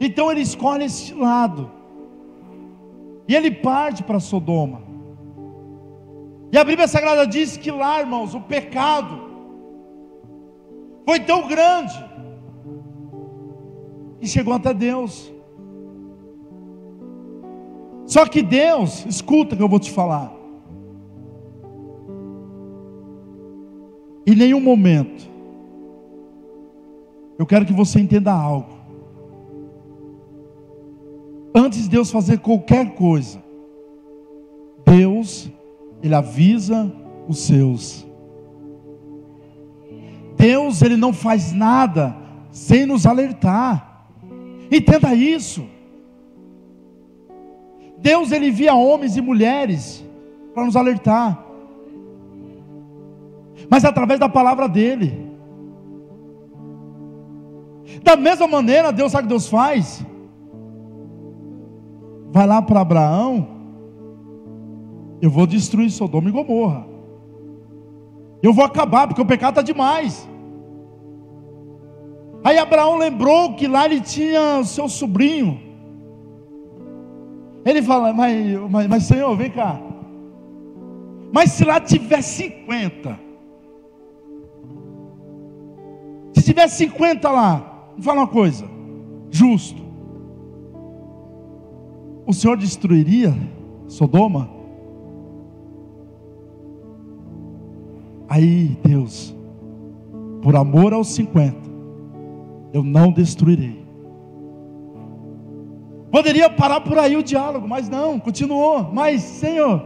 Então 0.00 0.30
ele 0.30 0.40
escolhe 0.40 0.86
esse 0.86 1.12
lado. 1.12 1.70
E 3.28 3.36
ele 3.36 3.50
parte 3.50 4.02
para 4.02 4.18
Sodoma. 4.18 4.82
E 6.50 6.58
a 6.58 6.64
Bíblia 6.64 6.88
Sagrada 6.88 7.26
diz 7.26 7.56
que 7.56 7.70
lá, 7.70 8.00
irmãos, 8.00 8.34
o 8.34 8.40
pecado 8.40 9.20
foi 11.06 11.20
tão 11.20 11.46
grande 11.46 11.94
que 14.18 14.26
chegou 14.26 14.54
até 14.54 14.72
Deus. 14.72 15.30
Só 18.06 18.26
que 18.26 18.42
Deus, 18.42 19.04
escuta 19.06 19.54
que 19.54 19.62
eu 19.62 19.68
vou 19.68 19.78
te 19.78 19.92
falar. 19.92 20.34
Em 24.26 24.34
nenhum 24.34 24.60
momento. 24.60 25.30
Eu 27.38 27.46
quero 27.46 27.64
que 27.64 27.72
você 27.72 28.00
entenda 28.00 28.32
algo. 28.32 28.79
Antes 31.54 31.84
de 31.84 31.88
Deus 31.88 32.10
fazer 32.10 32.38
qualquer 32.38 32.94
coisa, 32.94 33.42
Deus, 34.84 35.50
Ele 36.02 36.14
avisa 36.14 36.92
os 37.28 37.38
seus. 37.38 38.06
Deus, 40.36 40.80
Ele 40.82 40.96
não 40.96 41.12
faz 41.12 41.52
nada 41.52 42.16
sem 42.50 42.86
nos 42.86 43.06
alertar. 43.06 44.06
Entenda 44.70 45.14
isso. 45.14 45.66
Deus, 47.98 48.32
Ele 48.32 48.48
envia 48.48 48.74
homens 48.74 49.16
e 49.16 49.20
mulheres 49.20 50.04
para 50.54 50.64
nos 50.64 50.76
alertar 50.76 51.50
mas 53.70 53.84
através 53.84 54.18
da 54.18 54.28
palavra 54.28 54.68
dele. 54.68 55.30
Da 58.02 58.16
mesma 58.16 58.48
maneira, 58.48 58.92
Deus 58.92 59.12
sabe 59.12 59.22
o 59.22 59.26
que 59.28 59.34
Deus 59.34 59.48
faz? 59.48 60.04
Vai 62.30 62.46
lá 62.46 62.62
para 62.62 62.80
Abraão, 62.80 63.46
eu 65.20 65.30
vou 65.30 65.46
destruir 65.46 65.90
Sodoma 65.90 66.28
e 66.28 66.32
Gomorra. 66.32 66.86
Eu 68.42 68.52
vou 68.52 68.64
acabar, 68.64 69.06
porque 69.06 69.20
o 69.20 69.26
pecado 69.26 69.60
está 69.60 69.62
demais. 69.62 70.28
Aí 72.42 72.56
Abraão 72.56 72.96
lembrou 72.96 73.54
que 73.54 73.66
lá 73.66 73.84
ele 73.84 74.00
tinha 74.00 74.58
o 74.58 74.64
seu 74.64 74.88
sobrinho. 74.88 75.60
Ele 77.64 77.82
fala, 77.82 78.12
mas, 78.12 78.60
mas, 78.70 78.86
mas 78.86 79.02
Senhor, 79.02 79.36
vem 79.36 79.50
cá. 79.50 79.78
Mas 81.32 81.52
se 81.52 81.64
lá 81.64 81.78
tiver 81.78 82.22
50, 82.22 83.30
Se 86.40 86.46
tiver 86.46 86.68
50 86.68 87.28
lá, 87.30 87.92
me 87.96 88.02
fala 88.02 88.20
uma 88.20 88.26
coisa: 88.26 88.64
justo. 89.30 89.79
O 92.26 92.32
Senhor 92.32 92.56
destruiria 92.56 93.34
Sodoma? 93.86 94.50
Aí, 98.28 98.78
Deus, 98.84 99.34
por 100.40 100.54
amor 100.54 100.92
aos 100.92 101.08
50, 101.08 101.56
eu 102.72 102.84
não 102.84 103.10
destruirei. 103.10 103.84
Poderia 106.10 106.48
parar 106.48 106.80
por 106.80 106.98
aí 106.98 107.16
o 107.16 107.22
diálogo, 107.22 107.68
mas 107.68 107.88
não, 107.88 108.18
continuou. 108.18 108.92
Mas, 108.92 109.22
Senhor, 109.22 109.84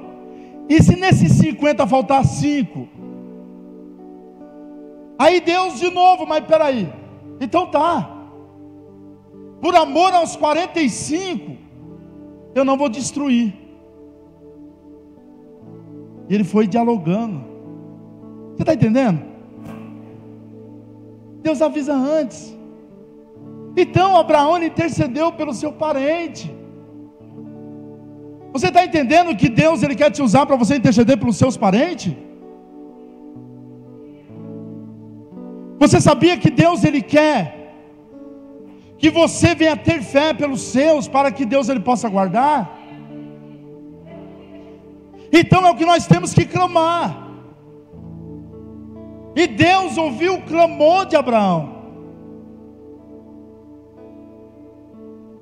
e 0.69 0.83
se 0.83 0.97
nesses 0.97 1.33
50 1.33 1.87
faltar 1.87 2.25
5? 2.25 2.89
Aí 5.19 5.41
Deus 5.41 5.79
de 5.79 5.91
novo, 5.91 6.27
mas 6.27 6.45
peraí. 6.45 6.91
Então 7.41 7.67
tá. 7.67 8.11
Por 9.61 9.75
amor 9.75 10.13
aos 10.13 10.37
45, 10.37 11.57
eu 12.55 12.65
não 12.65 12.77
vou 12.77 12.89
destruir. 12.89 13.53
E 16.29 16.35
ele 16.35 16.45
foi 16.45 16.67
dialogando. 16.67 17.45
Você 18.53 18.63
está 18.63 18.75
entendendo? 18.75 19.21
Deus 21.43 21.61
avisa 21.61 21.95
antes. 21.95 22.57
Então 23.77 24.17
Abraão 24.17 24.63
intercedeu 24.63 25.33
pelo 25.33 25.53
seu 25.53 25.73
parente. 25.73 26.55
Você 28.53 28.69
está 28.69 28.85
entendendo 28.85 29.37
que 29.37 29.49
Deus 29.49 29.83
ele 29.83 29.97
quer 29.97 30.11
te 30.11 30.23
usar 30.23 30.47
para 30.47 30.57
você 30.57 30.77
interceder 30.77 31.19
pelos 31.19 31.37
seus 31.37 31.57
parentes? 31.57 32.15
Você 35.81 36.01
sabia 36.01 36.37
que 36.37 36.51
Deus 36.51 36.85
ele 36.85 37.03
quer 37.03 37.64
que 39.05 39.11
você 39.11 39.55
venha 39.55 39.77
ter 39.77 40.03
fé 40.03 40.33
pelos 40.33 40.63
seus 40.63 41.07
para 41.07 41.31
que 41.31 41.45
Deus 41.45 41.69
ele 41.69 41.81
possa 41.81 42.09
guardar? 42.09 42.75
Então 45.31 45.67
é 45.67 45.71
o 45.71 45.77
que 45.77 45.85
nós 45.85 46.07
temos 46.07 46.33
que 46.33 46.47
clamar. 46.47 47.15
E 49.37 49.47
Deus 49.47 49.99
ouviu 49.99 50.37
o 50.37 50.43
clamor 50.43 51.05
de 51.05 51.17
Abraão. 51.17 51.75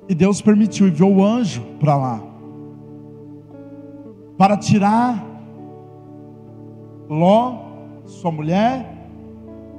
E 0.09 0.13
Deus 0.13 0.41
permitiu, 0.41 0.89
enviou 0.89 1.15
o 1.15 1.23
anjo 1.23 1.61
para 1.79 1.95
lá, 1.95 2.21
para 4.37 4.57
tirar 4.57 5.25
Ló, 7.07 7.59
sua 8.05 8.29
mulher 8.29 9.07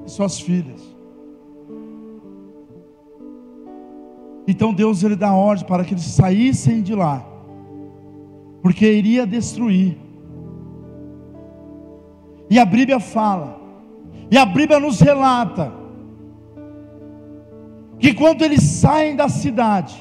e 0.07 0.11
suas 0.11 0.41
filhas. 0.41 0.94
Então 4.47 4.75
Deus 4.75 5.03
ele 5.03 5.17
dá 5.17 5.33
ordem 5.33 5.67
para 5.67 5.85
que 5.85 5.95
eles 5.95 6.05
saíssem 6.05 6.83
de 6.83 6.95
lá, 6.95 7.25
porque 8.63 8.91
iria 8.91 9.27
destruir. 9.27 9.99
E 12.51 12.59
a 12.59 12.65
Bíblia 12.65 13.01
fala, 13.01 13.59
e 14.31 14.37
a 14.37 14.45
Bíblia 14.45 14.79
nos 14.79 15.01
relata, 15.01 15.73
que 17.99 18.13
quando 18.13 18.43
eles 18.43 18.63
saem 18.63 19.17
da 19.17 19.29
cidade, 19.29 19.97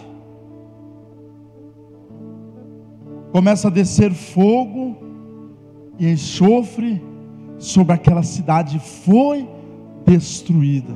começa 3.32 3.68
a 3.68 3.72
descer 3.72 4.12
fogo 4.12 4.98
e 5.98 6.12
enxofre 6.12 7.02
sobre 7.58 7.94
aquela 7.94 8.24
cidade, 8.24 8.78
foi 8.80 9.48
destruída. 10.06 10.94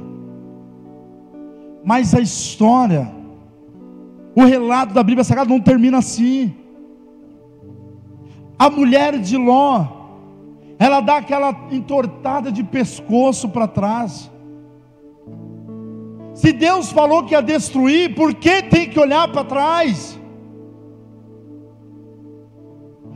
Mas 1.83 2.13
a 2.13 2.19
história, 2.19 3.09
o 4.37 4.45
relato 4.45 4.93
da 4.93 5.01
Bíblia 5.01 5.23
Sagrada 5.23 5.49
não 5.49 5.59
termina 5.59 5.97
assim. 5.97 6.53
A 8.59 8.69
mulher 8.69 9.17
de 9.17 9.35
Ló, 9.35 9.87
ela 10.77 10.99
dá 10.99 11.17
aquela 11.17 11.49
entortada 11.71 12.51
de 12.51 12.63
pescoço 12.63 13.49
para 13.49 13.67
trás. 13.67 14.29
Se 16.35 16.53
Deus 16.53 16.91
falou 16.91 17.23
que 17.23 17.33
ia 17.33 17.41
destruir, 17.41 18.13
por 18.13 18.31
que 18.35 18.61
tem 18.61 18.87
que 18.87 18.99
olhar 18.99 19.27
para 19.31 19.43
trás? 19.43 20.19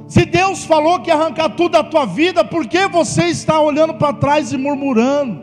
Se 0.07 0.25
Deus 0.25 0.65
falou 0.65 1.01
que 1.01 1.11
ia 1.11 1.15
arrancar 1.15 1.49
tudo 1.49 1.73
da 1.73 1.83
tua 1.83 2.03
vida, 2.03 2.43
por 2.43 2.65
que 2.65 2.87
você 2.87 3.25
está 3.25 3.61
olhando 3.61 3.93
para 3.93 4.11
trás 4.11 4.51
e 4.53 4.57
murmurando? 4.57 5.39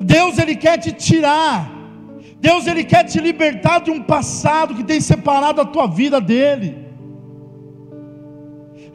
Deus 0.00 0.38
ele 0.38 0.54
quer 0.54 0.78
te 0.78 0.92
tirar. 0.92 1.79
Deus 2.40 2.66
ele 2.66 2.84
quer 2.84 3.04
te 3.04 3.20
libertar 3.20 3.80
de 3.80 3.90
um 3.90 4.02
passado 4.02 4.74
que 4.74 4.82
tem 4.82 5.00
separado 5.00 5.60
a 5.60 5.64
tua 5.64 5.86
vida 5.86 6.20
dele. 6.20 6.90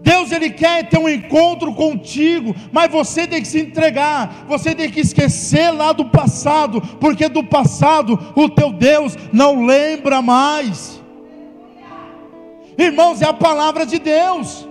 Deus 0.01 0.31
ele 0.31 0.49
quer 0.49 0.87
ter 0.87 0.99
um 0.99 1.09
encontro 1.09 1.73
contigo, 1.73 2.55
mas 2.71 2.91
você 2.91 3.27
tem 3.27 3.41
que 3.41 3.47
se 3.47 3.59
entregar, 3.59 4.45
você 4.47 4.75
tem 4.75 4.89
que 4.89 4.99
esquecer 4.99 5.71
lá 5.71 5.93
do 5.93 6.05
passado, 6.05 6.79
porque 6.99 7.27
do 7.27 7.43
passado 7.43 8.19
o 8.35 8.49
teu 8.49 8.71
Deus 8.71 9.15
não 9.31 9.65
lembra 9.65 10.21
mais. 10.21 11.01
Irmãos, 12.77 13.21
é 13.21 13.25
a 13.25 13.33
palavra 13.33 13.85
de 13.85 13.99
Deus. 13.99 14.64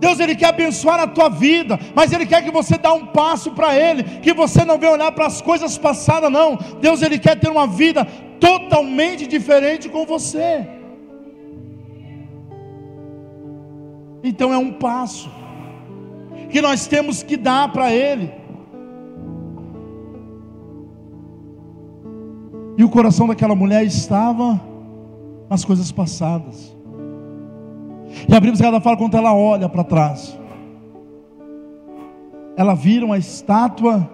Deus 0.00 0.18
ele 0.18 0.34
quer 0.34 0.46
abençoar 0.46 0.98
a 0.98 1.06
tua 1.06 1.28
vida, 1.28 1.78
mas 1.94 2.10
ele 2.10 2.24
quer 2.24 2.42
que 2.42 2.50
você 2.50 2.78
dê 2.78 2.88
um 2.88 3.06
passo 3.06 3.50
para 3.52 3.78
ele, 3.78 4.02
que 4.20 4.32
você 4.32 4.64
não 4.64 4.78
venha 4.78 4.92
olhar 4.92 5.12
para 5.12 5.26
as 5.26 5.42
coisas 5.42 5.76
passadas 5.76 6.32
não. 6.32 6.58
Deus 6.80 7.02
ele 7.02 7.18
quer 7.18 7.38
ter 7.38 7.50
uma 7.50 7.66
vida 7.66 8.06
totalmente 8.40 9.26
diferente 9.26 9.90
com 9.90 10.06
você. 10.06 10.66
Então 14.24 14.52
é 14.52 14.58
um 14.58 14.72
passo 14.72 15.30
que 16.48 16.62
nós 16.62 16.86
temos 16.86 17.22
que 17.22 17.36
dar 17.36 17.70
para 17.70 17.92
ele. 17.92 18.32
E 22.78 22.82
o 22.82 22.88
coração 22.88 23.28
daquela 23.28 23.54
mulher 23.54 23.84
estava 23.84 24.58
nas 25.50 25.62
coisas 25.62 25.92
passadas. 25.92 26.79
E 28.28 28.34
a 28.34 28.40
Bíblia 28.40 28.56
Sagrada 28.56 28.80
fala 28.80 28.96
quando 28.96 29.16
ela 29.16 29.34
olha 29.34 29.68
para 29.68 29.84
trás. 29.84 30.38
Ela 32.56 32.74
vira 32.74 33.06
uma 33.06 33.18
estátua 33.18 34.08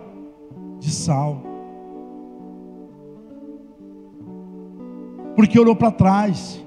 de 0.78 0.90
sal. 0.90 1.42
Porque 5.34 5.58
olhou 5.58 5.74
para 5.74 5.90
trás. 5.90 6.64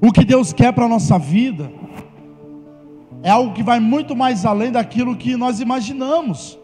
O 0.00 0.12
que 0.12 0.24
Deus 0.24 0.52
quer 0.52 0.72
para 0.72 0.84
a 0.84 0.88
nossa 0.88 1.18
vida 1.18 1.72
é 3.22 3.30
algo 3.30 3.54
que 3.54 3.62
vai 3.62 3.80
muito 3.80 4.14
mais 4.14 4.44
além 4.44 4.70
daquilo 4.70 5.16
que 5.16 5.34
nós 5.36 5.60
imaginamos. 5.60 6.58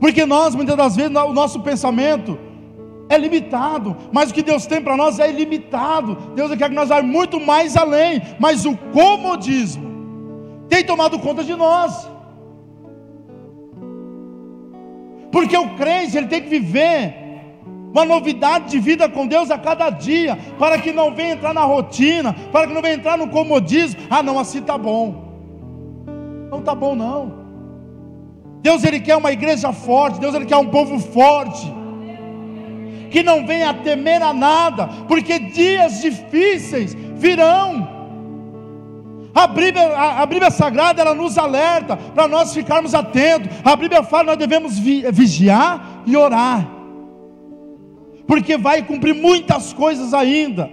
Porque 0.00 0.24
nós, 0.24 0.54
muitas 0.54 0.76
das 0.76 0.96
vezes, 0.96 1.14
o 1.14 1.32
nosso 1.32 1.60
pensamento 1.60 2.38
é 3.08 3.16
limitado, 3.16 3.96
mas 4.12 4.30
o 4.30 4.34
que 4.34 4.42
Deus 4.42 4.66
tem 4.66 4.82
para 4.82 4.96
nós 4.96 5.18
é 5.18 5.30
ilimitado. 5.30 6.14
Deus 6.34 6.54
quer 6.56 6.68
que 6.68 6.74
nós 6.74 6.90
vá 6.90 7.02
muito 7.02 7.40
mais 7.40 7.76
além, 7.76 8.20
mas 8.38 8.66
o 8.66 8.76
comodismo 8.76 9.88
tem 10.68 10.84
tomado 10.84 11.18
conta 11.18 11.42
de 11.42 11.54
nós. 11.54 12.08
Porque 15.32 15.56
o 15.56 15.74
crente 15.76 16.16
ele 16.16 16.26
tem 16.26 16.42
que 16.42 16.48
viver 16.48 17.14
uma 17.90 18.04
novidade 18.04 18.70
de 18.70 18.78
vida 18.78 19.08
com 19.08 19.26
Deus 19.26 19.50
a 19.50 19.58
cada 19.58 19.88
dia, 19.88 20.36
para 20.58 20.78
que 20.78 20.92
não 20.92 21.14
venha 21.14 21.32
entrar 21.32 21.54
na 21.54 21.64
rotina, 21.64 22.34
para 22.52 22.66
que 22.66 22.74
não 22.74 22.82
venha 22.82 22.94
entrar 22.94 23.16
no 23.16 23.28
comodismo. 23.28 24.00
Ah, 24.10 24.22
não, 24.22 24.38
assim 24.38 24.60
tá 24.60 24.76
bom. 24.76 25.26
Não 26.50 26.60
tá 26.60 26.74
bom 26.74 26.94
não. 26.94 27.38
Deus 28.60 28.84
ele 28.84 29.00
quer 29.00 29.16
uma 29.16 29.32
igreja 29.32 29.72
forte, 29.72 30.20
Deus 30.20 30.34
ele 30.34 30.44
quer 30.44 30.56
um 30.56 30.66
povo 30.66 30.98
forte 30.98 31.77
que 33.10 33.22
não 33.22 33.46
venha 33.46 33.74
temer 33.74 34.22
a 34.22 34.32
nada, 34.32 34.86
porque 35.06 35.38
dias 35.38 36.00
difíceis 36.00 36.94
virão. 37.16 37.98
A 39.34 39.46
Bíblia, 39.46 39.88
a, 39.96 40.22
a 40.22 40.26
Bíblia 40.26 40.50
Sagrada 40.50 41.00
ela 41.00 41.14
nos 41.14 41.38
alerta 41.38 41.96
para 41.96 42.26
nós 42.26 42.52
ficarmos 42.52 42.94
atentos. 42.94 43.48
A 43.64 43.76
Bíblia 43.76 44.02
fala 44.02 44.24
que 44.24 44.30
nós 44.30 44.38
devemos 44.38 44.78
vi, 44.78 45.04
vigiar 45.12 46.02
e 46.06 46.16
orar, 46.16 46.68
porque 48.26 48.56
vai 48.56 48.82
cumprir 48.82 49.14
muitas 49.14 49.72
coisas 49.72 50.12
ainda. 50.12 50.70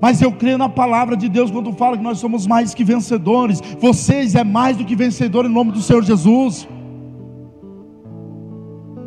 Mas 0.00 0.22
eu 0.22 0.30
creio 0.30 0.58
na 0.58 0.68
palavra 0.68 1.16
de 1.16 1.28
Deus 1.28 1.50
quando 1.50 1.72
fala 1.72 1.96
que 1.96 2.02
nós 2.02 2.18
somos 2.18 2.46
mais 2.46 2.72
que 2.72 2.84
vencedores. 2.84 3.60
Vocês 3.80 4.34
é 4.34 4.44
mais 4.44 4.76
do 4.76 4.84
que 4.84 4.94
vencedores 4.94 5.50
em 5.50 5.54
nome 5.54 5.72
do 5.72 5.82
Senhor 5.82 6.04
Jesus. 6.04 6.68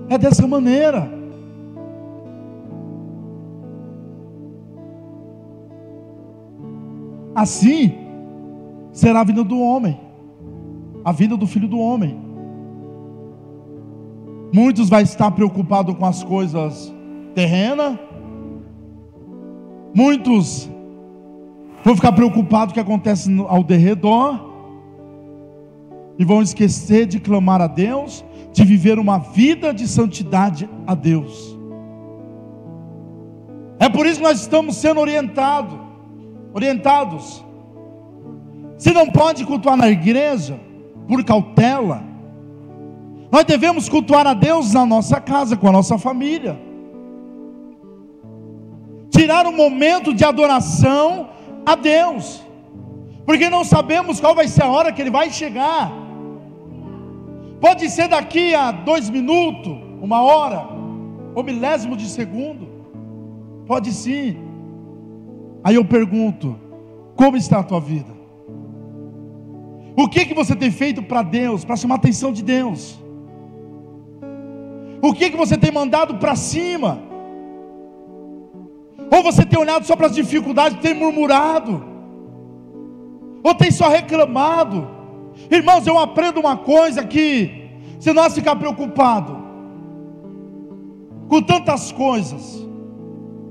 É 0.09 0.17
dessa 0.17 0.45
maneira. 0.45 1.20
Assim 7.41 7.93
será 8.91 9.21
a 9.21 9.23
vida 9.23 9.43
do 9.43 9.59
homem, 9.59 9.99
a 11.03 11.11
vida 11.11 11.35
do 11.35 11.47
filho 11.47 11.67
do 11.67 11.79
homem. 11.79 12.15
Muitos 14.53 14.89
vai 14.89 15.01
estar 15.01 15.31
preocupado 15.31 15.95
com 15.95 16.05
as 16.05 16.23
coisas 16.23 16.93
terrenas. 17.33 17.97
Muitos 19.91 20.69
vão 21.83 21.95
ficar 21.95 22.11
preocupados 22.11 22.73
com 22.73 22.79
o 22.79 22.83
que 22.83 22.91
acontece 22.91 23.29
ao 23.47 23.63
derredor 23.63 24.39
e 26.19 26.23
vão 26.23 26.43
esquecer 26.43 27.07
de 27.07 27.19
clamar 27.19 27.59
a 27.59 27.67
Deus. 27.67 28.23
de 28.53 28.65
viver 28.65 28.99
uma 28.99 29.17
vida 29.17 29.73
de 29.73 29.87
santidade 29.87 30.69
a 30.85 30.93
Deus. 30.93 31.57
É 33.79 33.89
por 33.89 34.05
isso 34.05 34.17
que 34.17 34.23
nós 34.23 34.41
estamos 34.41 34.75
sendo 34.75 34.99
orientados, 34.99 35.79
orientados. 36.53 37.43
Se 38.77 38.91
não 38.91 39.07
pode 39.09 39.45
cultuar 39.45 39.77
na 39.77 39.89
igreja, 39.89 40.59
por 41.07 41.23
cautela, 41.23 42.03
nós 43.31 43.45
devemos 43.45 43.87
cultuar 43.87 44.27
a 44.27 44.33
Deus 44.33 44.73
na 44.73 44.85
nossa 44.85 45.21
casa, 45.21 45.55
com 45.55 45.67
a 45.67 45.71
nossa 45.71 45.97
família. 45.97 46.59
Tirar 49.09 49.45
um 49.45 49.55
momento 49.55 50.13
de 50.13 50.25
adoração 50.25 51.29
a 51.65 51.75
Deus, 51.75 52.43
porque 53.25 53.49
não 53.49 53.63
sabemos 53.63 54.19
qual 54.19 54.35
vai 54.35 54.47
ser 54.47 54.63
a 54.63 54.69
hora 54.69 54.91
que 54.91 55.01
Ele 55.01 55.11
vai 55.11 55.29
chegar. 55.29 55.91
Pode 57.61 57.89
ser 57.89 58.07
daqui 58.07 58.55
a 58.55 58.71
dois 58.71 59.09
minutos, 59.09 59.77
uma 60.01 60.23
hora, 60.23 60.67
ou 61.35 61.43
milésimo 61.43 61.95
de 61.95 62.07
segundo. 62.07 62.67
Pode 63.67 63.91
sim. 63.93 64.50
Aí 65.63 65.75
eu 65.75 65.85
pergunto: 65.85 66.57
como 67.15 67.37
está 67.37 67.59
a 67.59 67.63
tua 67.63 67.79
vida? 67.79 68.11
O 69.95 70.07
que 70.07 70.25
que 70.25 70.33
você 70.33 70.55
tem 70.55 70.71
feito 70.71 71.03
para 71.03 71.21
Deus, 71.21 71.65
para 71.65 71.75
chamar 71.75 71.95
a 71.95 71.97
atenção 71.97 72.31
de 72.31 72.43
Deus? 72.43 72.99
O 75.01 75.13
que 75.13 75.29
que 75.29 75.37
você 75.37 75.57
tem 75.57 75.71
mandado 75.71 76.15
para 76.15 76.35
cima? 76.35 76.99
Ou 79.11 79.21
você 79.21 79.45
tem 79.45 79.59
olhado 79.59 79.85
só 79.85 79.95
para 79.95 80.07
as 80.07 80.15
dificuldades, 80.15 80.79
tem 80.79 80.93
murmurado? 80.93 81.83
Ou 83.43 83.53
tem 83.53 83.71
só 83.71 83.89
reclamado? 83.89 84.87
Irmãos, 85.49 85.85
eu 85.85 85.97
aprendo 85.99 86.39
uma 86.39 86.55
coisa 86.55 87.03
que 87.03 87.69
se 87.99 88.13
nós 88.13 88.33
ficar 88.33 88.55
preocupado 88.55 89.37
com 91.27 91.41
tantas 91.41 91.91
coisas, 91.91 92.65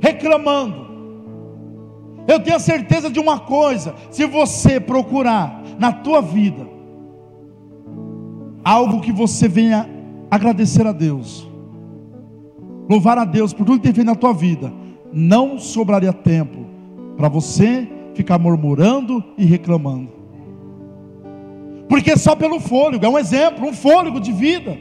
reclamando, 0.00 0.89
eu 2.30 2.40
tenho 2.40 2.60
certeza 2.60 3.10
de 3.10 3.18
uma 3.18 3.38
coisa: 3.40 3.94
se 4.10 4.26
você 4.26 4.78
procurar 4.78 5.62
na 5.78 5.92
tua 5.92 6.20
vida 6.20 6.68
algo 8.62 9.00
que 9.00 9.12
você 9.12 9.48
venha 9.48 9.88
agradecer 10.30 10.86
a 10.86 10.92
Deus, 10.92 11.48
louvar 12.88 13.18
a 13.18 13.24
Deus 13.24 13.52
por 13.52 13.64
tudo 13.64 13.78
que 13.78 13.84
tem 13.84 13.94
feito 13.94 14.06
na 14.06 14.14
tua 14.14 14.32
vida, 14.32 14.72
não 15.12 15.58
sobraria 15.58 16.12
tempo 16.12 16.66
para 17.16 17.28
você 17.28 17.88
ficar 18.14 18.38
murmurando 18.38 19.24
e 19.36 19.44
reclamando. 19.44 20.10
Porque 21.88 22.16
só 22.16 22.36
pelo 22.36 22.60
fôlego, 22.60 23.04
é 23.04 23.08
um 23.08 23.18
exemplo, 23.18 23.66
um 23.66 23.72
fôlego 23.72 24.20
de 24.20 24.32
vida 24.32 24.78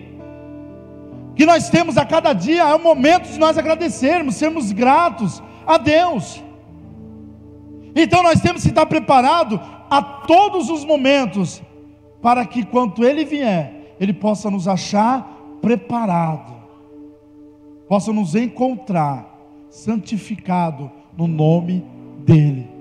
que 1.36 1.46
nós 1.46 1.70
temos 1.70 1.98
a 1.98 2.06
cada 2.06 2.34
dia, 2.34 2.64
é 2.64 2.76
o 2.76 2.84
momento 2.84 3.32
de 3.32 3.40
nós 3.40 3.58
agradecermos, 3.58 4.36
sermos 4.36 4.74
gratos 4.74 5.42
a 5.66 5.78
Deus. 5.78 6.44
Então 7.96 8.24
nós 8.24 8.40
temos 8.40 8.64
que 8.64 8.70
estar 8.70 8.86
preparados 8.86 9.60
a 9.90 10.02
todos 10.02 10.70
os 10.70 10.86
momentos, 10.86 11.62
para 12.22 12.46
que 12.46 12.66
quando 12.66 13.04
Ele 13.04 13.26
vier, 13.26 13.96
Ele 14.00 14.14
possa 14.14 14.50
nos 14.52 14.68
achar 14.68 15.58
preparado, 15.62 16.54
possa 17.88 18.14
nos 18.14 18.36
encontrar 18.36 19.28
santificado 19.70 20.92
no 21.18 21.28
nome 21.28 21.84
dEle. 22.26 22.80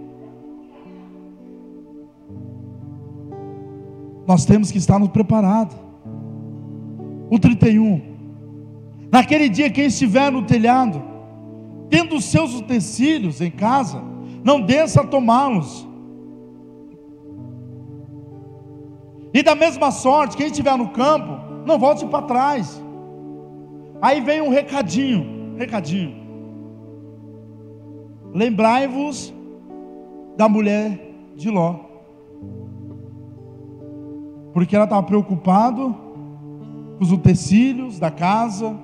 Nós 4.27 4.45
temos 4.45 4.71
que 4.71 4.77
estar 4.77 5.01
preparados. 5.09 5.75
O 7.31 7.39
31. 7.39 8.03
Naquele 9.11 9.49
dia, 9.49 9.71
quem 9.71 9.87
estiver 9.87 10.31
no 10.31 10.43
telhado, 10.43 11.03
tendo 11.89 12.17
os 12.17 12.25
seus 12.25 12.55
utensílios 12.55 13.41
em 13.41 13.51
casa, 13.51 14.03
não 14.49 14.63
desça 14.63 15.03
a 15.03 15.07
tomá-los. 15.07 15.87
E 19.35 19.43
da 19.43 19.55
mesma 19.55 19.91
sorte, 19.91 20.39
quem 20.39 20.47
estiver 20.47 20.75
no 20.79 20.89
campo, 20.89 21.33
não 21.67 21.79
volte 21.79 22.07
para 22.07 22.25
trás. 22.25 22.83
Aí 24.01 24.23
vem 24.23 24.41
um 24.41 24.49
recadinho, 24.49 25.55
recadinho. 25.59 26.17
Lembrai-vos 28.33 29.35
da 30.35 30.49
mulher 30.49 30.99
de 31.37 31.51
Ló. 31.51 31.81
Porque 34.55 34.75
ela 34.75 34.87
estava 34.87 35.03
preocupada 35.03 35.83
com 36.97 37.03
os 37.03 37.13
utensílios 37.13 37.99
da 37.99 38.11
casa 38.11 38.75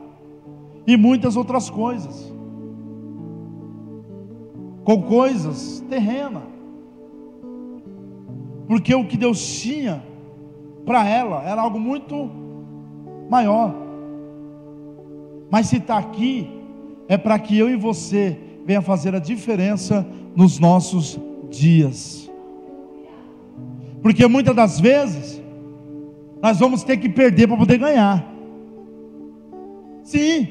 e 0.86 0.94
muitas 0.94 1.38
outras 1.38 1.70
coisas 1.70 2.33
com 4.84 5.02
coisas 5.02 5.82
terrenas. 5.88 6.42
Porque 8.68 8.94
o 8.94 9.06
que 9.06 9.16
Deus 9.16 9.44
tinha 9.44 10.02
para 10.84 11.08
ela 11.08 11.42
era 11.42 11.60
algo 11.60 11.80
muito 11.80 12.30
maior. 13.28 13.74
Mas 15.50 15.66
se 15.66 15.76
está 15.76 15.98
aqui, 15.98 16.48
é 17.08 17.16
para 17.16 17.38
que 17.38 17.58
eu 17.58 17.68
e 17.68 17.76
você 17.76 18.38
venha 18.64 18.82
fazer 18.82 19.14
a 19.14 19.18
diferença 19.18 20.06
nos 20.34 20.58
nossos 20.58 21.18
dias. 21.50 22.30
Porque 24.02 24.26
muitas 24.26 24.54
das 24.54 24.80
vezes 24.80 25.42
nós 26.42 26.58
vamos 26.58 26.84
ter 26.84 26.98
que 26.98 27.08
perder 27.08 27.46
para 27.46 27.56
poder 27.56 27.78
ganhar. 27.78 28.24
Sim. 30.02 30.48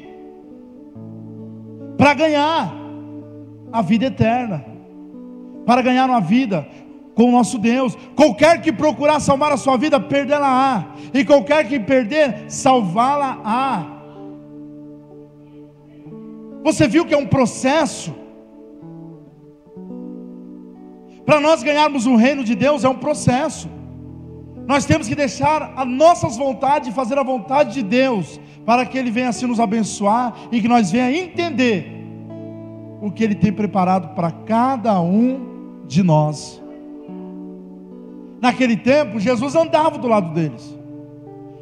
Para 1.96 2.14
ganhar 2.14 2.83
a 3.74 3.82
vida 3.82 4.06
eterna, 4.06 4.64
para 5.66 5.82
ganhar 5.82 6.08
uma 6.08 6.20
vida 6.20 6.64
com 7.12 7.24
o 7.24 7.32
nosso 7.32 7.58
Deus. 7.58 7.96
Qualquer 8.14 8.62
que 8.62 8.72
procurar 8.72 9.18
salvar 9.18 9.50
a 9.50 9.56
sua 9.56 9.76
vida, 9.76 9.98
perdê-la-á, 9.98 10.94
e 11.12 11.24
qualquer 11.24 11.66
que 11.66 11.80
perder, 11.80 12.44
salvá-la-á. 12.48 13.84
Você 16.62 16.86
viu 16.86 17.04
que 17.04 17.14
é 17.14 17.18
um 17.18 17.26
processo? 17.26 18.14
Para 21.26 21.40
nós 21.40 21.64
ganharmos 21.64 22.06
o 22.06 22.14
reino 22.14 22.44
de 22.44 22.54
Deus 22.54 22.84
é 22.84 22.88
um 22.88 22.94
processo. 22.94 23.68
Nós 24.68 24.86
temos 24.86 25.08
que 25.08 25.16
deixar 25.16 25.74
as 25.76 25.88
nossas 25.88 26.36
vontades 26.36 26.94
fazer 26.94 27.18
a 27.18 27.24
vontade 27.24 27.74
de 27.74 27.82
Deus, 27.82 28.40
para 28.64 28.86
que 28.86 28.96
Ele 28.96 29.10
venha 29.10 29.30
assim 29.30 29.46
nos 29.46 29.58
abençoar 29.58 30.32
e 30.52 30.62
que 30.62 30.68
nós 30.68 30.92
venha 30.92 31.10
entender 31.10 32.03
o 33.04 33.12
que 33.12 33.22
Ele 33.22 33.34
tem 33.34 33.52
preparado 33.52 34.14
para 34.14 34.30
cada 34.30 34.98
um 34.98 35.84
de 35.86 36.02
nós. 36.02 36.62
Naquele 38.40 38.78
tempo, 38.78 39.20
Jesus 39.20 39.54
andava 39.54 39.98
do 39.98 40.08
lado 40.08 40.32
deles. 40.32 40.74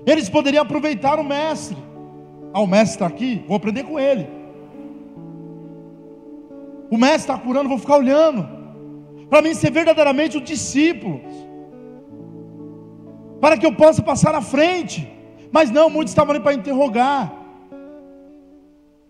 Eles 0.06 0.28
poderiam 0.28 0.62
aproveitar 0.62 1.18
o 1.18 1.24
Mestre. 1.24 1.76
Ah, 2.54 2.60
o 2.60 2.66
Mestre 2.66 2.94
está 2.94 3.06
aqui, 3.06 3.44
vou 3.48 3.56
aprender 3.56 3.82
com 3.82 3.98
ele. 3.98 4.28
O 6.88 6.96
Mestre 6.96 7.32
está 7.32 7.38
curando, 7.38 7.68
vou 7.68 7.78
ficar 7.78 7.96
olhando. 7.96 8.48
Para 9.28 9.42
mim 9.42 9.52
ser 9.52 9.72
verdadeiramente 9.72 10.38
um 10.38 10.42
discípulo. 10.42 11.20
Para 13.40 13.56
que 13.56 13.66
eu 13.66 13.74
possa 13.74 14.00
passar 14.00 14.34
à 14.34 14.40
frente. 14.40 15.10
Mas 15.50 15.70
não, 15.70 15.90
muitos 15.90 16.12
estavam 16.12 16.34
ali 16.34 16.42
para 16.42 16.54
interrogar. 16.54 17.32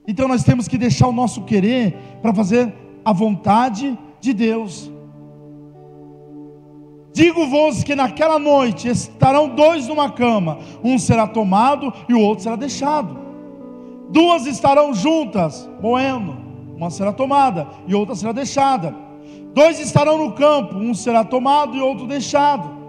Então 0.06 0.26
nós 0.26 0.42
temos 0.42 0.66
que 0.66 0.76
deixar 0.76 1.08
o 1.08 1.12
nosso 1.12 1.42
querer 1.42 1.96
para 2.20 2.34
fazer 2.34 2.72
a 3.04 3.12
vontade 3.12 3.98
de 4.20 4.32
Deus. 4.32 4.90
Digo-vos 7.12 7.84
que 7.84 7.94
naquela 7.94 8.38
noite 8.38 8.88
estarão 8.88 9.48
dois 9.48 9.86
numa 9.86 10.10
cama, 10.10 10.58
um 10.82 10.98
será 10.98 11.26
tomado 11.26 11.92
e 12.08 12.14
o 12.14 12.20
outro 12.20 12.42
será 12.42 12.56
deixado. 12.56 13.18
Duas 14.08 14.46
estarão 14.46 14.94
juntas, 14.94 15.68
moendo, 15.80 16.36
uma 16.74 16.90
será 16.90 17.12
tomada 17.12 17.66
e 17.86 17.94
outra 17.94 18.14
será 18.14 18.32
deixada. 18.32 18.94
Dois 19.54 19.78
estarão 19.78 20.18
no 20.18 20.32
campo, 20.32 20.76
um 20.76 20.94
será 20.94 21.22
tomado 21.22 21.76
e 21.76 21.80
outro 21.80 22.06
deixado. 22.06 22.82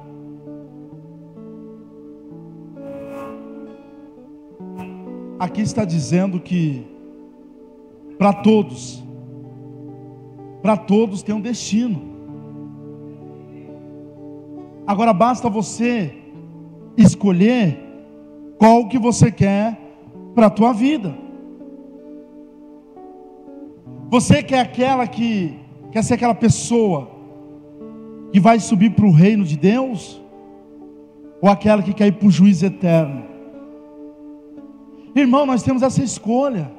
Aqui 5.37 5.61
está 5.61 5.83
dizendo 5.83 6.39
que 6.39 6.92
para 8.17 8.33
todos, 8.33 9.03
para 10.61 10.77
todos 10.77 11.23
tem 11.23 11.33
um 11.35 11.41
destino. 11.41 12.13
Agora 14.85 15.13
basta 15.13 15.49
você 15.49 16.13
escolher 16.97 17.79
qual 18.57 18.87
que 18.87 18.97
você 18.97 19.31
quer 19.31 19.79
para 20.35 20.47
a 20.47 20.49
tua 20.49 20.73
vida. 20.73 21.15
Você 24.09 24.43
quer 24.43 24.59
aquela 24.59 25.07
que 25.07 25.57
quer 25.91 26.03
ser 26.03 26.15
aquela 26.15 26.35
pessoa 26.35 27.09
que 28.31 28.39
vai 28.39 28.59
subir 28.59 28.91
para 28.91 29.05
o 29.05 29.11
reino 29.11 29.43
de 29.43 29.57
Deus? 29.57 30.21
Ou 31.41 31.49
aquela 31.49 31.81
que 31.81 31.93
quer 31.93 32.07
ir 32.07 32.13
para 32.13 32.27
o 32.27 32.31
juízo 32.31 32.65
eterno? 32.65 33.23
Irmão, 35.15 35.45
nós 35.45 35.63
temos 35.63 35.81
essa 35.83 36.03
escolha. 36.03 36.71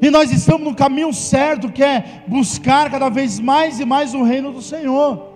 E 0.00 0.10
nós 0.10 0.30
estamos 0.30 0.62
no 0.62 0.74
caminho 0.74 1.12
certo, 1.12 1.72
que 1.72 1.82
é 1.82 2.22
buscar 2.26 2.90
cada 2.90 3.08
vez 3.08 3.40
mais 3.40 3.80
e 3.80 3.84
mais 3.84 4.14
o 4.14 4.22
reino 4.22 4.52
do 4.52 4.62
Senhor. 4.62 5.28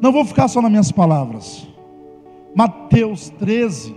Não 0.00 0.12
vou 0.12 0.24
ficar 0.24 0.48
só 0.48 0.60
nas 0.60 0.70
minhas 0.70 0.92
palavras. 0.92 1.66
Mateus 2.54 3.30
13. 3.30 3.96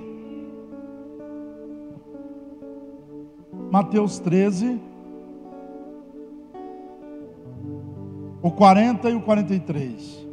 Mateus 3.70 4.20
13. 4.20 4.80
O 8.42 8.52
40 8.52 9.10
e 9.10 9.14
o 9.16 9.22
43. 9.22 10.28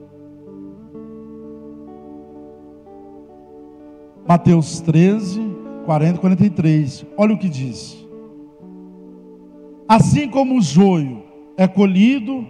Mateus 4.26 4.80
13, 4.80 5.40
40 5.84 6.16
e 6.16 6.20
43. 6.20 7.06
Olha 7.16 7.34
o 7.34 7.38
que 7.38 7.48
diz. 7.48 8.03
Assim 9.88 10.28
como 10.28 10.58
o 10.58 10.62
joio 10.62 11.22
é 11.56 11.68
colhido 11.68 12.46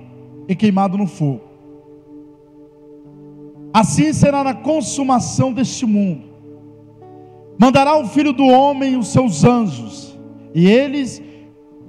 e 0.48 0.54
queimado 0.54 0.96
no 0.96 1.06
fogo, 1.06 1.42
assim 3.72 4.12
será 4.12 4.44
na 4.44 4.54
consumação 4.54 5.52
deste 5.52 5.84
mundo. 5.84 6.22
Mandará 7.58 7.96
o 7.98 8.06
filho 8.06 8.32
do 8.32 8.44
homem 8.44 8.96
os 8.96 9.08
seus 9.08 9.44
anjos, 9.44 10.18
e 10.54 10.66
eles 10.66 11.22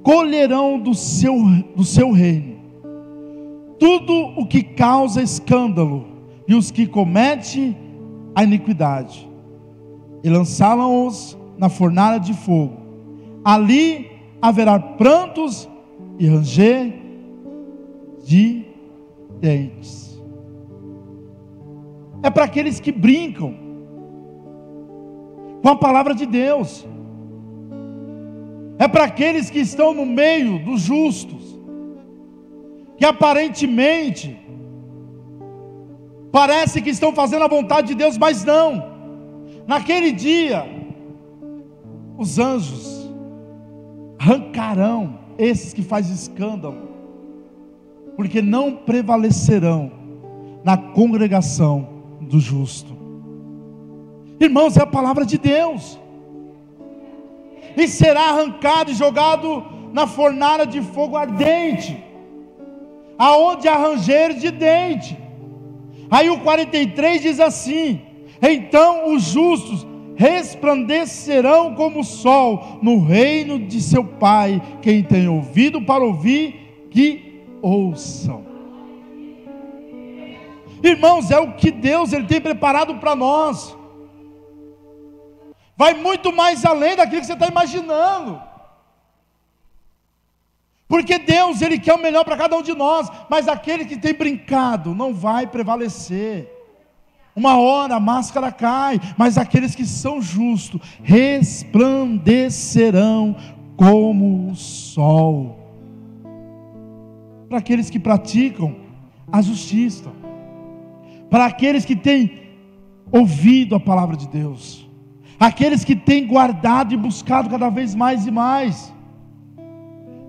colherão 0.04 0.80
do 0.80 0.94
seu, 0.94 1.36
do 1.76 1.84
seu 1.84 2.12
reino 2.12 2.56
tudo 3.80 4.34
o 4.36 4.46
que 4.46 4.64
causa 4.64 5.22
escândalo 5.22 6.06
e 6.48 6.56
os 6.56 6.72
que 6.72 6.86
comete 6.86 7.76
a 8.34 8.44
iniquidade, 8.44 9.28
e 10.24 10.30
lançá-los 10.30 11.38
na 11.58 11.70
fornalha 11.70 12.20
de 12.20 12.34
fogo. 12.34 12.78
Ali 13.44 14.10
haverá 14.42 14.80
prantos 14.80 15.70
e 16.20 16.28
ranger 16.28 16.94
de 18.24 18.66
dentes. 19.40 20.22
É 22.24 22.30
para 22.30 22.46
aqueles 22.46 22.80
que 22.80 22.92
brincam 22.92 23.56
com 25.62 25.70
a 25.70 25.76
palavra 25.76 26.14
de 26.14 26.26
Deus. 26.26 26.86
É 28.78 28.88
para 28.88 29.06
aqueles 29.06 29.50
que 29.50 29.60
estão 29.60 29.94
no 29.94 30.06
meio 30.06 30.60
dos 30.64 30.82
justos, 30.82 31.58
que 32.98 33.06
aparentemente 33.06 34.38
parece 36.32 36.82
que 36.82 36.90
estão 36.90 37.14
fazendo 37.14 37.46
a 37.46 37.48
vontade 37.48 37.90
de 37.90 37.96
Deus, 37.96 38.18
mas 38.18 38.44
não. 38.44 38.96
Naquele 39.68 40.12
dia, 40.12 40.66
os 42.18 42.38
anjos 42.38 42.95
arrancarão 44.26 45.20
esses 45.38 45.72
que 45.72 45.84
fazem 45.84 46.16
escândalo, 46.16 46.90
porque 48.16 48.42
não 48.42 48.76
prevalecerão 48.76 49.92
na 50.64 50.76
congregação 50.76 51.88
do 52.20 52.40
justo. 52.40 52.96
Irmãos, 54.40 54.76
é 54.78 54.82
a 54.82 54.88
palavra 54.88 55.26
de 55.26 55.38
Deus. 55.38 56.00
E 57.78 57.88
será 57.88 58.30
arrancado 58.30 58.90
e 58.92 58.96
jogado 58.96 59.64
na 59.94 60.08
fornalha 60.08 60.66
de 60.66 60.82
fogo 60.82 61.16
ardente, 61.16 62.04
aonde 63.18 63.68
arranjar 63.68 64.34
de 64.34 64.50
dente. 64.50 65.18
Aí 66.10 66.30
o 66.30 66.40
43 66.40 67.22
diz 67.22 67.40
assim: 67.40 68.02
Então 68.42 69.14
os 69.14 69.24
justos 69.24 69.86
resplandecerão 70.16 71.76
como 71.76 72.00
o 72.00 72.04
sol 72.04 72.80
no 72.82 73.04
reino 73.04 73.60
de 73.60 73.82
seu 73.82 74.04
Pai. 74.04 74.62
Quem 74.82 75.04
tem 75.04 75.28
ouvido 75.28 75.82
para 75.82 76.04
ouvir, 76.04 76.88
que 76.90 77.44
ouçam. 77.62 78.46
Irmãos, 80.82 81.32
é 81.32 81.40
o 81.40 81.54
que 81.54 81.72
Deus 81.72 82.14
ele 82.14 82.26
tem 82.26 82.40
preparado 82.40 82.96
para 82.96 83.16
nós. 83.16 83.76
Vai 85.76 85.94
muito 85.94 86.32
mais 86.32 86.64
além 86.64 86.96
daquilo 86.96 87.22
que 87.22 87.28
você 87.28 87.34
está 87.34 87.48
imaginando. 87.48 88.42
Porque 90.88 91.18
Deus, 91.18 91.62
Ele 91.62 91.80
quer 91.80 91.94
o 91.94 92.02
melhor 92.02 92.24
para 92.24 92.38
cada 92.38 92.56
um 92.56 92.62
de 92.62 92.74
nós, 92.74 93.10
mas 93.28 93.48
aquele 93.48 93.86
que 93.86 93.98
tem 93.98 94.14
brincado 94.14 94.94
não 94.94 95.14
vai 95.14 95.48
prevalecer. 95.48 96.55
Uma 97.36 97.58
hora 97.58 97.96
a 97.96 98.00
máscara 98.00 98.52
cai, 98.52 99.02
mas 99.18 99.36
aqueles 99.38 99.76
que 99.76 99.86
são 99.86 100.22
justos 100.22 100.80
resplandecerão 101.04 103.36
como 103.76 104.50
o 104.50 104.56
sol. 104.56 105.60
Para 107.50 107.58
aqueles 107.58 107.90
que 107.90 108.00
praticam 108.00 108.78
a 109.30 109.42
justiça, 109.42 110.10
para 111.30 111.46
aqueles 111.46 111.84
que 111.84 111.96
têm 111.96 112.44
ouvido 113.12 113.76
a 113.76 113.80
palavra 113.80 114.16
de 114.16 114.30
Deus, 114.30 114.88
aqueles 115.38 115.84
que 115.84 115.96
têm 115.96 116.26
guardado 116.26 116.94
e 116.94 116.98
buscado 116.98 117.50
cada 117.50 117.70
vez 117.70 117.94
mais 117.94 118.26
e 118.26 118.32
mais. 118.32 118.94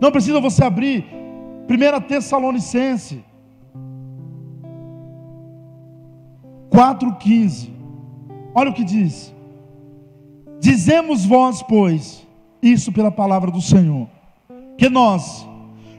Não 0.00 0.10
precisa 0.10 0.40
você 0.40 0.64
abrir 0.64 1.04
1 1.70 2.00
Tessalonicense 2.02 3.24
4,15. 6.70 7.70
Olha 8.54 8.70
o 8.70 8.74
que 8.74 8.84
diz: 8.84 9.34
Dizemos 10.60 11.24
vós, 11.24 11.62
pois, 11.62 12.26
isso 12.62 12.92
pela 12.92 13.10
palavra 13.10 13.50
do 13.50 13.60
Senhor, 13.60 14.08
que 14.78 14.88
nós, 14.88 15.46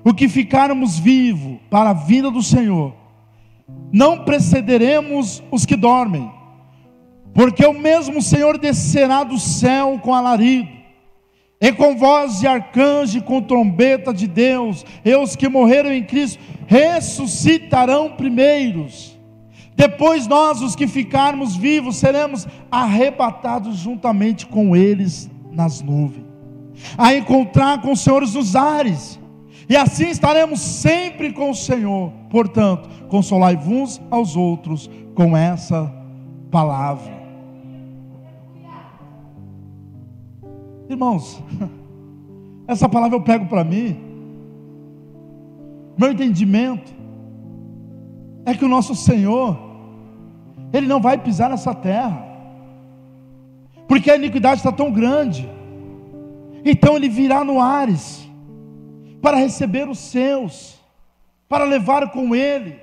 o 0.04 0.14
que 0.14 0.28
ficarmos 0.28 0.98
vivos 0.98 1.58
para 1.70 1.92
a 1.92 1.94
vinda 1.94 2.32
do 2.32 2.42
Senhor, 2.42 2.94
não 3.92 4.24
precederemos 4.24 5.44
os 5.52 5.66
que 5.66 5.76
dormem, 5.76 6.32
porque 7.34 7.66
o 7.66 7.74
mesmo 7.74 8.22
Senhor 8.22 8.58
descerá 8.58 9.24
do 9.24 9.38
céu 9.38 10.00
com 10.02 10.14
alarido, 10.14 10.70
e 11.60 11.72
com 11.72 11.96
voz 11.96 12.40
de 12.40 12.48
arcanjo, 12.48 13.22
com 13.24 13.42
trombeta 13.42 14.14
de 14.14 14.28
Deus, 14.28 14.86
e 15.04 15.16
os 15.16 15.36
que 15.36 15.50
morreram 15.50 15.92
em 15.92 16.04
Cristo 16.04 16.40
ressuscitarão 16.68 18.12
primeiros. 18.12 19.17
Depois 19.78 20.26
nós, 20.26 20.60
os 20.64 20.76
que 20.76 20.88
ficarmos 20.88 21.56
vivos, 21.56 21.98
seremos 21.98 22.48
arrebatados 22.72 23.78
juntamente 23.78 24.48
com 24.48 24.76
eles 24.76 25.30
nas 25.52 25.84
nuvens, 25.84 26.26
a 26.98 27.14
encontrar 27.14 27.80
com 27.80 27.92
os 27.92 28.00
senhores 28.00 28.34
nos 28.34 28.56
ares, 28.56 29.20
e 29.70 29.76
assim 29.76 30.10
estaremos 30.10 30.60
sempre 30.60 31.32
com 31.32 31.52
o 31.52 31.56
Senhor. 31.56 32.12
Portanto, 32.28 32.90
consolai 33.08 33.56
uns 33.56 34.02
aos 34.10 34.36
outros 34.36 34.90
com 35.14 35.38
essa 35.38 35.94
palavra. 36.50 37.16
Irmãos, 40.90 41.44
essa 42.68 42.90
palavra 42.90 43.16
eu 43.16 43.22
pego 43.22 43.46
para 43.46 43.64
mim, 43.64 43.96
meu 45.96 46.12
entendimento 46.12 46.98
é 48.44 48.56
que 48.56 48.64
o 48.64 48.70
nosso 48.70 48.96
Senhor, 48.96 49.67
ele 50.74 50.88
não 50.88 51.00
vai 51.00 51.18
pisar 51.18 51.50
nessa 51.50 51.74
terra, 51.74 52.26
porque 53.88 54.12
a 54.12 54.16
iniquidade 54.16 54.60
está 54.60 54.72
tão 54.72 54.92
grande. 54.92 55.50
Então 56.66 56.96
ele 56.96 57.08
virá 57.08 57.44
no 57.44 57.62
Ares 57.62 58.28
para 59.22 59.38
receber 59.38 59.88
os 59.88 60.00
seus, 60.00 60.80
para 61.48 61.64
levar 61.64 62.12
com 62.12 62.36
ele, 62.36 62.80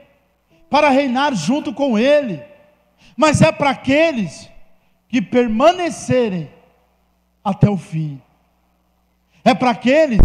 para 0.71 0.89
reinar 0.89 1.35
junto 1.35 1.73
com 1.73 1.99
ele. 1.99 2.43
Mas 3.17 3.43
é 3.43 3.53
para 3.53 3.71
aqueles 3.71 4.49
que 5.09 5.21
permanecerem 5.21 6.51
até 7.45 7.69
o 7.69 7.77
fim. 7.77 8.21
É 9.45 9.55
para 9.55 9.71
aqueles 9.71 10.21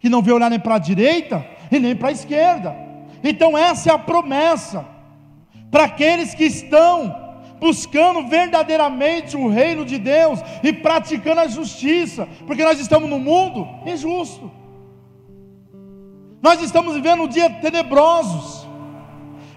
que 0.00 0.08
não 0.08 0.20
vê 0.20 0.32
olhar 0.32 0.50
nem 0.50 0.58
para 0.58 0.74
a 0.74 0.80
direita 0.80 1.46
e 1.70 1.78
nem 1.78 1.94
para 1.94 2.08
a 2.08 2.12
esquerda. 2.12 2.76
Então 3.22 3.56
essa 3.56 3.90
é 3.90 3.94
a 3.94 3.98
promessa 3.98 4.84
para 5.72 5.84
aqueles 5.84 6.34
que 6.34 6.44
estão 6.44 7.18
buscando 7.58 8.28
verdadeiramente 8.28 9.38
o 9.38 9.48
reino 9.48 9.86
de 9.86 9.96
Deus 9.96 10.38
e 10.62 10.70
praticando 10.70 11.40
a 11.40 11.46
justiça, 11.46 12.28
porque 12.46 12.62
nós 12.62 12.78
estamos 12.78 13.08
num 13.08 13.18
mundo 13.18 13.66
injusto. 13.86 14.50
Nós 16.42 16.60
estamos 16.60 16.94
vivendo 16.94 17.22
um 17.22 17.28
dia 17.28 17.48
tenebrosos, 17.48 18.68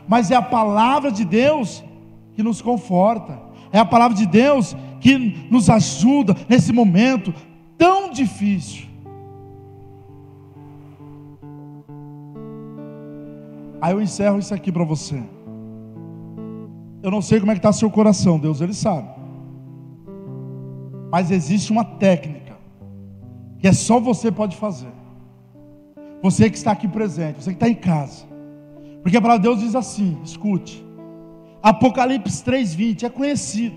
mas 0.08 0.32
é 0.32 0.36
a 0.36 0.42
palavra 0.42 1.12
de 1.12 1.26
Deus 1.26 1.84
que 2.34 2.42
nos 2.42 2.62
conforta, 2.62 3.38
é 3.74 3.80
a 3.80 3.86
palavra 3.86 4.16
de 4.16 4.26
Deus 4.26 4.74
que 5.02 5.18
nos 5.52 5.70
ajuda 5.70 6.34
nesse 6.48 6.72
momento 6.72 7.34
tão 7.78 8.10
difícil. 8.10 8.86
Aí 13.82 13.92
eu 13.92 14.02
encerro 14.02 14.40
isso 14.40 14.54
aqui 14.54 14.72
para 14.72 14.86
você. 14.86 15.35
Eu 17.06 17.12
não 17.12 17.22
sei 17.22 17.40
como 17.40 17.52
é 17.52 17.54
que 17.54 17.60
está 17.60 17.72
seu 17.72 17.88
coração, 17.88 18.40
Deus 18.40 18.62
ele 18.62 18.74
sabe. 18.74 19.08
Mas 21.12 21.30
existe 21.30 21.72
uma 21.72 21.86
técnica 21.86 22.58
que 23.60 23.68
é 23.68 23.74
só 23.74 24.00
você 24.00 24.32
pode 24.32 24.58
fazer. 24.58 24.92
Você 26.24 26.50
que 26.50 26.58
está 26.58 26.72
aqui 26.72 26.88
presente, 26.88 27.44
você 27.44 27.52
que 27.52 27.58
está 27.58 27.70
em 27.70 27.76
casa. 27.76 28.26
Porque 29.04 29.16
a 29.16 29.22
palavra 29.22 29.40
de 29.40 29.48
Deus 29.48 29.60
diz 29.60 29.76
assim: 29.76 30.18
escute. 30.24 30.84
Apocalipse 31.62 32.44
3,20 32.44 33.04
é 33.04 33.10
conhecido. 33.10 33.76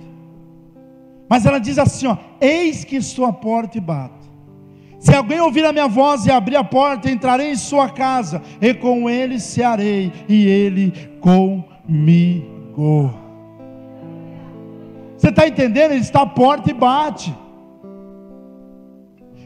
Mas 1.29 1.45
ela 1.45 1.59
diz 1.59 1.79
assim: 1.79 2.07
ó, 2.07 2.17
Eis 2.41 2.83
que 2.83 2.97
estou 2.97 3.27
à 3.27 3.33
porta 3.33 3.77
e 3.77 3.81
bato. 3.83 4.27
Se 4.99 5.15
alguém 5.15 5.39
ouvir 5.39 5.67
a 5.67 5.73
minha 5.75 5.87
voz 5.87 6.25
e 6.25 6.31
abrir 6.31 6.57
a 6.57 6.65
porta, 6.65 7.11
entrarei 7.11 7.51
em 7.51 7.57
sua 7.57 7.91
casa, 7.91 8.41
e 8.59 8.73
com 8.73 9.11
ele 9.11 9.39
cearei, 9.39 10.11
e 10.27 10.47
ele 10.47 10.93
comigo. 11.21 12.58
Você 15.17 15.31
está 15.31 15.49
entendendo? 15.49 15.93
Ele 15.93 16.01
está 16.01 16.23
à 16.23 16.27
porta 16.27 16.71
e 16.71 16.73
bate. 16.73 17.35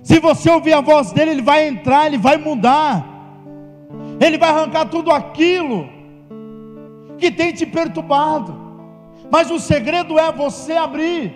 Se 0.03 0.19
você 0.21 0.51
ouvir 0.51 0.75
a 0.75 0.81
voz 0.81 1.13
dele, 1.13 1.31
ele 1.31 1.43
vai 1.43 1.67
entrar, 1.67 2.07
ele 2.07 2.19
vai 2.19 2.37
mudar, 2.37 3.07
ele 4.21 4.37
vai 4.37 4.51
arrancar 4.51 4.87
tudo 4.87 5.11
aquilo 5.11 5.89
que 7.17 7.31
tem 7.31 7.53
te 7.53 7.65
perturbado. 7.65 8.61
Mas 9.31 9.51
o 9.51 9.59
segredo 9.59 10.19
é 10.19 10.31
você 10.31 10.75
abrir 10.75 11.35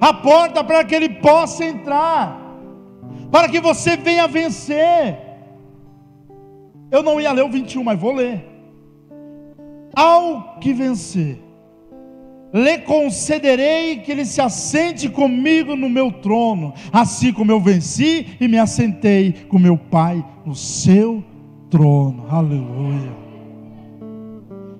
a 0.00 0.14
porta 0.14 0.64
para 0.64 0.82
que 0.84 0.94
ele 0.94 1.10
possa 1.10 1.64
entrar, 1.64 2.40
para 3.30 3.48
que 3.48 3.60
você 3.60 3.96
venha 3.96 4.26
vencer. 4.26 5.18
Eu 6.90 7.02
não 7.02 7.20
ia 7.20 7.32
ler 7.32 7.44
o 7.44 7.50
21, 7.50 7.84
mas 7.84 7.98
vou 7.98 8.14
ler. 8.14 8.51
Ao 9.94 10.58
que 10.58 10.72
vencer, 10.72 11.38
lhe 12.52 12.78
concederei 12.78 13.98
que 13.98 14.12
ele 14.12 14.24
se 14.24 14.40
assente 14.40 15.08
comigo 15.08 15.74
no 15.74 15.88
meu 15.88 16.10
trono, 16.12 16.74
assim 16.92 17.32
como 17.32 17.50
eu 17.50 17.60
venci 17.60 18.36
e 18.40 18.46
me 18.46 18.58
assentei 18.58 19.32
com 19.48 19.58
meu 19.58 19.76
Pai 19.76 20.24
no 20.44 20.54
seu 20.54 21.24
trono. 21.70 22.26
Aleluia. 22.28 23.22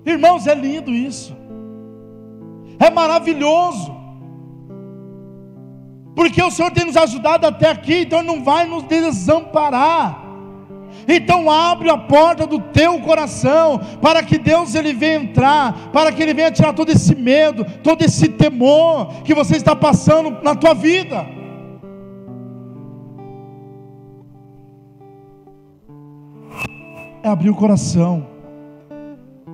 Irmãos, 0.05 0.45
é 0.47 0.53
lindo 0.53 0.91
isso. 0.91 1.35
É 2.79 2.89
maravilhoso. 2.89 4.03
Porque 6.15 6.41
o 6.43 6.51
Senhor 6.51 6.71
tem 6.71 6.85
nos 6.85 6.97
ajudado 6.97 7.47
até 7.47 7.71
aqui, 7.71 8.01
então 8.01 8.21
não 8.21 8.43
vai 8.43 8.67
nos 8.67 8.83
desamparar. 8.83 10.22
Então 11.07 11.49
abre 11.49 11.89
a 11.89 11.97
porta 11.97 12.45
do 12.45 12.59
teu 12.59 12.99
coração 13.01 13.79
para 14.01 14.23
que 14.23 14.37
Deus 14.37 14.75
ele 14.75 14.93
venha 14.93 15.15
entrar, 15.15 15.91
para 15.91 16.11
que 16.11 16.21
ele 16.21 16.33
venha 16.33 16.51
tirar 16.51 16.73
todo 16.73 16.89
esse 16.89 17.15
medo, 17.15 17.65
todo 17.81 18.01
esse 18.03 18.29
temor 18.29 19.21
que 19.23 19.33
você 19.33 19.55
está 19.55 19.75
passando 19.75 20.41
na 20.41 20.55
tua 20.55 20.73
vida. 20.73 21.25
É 27.21 27.29
abrir 27.29 27.49
o 27.49 27.55
coração, 27.55 28.27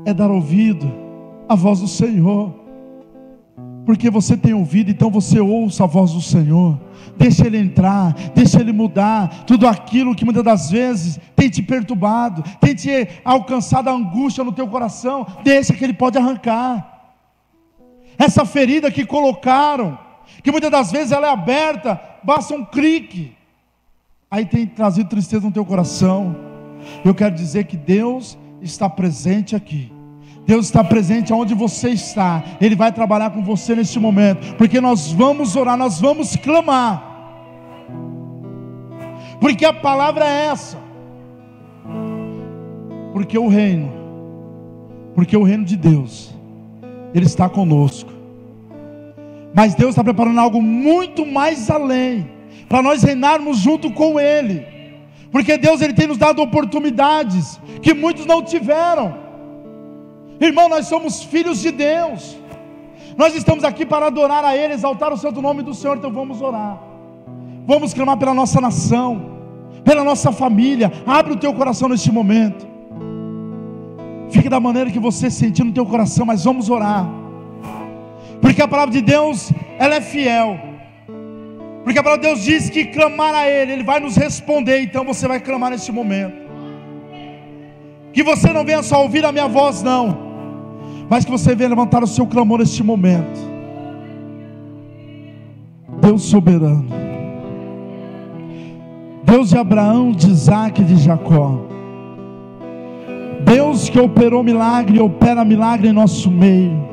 é 0.05 0.13
dar 0.13 0.31
ouvido 0.31 0.91
à 1.47 1.55
voz 1.55 1.79
do 1.79 1.87
Senhor. 1.87 2.58
Porque 3.89 4.07
você 4.07 4.37
tem 4.37 4.53
ouvido, 4.53 4.91
então 4.91 5.09
você 5.09 5.39
ouça 5.39 5.83
a 5.83 5.87
voz 5.87 6.13
do 6.13 6.21
Senhor. 6.21 6.79
Deixa 7.17 7.47
Ele 7.47 7.57
entrar, 7.57 8.13
deixa 8.35 8.61
Ele 8.61 8.71
mudar 8.71 9.45
tudo 9.47 9.67
aquilo 9.67 10.13
que 10.13 10.23
muitas 10.23 10.43
das 10.43 10.69
vezes 10.69 11.19
tem 11.35 11.49
te 11.49 11.63
perturbado, 11.63 12.43
tem 12.61 12.75
te 12.75 13.07
alcançado 13.25 13.89
a 13.89 13.91
angústia 13.91 14.43
no 14.43 14.51
teu 14.51 14.67
coração. 14.67 15.25
Deixa 15.43 15.73
que 15.73 15.83
Ele 15.83 15.93
pode 15.93 16.19
arrancar. 16.19 17.15
Essa 18.15 18.45
ferida 18.45 18.91
que 18.91 19.07
colocaram, 19.07 19.97
que 20.43 20.51
muitas 20.51 20.69
das 20.69 20.91
vezes 20.91 21.11
ela 21.11 21.25
é 21.25 21.31
aberta, 21.31 21.99
basta 22.23 22.53
um 22.53 22.63
clique. 22.63 23.35
Aí 24.29 24.45
tem 24.45 24.67
trazido 24.67 25.09
tristeza 25.09 25.47
no 25.47 25.51
teu 25.51 25.65
coração. 25.65 26.35
Eu 27.03 27.15
quero 27.15 27.33
dizer 27.33 27.63
que 27.63 27.75
Deus 27.75 28.37
está 28.61 28.87
presente 28.87 29.55
aqui. 29.55 29.91
Deus 30.49 30.65
está 30.65 30.83
presente 30.83 31.31
aonde 31.31 31.53
você 31.53 31.91
está. 31.91 32.43
Ele 32.59 32.75
vai 32.75 32.91
trabalhar 32.91 33.29
com 33.29 33.43
você 33.43 33.75
neste 33.75 33.99
momento, 33.99 34.55
porque 34.55 34.81
nós 34.81 35.11
vamos 35.11 35.55
orar, 35.55 35.77
nós 35.77 36.01
vamos 36.01 36.35
clamar. 36.35 37.05
Porque 39.39 39.63
a 39.63 39.71
palavra 39.71 40.25
é 40.25 40.45
essa. 40.47 40.79
Porque 43.13 43.37
o 43.37 43.47
reino, 43.47 43.91
porque 45.13 45.37
o 45.37 45.43
reino 45.43 45.63
de 45.63 45.77
Deus, 45.77 46.33
ele 47.13 47.27
está 47.27 47.47
conosco. 47.47 48.11
Mas 49.53 49.75
Deus 49.75 49.91
está 49.91 50.03
preparando 50.03 50.39
algo 50.39 50.63
muito 50.63 51.27
mais 51.27 51.69
além, 51.69 52.27
para 52.67 52.81
nós 52.81 53.03
reinarmos 53.03 53.59
junto 53.59 53.91
com 53.91 54.19
Ele. 54.19 54.65
Porque 55.31 55.59
Deus 55.59 55.79
ele 55.79 55.93
tem 55.93 56.07
nos 56.07 56.17
dado 56.17 56.41
oportunidades 56.41 57.59
que 57.83 57.93
muitos 57.93 58.25
não 58.25 58.41
tiveram. 58.41 59.28
Irmão, 60.39 60.69
nós 60.69 60.87
somos 60.87 61.21
filhos 61.21 61.59
de 61.59 61.71
Deus. 61.71 62.37
Nós 63.17 63.35
estamos 63.35 63.65
aqui 63.65 63.85
para 63.85 64.05
adorar 64.07 64.45
a 64.45 64.55
Ele, 64.55 64.73
exaltar 64.73 65.11
o 65.11 65.17
santo 65.17 65.41
nome 65.41 65.61
do 65.61 65.73
Senhor, 65.73 65.97
então 65.97 66.11
vamos 66.11 66.41
orar. 66.41 66.79
Vamos 67.65 67.93
clamar 67.93 68.17
pela 68.17 68.33
nossa 68.33 68.61
nação, 68.61 69.37
pela 69.83 70.03
nossa 70.03 70.31
família. 70.31 70.89
Abre 71.05 71.33
o 71.33 71.35
teu 71.35 71.53
coração 71.53 71.89
neste 71.89 72.11
momento. 72.11 72.65
Fique 74.31 74.47
da 74.47 74.59
maneira 74.59 74.89
que 74.89 74.99
você 74.99 75.29
sentir 75.29 75.65
no 75.65 75.73
teu 75.73 75.85
coração, 75.85 76.25
mas 76.25 76.45
vamos 76.45 76.69
orar. 76.69 77.05
Porque 78.41 78.61
a 78.61 78.67
palavra 78.67 78.93
de 78.93 79.01
Deus, 79.01 79.51
ela 79.77 79.95
é 79.95 80.01
fiel. 80.01 80.57
Porque 81.83 81.99
a 81.99 82.03
palavra 82.03 82.23
de 82.23 82.29
Deus 82.29 82.43
diz 82.45 82.69
que 82.69 82.85
clamar 82.85 83.33
a 83.35 83.49
Ele, 83.49 83.73
Ele 83.73 83.83
vai 83.83 83.99
nos 83.99 84.15
responder. 84.15 84.81
Então 84.81 85.03
você 85.03 85.27
vai 85.27 85.41
clamar 85.41 85.71
neste 85.71 85.91
momento. 85.91 86.47
Que 88.13 88.23
você 88.23 88.53
não 88.53 88.63
venha 88.63 88.81
só 88.81 89.01
ouvir 89.03 89.25
a 89.25 89.31
minha 89.33 89.47
voz, 89.47 89.83
não 89.83 90.28
mas 91.09 91.25
que 91.25 91.31
você 91.31 91.55
venha 91.55 91.69
levantar 91.69 92.03
o 92.03 92.07
seu 92.07 92.27
clamor 92.27 92.59
neste 92.59 92.83
momento. 92.83 93.49
Deus 95.99 96.23
soberano, 96.23 96.85
Deus 99.23 99.49
de 99.49 99.57
Abraão, 99.57 100.11
de 100.11 100.29
Isaac 100.29 100.81
e 100.81 100.85
de 100.85 100.97
Jacó, 100.97 101.59
Deus 103.43 103.89
que 103.89 103.99
operou 103.99 104.43
milagre 104.43 104.97
e 104.97 105.01
opera 105.01 105.43
milagre 105.43 105.89
em 105.89 105.93
nosso 105.93 106.29
meio. 106.29 106.87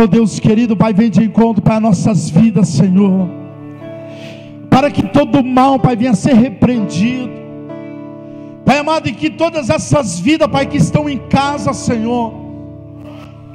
Oh 0.00 0.06
Deus 0.06 0.38
querido, 0.38 0.76
Pai, 0.76 0.92
vem 0.92 1.10
de 1.10 1.24
encontro 1.24 1.60
para 1.60 1.80
nossas 1.80 2.30
vidas, 2.30 2.68
Senhor. 2.68 3.28
Para 4.70 4.92
que 4.92 5.02
todo 5.02 5.42
mal, 5.42 5.78
Pai, 5.78 5.96
venha 5.96 6.14
ser 6.14 6.34
repreendido. 6.34 7.32
Pai 8.64 8.78
amado, 8.78 9.08
e 9.08 9.12
que 9.12 9.28
todas 9.28 9.70
essas 9.70 10.20
vidas, 10.20 10.46
Pai, 10.48 10.66
que 10.66 10.76
estão 10.76 11.08
em 11.08 11.18
casa, 11.18 11.72
Senhor, 11.72 12.47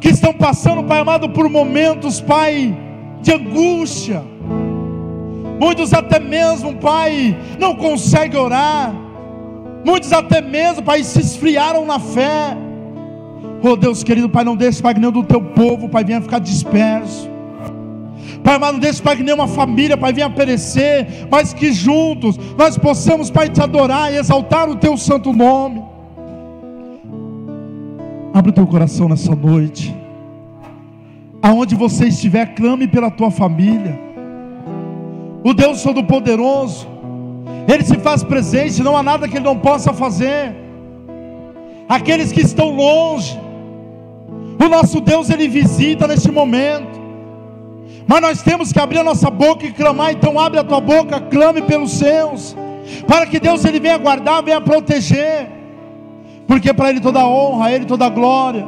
que 0.04 0.10
estão 0.10 0.34
passando, 0.34 0.84
Pai 0.84 1.00
amado, 1.00 1.30
por 1.30 1.48
momentos, 1.48 2.20
Pai, 2.20 2.78
de 3.22 3.32
angústia. 3.32 4.22
Muitos 5.58 5.94
até 5.94 6.20
mesmo, 6.20 6.76
Pai, 6.76 7.38
não 7.58 7.74
conseguem 7.74 8.38
orar. 8.38 8.94
Muitos 9.86 10.12
até 10.12 10.42
mesmo, 10.42 10.84
Pai, 10.84 11.06
se 11.06 11.22
esfriaram 11.22 11.86
na 11.86 12.00
fé. 12.00 12.58
Oh 13.64 13.78
Deus 13.78 14.04
querido, 14.04 14.28
Pai, 14.28 14.44
não 14.44 14.58
deixe, 14.58 14.84
Pai, 14.84 14.94
que 14.94 15.00
nenhum 15.00 15.14
do 15.14 15.24
teu 15.24 15.42
povo, 15.42 15.88
Pai, 15.88 16.04
venha 16.04 16.20
ficar 16.20 16.40
disperso. 16.40 17.30
Pai 18.44 18.56
amado, 18.56 18.74
não 18.74 18.80
deixe, 18.82 19.02
Pai, 19.02 19.16
que 19.16 19.24
nenhuma 19.24 19.48
família, 19.48 19.96
Pai, 19.96 20.12
venha 20.12 20.30
perecer, 20.30 21.30
mas 21.32 21.54
que 21.54 21.72
juntos 21.72 22.38
nós 22.58 22.78
possamos, 22.78 23.32
Pai, 23.32 23.48
te 23.48 23.62
adorar 23.62 24.12
e 24.12 24.18
exaltar 24.18 24.70
o 24.70 24.76
teu 24.76 24.98
santo 24.98 25.32
nome. 25.32 25.93
Abre 28.34 28.50
o 28.50 28.54
teu 28.54 28.66
coração 28.66 29.08
nessa 29.08 29.36
noite. 29.36 29.96
Aonde 31.40 31.76
você 31.76 32.08
estiver, 32.08 32.56
clame 32.56 32.88
pela 32.88 33.12
tua 33.12 33.30
família. 33.30 34.00
O 35.44 35.54
Deus 35.54 35.84
Todo-Poderoso, 35.84 36.88
Ele 37.68 37.84
se 37.84 37.98
faz 38.00 38.24
presente, 38.24 38.82
não 38.82 38.98
há 38.98 39.04
nada 39.04 39.28
que 39.28 39.38
Ele 39.38 39.46
não 39.46 39.60
possa 39.60 39.94
fazer. 39.94 40.56
Aqueles 41.88 42.32
que 42.32 42.42
estão 42.42 42.76
longe, 42.76 43.40
o 44.60 44.68
nosso 44.68 45.00
Deus 45.00 45.30
Ele 45.30 45.48
visita 45.48 46.08
neste 46.08 46.32
momento. 46.32 47.04
Mas 48.08 48.22
nós 48.22 48.42
temos 48.42 48.72
que 48.72 48.80
abrir 48.80 48.98
a 48.98 49.04
nossa 49.04 49.30
boca 49.30 49.64
e 49.64 49.72
clamar. 49.72 50.12
Então 50.12 50.40
abre 50.40 50.60
a 50.60 50.64
tua 50.64 50.82
boca, 50.82 51.20
clame 51.20 51.62
pelos 51.62 51.92
seus, 51.92 52.58
para 53.06 53.28
que 53.28 53.40
Deus 53.40 53.64
Ele 53.64 53.80
venha 53.80 53.98
guardar, 54.00 54.42
venha 54.42 54.60
proteger 54.60 55.53
porque 56.48 56.74
para 56.74 56.90
Ele 56.90 57.00
toda 57.00 57.22
a 57.22 57.28
honra, 57.28 57.66
a 57.66 57.72
Ele 57.72 57.86
toda 57.86 58.06
a 58.06 58.10
glória. 58.10 58.66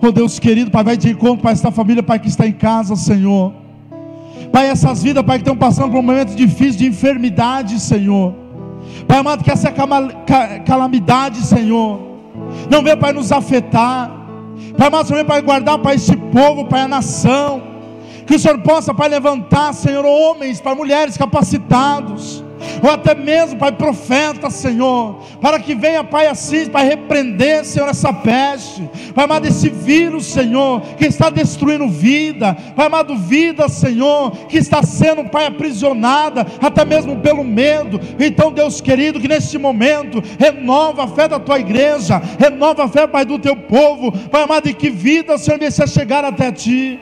Oh 0.00 0.12
Deus 0.12 0.38
querido, 0.38 0.70
Pai, 0.70 0.84
vai 0.84 0.96
de 0.96 1.10
encontro 1.10 1.38
para 1.38 1.52
esta 1.52 1.70
família, 1.70 2.02
Pai, 2.02 2.18
que 2.18 2.28
está 2.28 2.46
em 2.46 2.52
casa, 2.52 2.94
Senhor. 2.96 3.52
Pai, 4.52 4.68
essas 4.68 5.02
vidas, 5.02 5.24
Pai, 5.24 5.38
que 5.38 5.42
estão 5.42 5.56
passando 5.56 5.90
por 5.90 5.98
um 5.98 6.02
momento 6.02 6.34
difícil 6.34 6.78
de 6.78 6.86
enfermidade, 6.86 7.80
Senhor. 7.80 8.34
Pai 9.08 9.18
amado, 9.18 9.42
que 9.42 9.50
essa 9.50 9.72
calamidade, 10.64 11.38
Senhor, 11.38 12.00
não 12.70 12.82
venha, 12.82 12.96
Pai, 12.96 13.12
nos 13.12 13.32
afetar. 13.32 14.10
Pai 14.76 14.88
amado, 14.88 15.08
Senhor, 15.08 15.24
Pai, 15.24 15.40
guardar, 15.40 15.78
Pai, 15.78 15.96
este 15.96 16.16
povo, 16.16 16.66
Pai, 16.66 16.82
a 16.82 16.88
nação. 16.88 17.62
Que 18.26 18.34
o 18.34 18.38
Senhor 18.38 18.58
possa, 18.58 18.92
Pai, 18.92 19.08
levantar, 19.08 19.72
Senhor, 19.72 20.04
homens, 20.04 20.60
Pai, 20.60 20.74
mulheres 20.74 21.16
capacitados 21.16 22.43
ou 22.84 22.90
até 22.90 23.14
mesmo, 23.14 23.58
Pai, 23.58 23.72
profeta, 23.72 24.50
Senhor, 24.50 25.22
para 25.40 25.58
que 25.58 25.74
venha, 25.74 26.04
Pai, 26.04 26.26
assim, 26.26 26.68
Pai, 26.68 26.86
repreender, 26.86 27.64
Senhor, 27.64 27.88
essa 27.88 28.12
peste, 28.12 28.86
Pai 29.14 29.24
amado, 29.24 29.46
esse 29.46 29.70
vírus, 29.70 30.26
Senhor, 30.26 30.82
que 30.98 31.06
está 31.06 31.30
destruindo 31.30 31.88
vida, 31.88 32.54
Pai 32.76 32.86
amado, 32.86 33.16
vida, 33.16 33.70
Senhor, 33.70 34.32
que 34.48 34.58
está 34.58 34.82
sendo, 34.82 35.24
Pai, 35.24 35.46
aprisionada, 35.46 36.46
até 36.60 36.84
mesmo 36.84 37.16
pelo 37.20 37.42
medo. 37.42 37.98
Então, 38.20 38.52
Deus 38.52 38.82
querido, 38.82 39.18
que 39.18 39.28
neste 39.28 39.56
momento, 39.56 40.22
renova 40.38 41.04
a 41.04 41.08
fé 41.08 41.26
da 41.26 41.40
tua 41.40 41.58
igreja, 41.58 42.20
renova 42.38 42.84
a 42.84 42.88
fé, 42.88 43.06
Pai, 43.06 43.24
do 43.24 43.38
teu 43.38 43.56
povo, 43.56 44.12
Pai 44.28 44.42
amado, 44.42 44.68
e 44.68 44.74
que 44.74 44.90
vida, 44.90 45.38
Senhor, 45.38 45.58
venha 45.58 45.86
chegar 45.86 46.22
até 46.22 46.52
ti. 46.52 47.00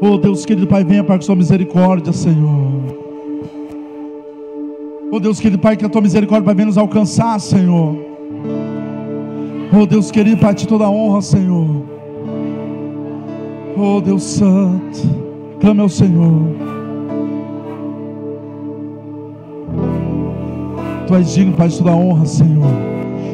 Oh 0.00 0.16
Deus 0.16 0.46
querido 0.46 0.66
Pai, 0.66 0.84
venha 0.84 1.02
para 1.02 1.16
a 1.16 1.20
sua 1.20 1.34
misericórdia, 1.34 2.12
Senhor. 2.12 2.82
Oh 5.10 5.18
Deus 5.18 5.40
querido 5.40 5.60
Pai, 5.60 5.76
que 5.76 5.84
a 5.84 5.88
tua 5.88 6.00
misericórdia 6.00 6.54
vai 6.54 6.64
nos 6.64 6.78
alcançar, 6.78 7.40
Senhor. 7.40 7.96
Oh 9.72 9.86
Deus 9.86 10.10
querido 10.12 10.36
Pai, 10.40 10.54
te 10.54 10.68
toda 10.68 10.84
a 10.84 10.90
honra, 10.90 11.20
Senhor. 11.20 11.82
Oh 13.76 14.00
Deus 14.00 14.22
Santo, 14.22 15.00
clame 15.60 15.80
ao 15.80 15.88
Senhor. 15.88 16.42
Tu 21.08 21.14
és 21.14 21.34
digno, 21.34 21.54
Pai, 21.54 21.68
de 21.68 21.78
toda 21.78 21.90
a 21.90 21.96
honra, 21.96 22.26
Senhor. 22.26 22.66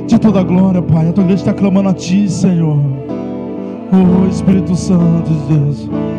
De 0.07 0.19
toda 0.19 0.43
glória, 0.43 0.81
Pai. 0.81 1.09
A 1.09 1.13
tua 1.13 1.25
igreja 1.25 1.43
está 1.43 1.53
clamando 1.53 1.91
a 1.91 1.95
Ti, 1.95 2.31
Senhor. 2.31 2.79
Oh 3.93 4.29
Espírito 4.29 4.75
Santo 4.75 5.31
de 5.31 5.55
Deus. 5.55 6.14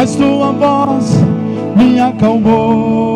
Mas 0.00 0.16
tua 0.16 0.50
voz 0.52 1.12
me 1.76 2.00
acalmou. 2.00 3.09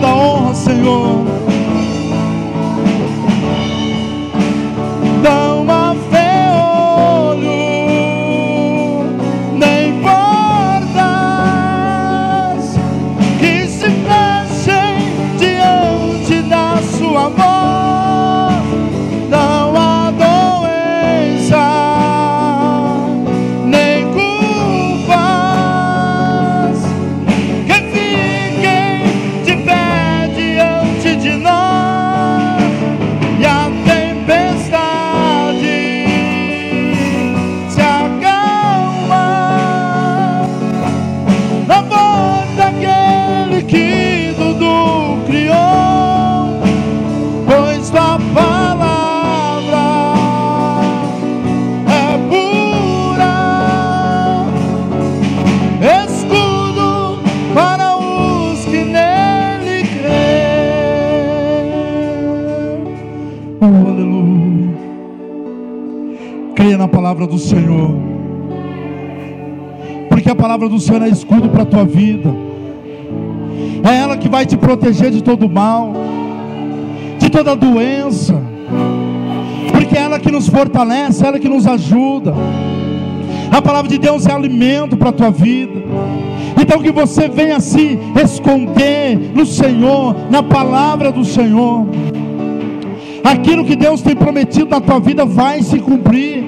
Toda 0.00 0.14
honra, 0.14 0.54
Senhor. 0.54 1.29
Palavra 70.60 70.68
do 70.68 70.78
Senhor 70.78 71.00
é 71.00 71.08
escudo 71.08 71.48
para 71.48 71.62
a 71.62 71.66
tua 71.66 71.84
vida. 71.86 72.28
É 73.82 73.96
ela 73.96 74.18
que 74.18 74.28
vai 74.28 74.44
te 74.44 74.58
proteger 74.58 75.10
de 75.10 75.22
todo 75.22 75.48
mal, 75.48 75.94
de 77.18 77.30
toda 77.30 77.56
doença. 77.56 78.34
Porque 79.72 79.96
é 79.96 80.02
ela 80.02 80.20
que 80.20 80.30
nos 80.30 80.48
fortalece, 80.48 81.24
é 81.24 81.28
ela 81.28 81.38
que 81.38 81.48
nos 81.48 81.66
ajuda. 81.66 82.34
A 83.50 83.62
palavra 83.62 83.88
de 83.88 83.96
Deus 83.96 84.26
é 84.26 84.32
alimento 84.32 84.98
para 84.98 85.08
a 85.08 85.12
tua 85.12 85.30
vida. 85.30 85.82
Então 86.60 86.82
que 86.82 86.92
você 86.92 87.26
venha 87.26 87.58
se 87.58 87.98
esconder 88.22 89.16
no 89.34 89.46
Senhor, 89.46 90.14
na 90.30 90.42
palavra 90.42 91.10
do 91.10 91.24
Senhor. 91.24 91.86
Aquilo 93.24 93.64
que 93.64 93.76
Deus 93.76 94.02
tem 94.02 94.14
prometido 94.14 94.68
na 94.68 94.80
tua 94.80 95.00
vida 95.00 95.24
vai 95.24 95.62
se 95.62 95.78
cumprir. 95.78 96.39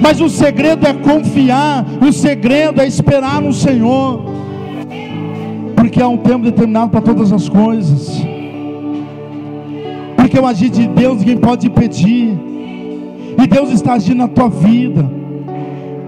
Mas 0.00 0.20
o 0.20 0.28
segredo 0.28 0.86
é 0.86 0.92
confiar, 0.92 1.84
o 2.00 2.12
segredo 2.12 2.80
é 2.80 2.86
esperar 2.86 3.40
no 3.40 3.52
Senhor. 3.52 4.24
Porque 5.74 6.00
há 6.00 6.08
um 6.08 6.16
tempo 6.18 6.44
determinado 6.44 6.90
para 6.90 7.00
todas 7.00 7.32
as 7.32 7.48
coisas. 7.48 8.20
Porque 10.16 10.38
o 10.38 10.46
agir 10.46 10.70
de 10.70 10.86
Deus 10.86 11.18
ninguém 11.18 11.36
pode 11.36 11.66
impedir. 11.66 12.36
E 13.38 13.46
Deus 13.46 13.70
está 13.70 13.94
agindo 13.94 14.18
na 14.18 14.28
tua 14.28 14.48
vida. 14.48 15.08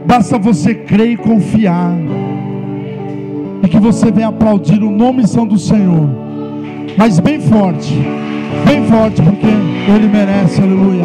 Basta 0.06 0.38
você 0.38 0.74
crer 0.74 1.12
e 1.12 1.16
confiar. 1.16 1.92
E 3.62 3.68
que 3.68 3.78
você 3.78 4.10
venha 4.10 4.28
aplaudir 4.28 4.82
o 4.82 4.90
nome 4.90 5.22
e 5.22 5.28
São 5.28 5.46
do 5.46 5.58
Senhor. 5.58 6.08
Mas 6.96 7.20
bem 7.20 7.40
forte. 7.40 7.94
Bem 8.66 8.84
forte, 8.86 9.22
porque 9.22 9.46
Ele 9.46 10.08
merece, 10.08 10.60
aleluia. 10.60 11.04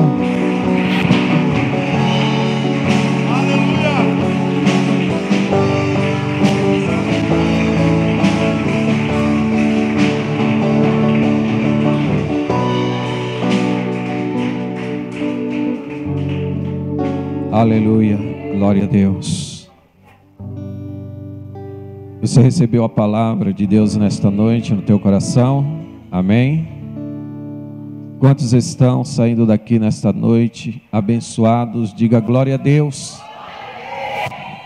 Aleluia, 17.54 18.18
glória 18.56 18.86
a 18.86 18.88
Deus. 18.88 19.70
Você 22.20 22.42
recebeu 22.42 22.84
a 22.84 22.90
palavra 22.90 23.54
de 23.54 23.68
Deus 23.68 23.96
nesta 23.96 24.32
noite 24.32 24.74
no 24.74 24.82
teu 24.82 25.00
coração? 25.00 25.86
Amém? 26.12 26.68
Quantos 28.18 28.54
estão 28.54 29.06
saindo 29.06 29.46
daqui 29.46 29.78
nesta 29.78 30.12
noite 30.12 30.82
abençoados? 30.92 31.94
Diga 31.94 32.20
glória 32.20 32.56
a 32.56 32.58
Deus. 32.58 33.22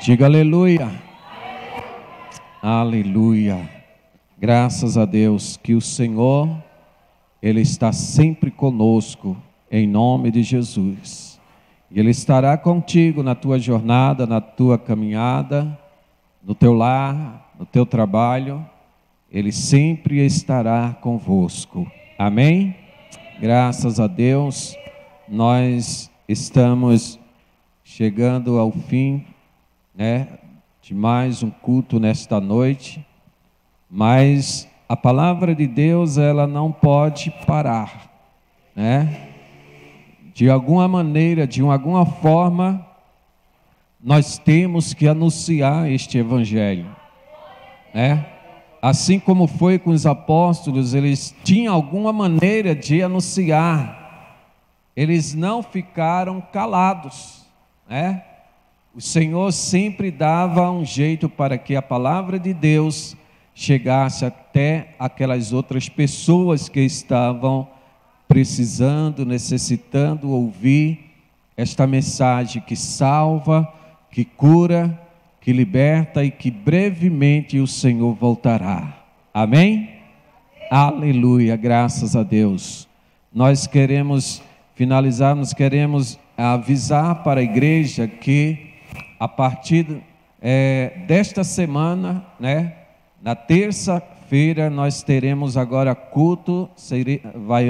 Diga 0.01 0.23
aleluia. 0.23 0.89
Aleluia. 2.61 3.69
Graças 4.39 4.97
a 4.97 5.03
Deus 5.03 5.57
que 5.57 5.73
o 5.73 5.81
Senhor 5.81 6.47
ele 7.43 7.59
está 7.59 7.91
sempre 7.91 8.49
conosco 8.49 9.35
em 9.69 9.85
nome 9.85 10.31
de 10.31 10.41
Jesus. 10.41 11.36
E 11.89 11.99
Ele 11.99 12.09
estará 12.09 12.57
contigo 12.57 13.23
na 13.23 13.33
tua 13.33 13.57
jornada, 13.57 14.25
na 14.25 14.41
tua 14.41 14.77
caminhada, 14.77 15.77
no 16.43 16.53
teu 16.53 16.73
lar, 16.73 17.51
no 17.57 17.65
teu 17.65 17.85
trabalho. 17.85 18.65
Ele 19.31 19.51
sempre 19.51 20.25
estará 20.25 20.95
convosco. 21.01 21.89
Amém? 22.17 22.75
Graças 23.39 23.99
a 23.99 24.07
Deus, 24.07 24.75
nós 25.27 26.09
estamos 26.27 27.19
chegando 27.83 28.57
ao 28.57 28.71
fim, 28.71 29.25
né, 29.95 30.27
de 30.81 30.93
mais 30.93 31.43
um 31.43 31.49
culto 31.49 31.99
nesta 31.99 32.41
noite. 32.41 33.05
Mas 33.89 34.67
a 34.89 34.95
palavra 34.95 35.53
de 35.53 35.67
Deus, 35.67 36.17
ela 36.17 36.47
não 36.47 36.71
pode 36.71 37.31
parar, 37.45 38.11
né? 38.75 39.26
De 40.37 40.51
alguma 40.51 40.87
maneira, 40.87 41.47
de 41.47 41.61
alguma 41.61 42.05
forma, 42.05 42.85
nós 43.99 44.37
temos 44.37 44.93
que 44.93 45.07
anunciar 45.07 45.91
este 45.91 46.19
evangelho, 46.19 46.85
né? 47.91 48.23
Assim 48.79 49.19
como 49.19 49.47
foi 49.47 49.79
com 49.79 49.89
os 49.89 50.05
apóstolos, 50.05 50.93
eles 50.93 51.35
tinham 51.43 51.73
alguma 51.73 52.13
maneira 52.13 52.75
de 52.75 53.01
anunciar. 53.01 54.45
Eles 54.95 55.33
não 55.33 55.63
ficaram 55.63 56.39
calados, 56.39 57.43
né? 57.89 58.23
O 58.93 59.01
Senhor 59.01 59.51
sempre 59.51 60.11
dava 60.11 60.69
um 60.69 60.85
jeito 60.85 61.27
para 61.27 61.57
que 61.57 61.75
a 61.75 61.81
palavra 61.81 62.37
de 62.37 62.53
Deus 62.53 63.17
chegasse 63.55 64.23
até 64.23 64.93
aquelas 64.99 65.51
outras 65.51 65.89
pessoas 65.89 66.69
que 66.69 66.81
estavam 66.81 67.67
precisando, 68.27 69.25
necessitando 69.25 70.29
ouvir 70.31 70.99
esta 71.55 71.87
mensagem 71.87 72.61
que 72.61 72.75
salva, 72.75 73.67
que 74.11 74.25
cura, 74.25 74.99
que 75.41 75.53
liberta 75.53 76.23
e 76.23 76.29
que 76.29 76.51
brevemente 76.51 77.59
o 77.59 77.67
Senhor 77.67 78.13
voltará. 78.13 78.97
Amém? 79.33 79.89
Aleluia, 80.69 81.55
graças 81.55 82.15
a 82.15 82.23
Deus. 82.23 82.87
Nós 83.33 83.65
queremos 83.65 84.41
finalizar, 84.75 85.35
nós 85.35 85.53
queremos 85.53 86.19
avisar 86.37 87.23
para 87.23 87.39
a 87.39 87.43
igreja 87.43 88.07
que 88.07 88.73
a 89.19 89.27
partir 89.27 90.01
é, 90.41 91.03
desta 91.07 91.43
semana, 91.43 92.25
né, 92.39 92.73
na 93.21 93.35
terça-feira, 93.35 94.69
nós 94.69 95.01
teremos 95.01 95.57
agora 95.57 95.95
culto, 95.95 96.69
vai 97.33 97.69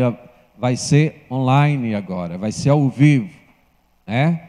vai 0.58 0.76
ser 0.76 1.26
online 1.30 1.94
agora, 1.94 2.38
vai 2.38 2.52
ser 2.52 2.70
ao 2.70 2.90
vivo, 2.90 3.30
né? 4.06 4.42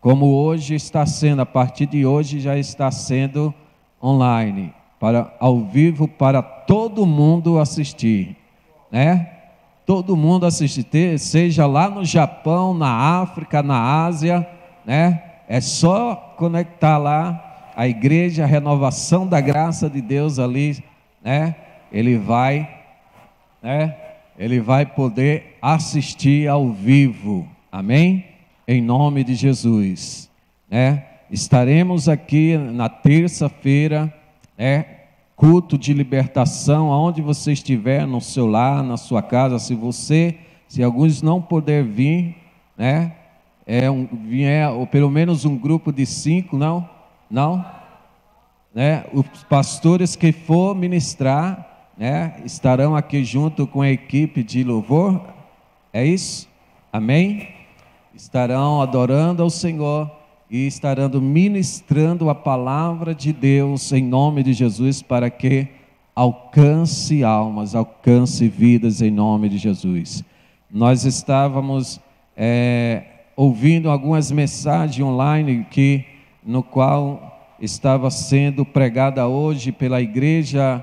Como 0.00 0.26
hoje 0.26 0.74
está 0.74 1.04
sendo, 1.04 1.42
a 1.42 1.46
partir 1.46 1.86
de 1.86 2.06
hoje 2.06 2.40
já 2.40 2.56
está 2.56 2.90
sendo 2.90 3.54
online, 4.02 4.72
para 4.98 5.34
ao 5.38 5.60
vivo 5.60 6.08
para 6.08 6.42
todo 6.42 7.04
mundo 7.04 7.58
assistir, 7.58 8.36
né? 8.90 9.30
Todo 9.84 10.16
mundo 10.16 10.46
assistir, 10.46 11.18
seja 11.18 11.66
lá 11.66 11.90
no 11.90 12.04
Japão, 12.04 12.72
na 12.72 13.20
África, 13.20 13.62
na 13.62 14.04
Ásia, 14.04 14.48
né? 14.86 15.22
É 15.48 15.60
só 15.60 16.34
conectar 16.38 16.96
lá 16.96 17.72
a 17.76 17.86
igreja, 17.86 18.44
a 18.44 18.46
renovação 18.46 19.26
da 19.26 19.40
graça 19.40 19.90
de 19.90 20.00
Deus 20.00 20.38
ali, 20.38 20.82
né? 21.22 21.56
Ele 21.92 22.16
vai, 22.16 22.68
né? 23.62 24.09
Ele 24.40 24.58
vai 24.58 24.86
poder 24.86 25.58
assistir 25.60 26.48
ao 26.48 26.72
vivo. 26.72 27.46
Amém? 27.70 28.24
Em 28.66 28.80
nome 28.80 29.22
de 29.22 29.34
Jesus. 29.34 30.30
Né? 30.70 31.04
Estaremos 31.30 32.08
aqui 32.08 32.56
na 32.56 32.88
terça-feira, 32.88 34.12
né? 34.56 34.86
culto 35.36 35.76
de 35.76 35.92
libertação, 35.92 36.90
aonde 36.90 37.20
você 37.20 37.52
estiver, 37.52 38.06
no 38.06 38.18
seu 38.18 38.46
lar, 38.46 38.82
na 38.82 38.96
sua 38.96 39.22
casa, 39.22 39.58
se 39.58 39.74
você, 39.74 40.38
se 40.66 40.82
alguns 40.82 41.20
não 41.20 41.42
puder 41.42 41.84
vir, 41.84 42.34
né? 42.78 43.12
É 43.66 43.90
um, 43.90 44.06
vier, 44.06 44.70
ou 44.70 44.86
pelo 44.86 45.10
menos 45.10 45.44
um 45.44 45.56
grupo 45.56 45.92
de 45.92 46.06
cinco, 46.06 46.56
não? 46.56 46.88
Não? 47.30 47.64
Né? 48.74 49.04
Os 49.12 49.44
pastores 49.44 50.16
que 50.16 50.32
for 50.32 50.74
ministrar, 50.74 51.69
né, 52.00 52.40
estarão 52.46 52.96
aqui 52.96 53.22
junto 53.22 53.66
com 53.66 53.82
a 53.82 53.90
equipe 53.90 54.42
de 54.42 54.64
louvor. 54.64 55.20
É 55.92 56.02
isso? 56.02 56.48
Amém? 56.90 57.48
Estarão 58.14 58.80
adorando 58.80 59.42
ao 59.42 59.50
Senhor 59.50 60.10
e 60.50 60.66
estarão 60.66 61.10
ministrando 61.20 62.30
a 62.30 62.34
palavra 62.34 63.14
de 63.14 63.34
Deus 63.34 63.92
em 63.92 64.02
nome 64.02 64.42
de 64.42 64.54
Jesus 64.54 65.02
para 65.02 65.28
que 65.28 65.68
alcance 66.16 67.22
almas, 67.22 67.74
alcance 67.74 68.48
vidas 68.48 69.02
em 69.02 69.10
nome 69.10 69.50
de 69.50 69.58
Jesus. 69.58 70.24
Nós 70.70 71.04
estávamos 71.04 72.00
é, 72.34 73.02
ouvindo 73.36 73.90
algumas 73.90 74.32
mensagens 74.32 75.06
online 75.06 75.66
que 75.70 76.06
no 76.42 76.62
qual 76.62 77.54
estava 77.60 78.10
sendo 78.10 78.64
pregada 78.64 79.28
hoje 79.28 79.70
pela 79.70 80.00
igreja 80.00 80.82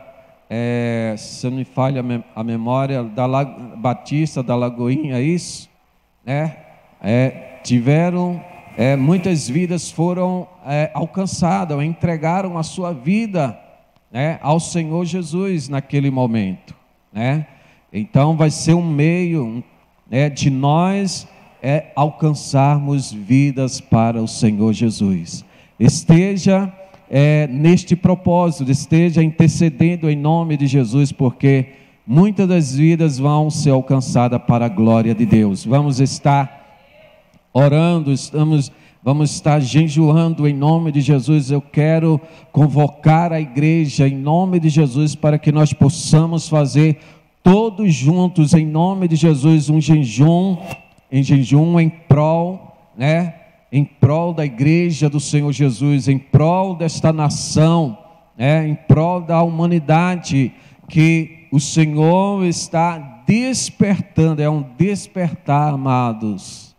é, 0.49 1.15
se 1.17 1.49
não 1.49 1.57
me 1.57 1.65
falha 1.65 2.03
a 2.35 2.43
memória, 2.43 3.03
da 3.03 3.27
Batista 3.43 4.41
da 4.41 4.55
Lagoinha, 4.55 5.19
isso? 5.21 5.69
Né? 6.25 6.55
É, 7.01 7.59
tiveram, 7.63 8.41
é, 8.77 8.95
muitas 8.95 9.47
vidas 9.47 9.91
foram 9.91 10.47
é, 10.65 10.89
alcançadas, 10.93 11.81
entregaram 11.83 12.57
a 12.57 12.63
sua 12.63 12.93
vida 12.93 13.59
né, 14.11 14.39
ao 14.41 14.59
Senhor 14.59 15.05
Jesus 15.05 15.67
naquele 15.67 16.09
momento. 16.09 16.73
Né? 17.11 17.45
Então 17.91 18.37
vai 18.37 18.49
ser 18.49 18.73
um 18.73 18.87
meio 18.87 19.63
né, 20.09 20.29
de 20.29 20.49
nós 20.49 21.27
é 21.61 21.91
alcançarmos 21.95 23.11
vidas 23.11 23.81
para 23.81 24.21
o 24.21 24.27
Senhor 24.27 24.71
Jesus. 24.73 25.43
Esteja 25.79 26.71
é, 27.09 27.47
neste 27.47 27.95
propósito, 27.95 28.69
esteja 28.69 29.23
intercedendo 29.23 30.09
em 30.09 30.15
nome 30.15 30.57
de 30.57 30.67
Jesus, 30.67 31.11
porque 31.11 31.67
muitas 32.05 32.47
das 32.47 32.75
vidas 32.75 33.17
vão 33.17 33.49
ser 33.49 33.71
alcançadas 33.71 34.41
para 34.41 34.65
a 34.65 34.69
glória 34.69 35.15
de 35.15 35.25
Deus. 35.25 35.65
Vamos 35.65 35.99
estar 35.99 36.57
orando, 37.53 38.11
estamos, 38.11 38.71
vamos 39.03 39.31
estar 39.31 39.59
jejuando 39.61 40.47
em 40.47 40.53
nome 40.53 40.91
de 40.91 41.01
Jesus. 41.01 41.49
Eu 41.49 41.61
quero 41.61 42.19
convocar 42.51 43.31
a 43.31 43.39
igreja 43.39 44.07
em 44.07 44.15
nome 44.15 44.59
de 44.59 44.69
Jesus 44.69 45.15
para 45.15 45.39
que 45.39 45.51
nós 45.51 45.73
possamos 45.73 46.47
fazer 46.47 46.99
todos 47.41 47.93
juntos 47.93 48.53
em 48.53 48.65
nome 48.65 49.07
de 49.07 49.15
Jesus 49.15 49.69
um 49.69 49.79
jejum, 49.79 50.57
em 51.09 51.23
jejum 51.23 51.79
em 51.79 51.89
prol, 51.89 52.75
né? 52.97 53.36
Em 53.71 53.83
prol 53.83 54.33
da 54.33 54.45
igreja 54.45 55.09
do 55.09 55.19
Senhor 55.19 55.51
Jesus, 55.51 56.07
em 56.07 56.17
prol 56.17 56.75
desta 56.75 57.11
nação, 57.11 57.97
né, 58.37 58.67
em 58.67 58.75
prol 58.75 59.21
da 59.21 59.41
humanidade 59.41 60.53
que 60.87 61.47
o 61.51 61.59
Senhor 61.59 62.45
está 62.45 63.23
despertando, 63.27 64.41
é 64.41 64.49
um 64.49 64.63
despertar, 64.77 65.73
amados. 65.73 66.75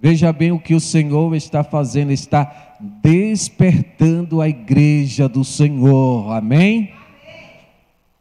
Veja 0.00 0.32
bem 0.32 0.50
o 0.50 0.58
que 0.58 0.74
o 0.74 0.80
Senhor 0.80 1.32
está 1.36 1.62
fazendo, 1.62 2.10
está 2.10 2.76
despertando 2.80 4.40
a 4.40 4.48
igreja 4.48 5.28
do 5.28 5.44
Senhor, 5.44 6.32
amém? 6.32 6.92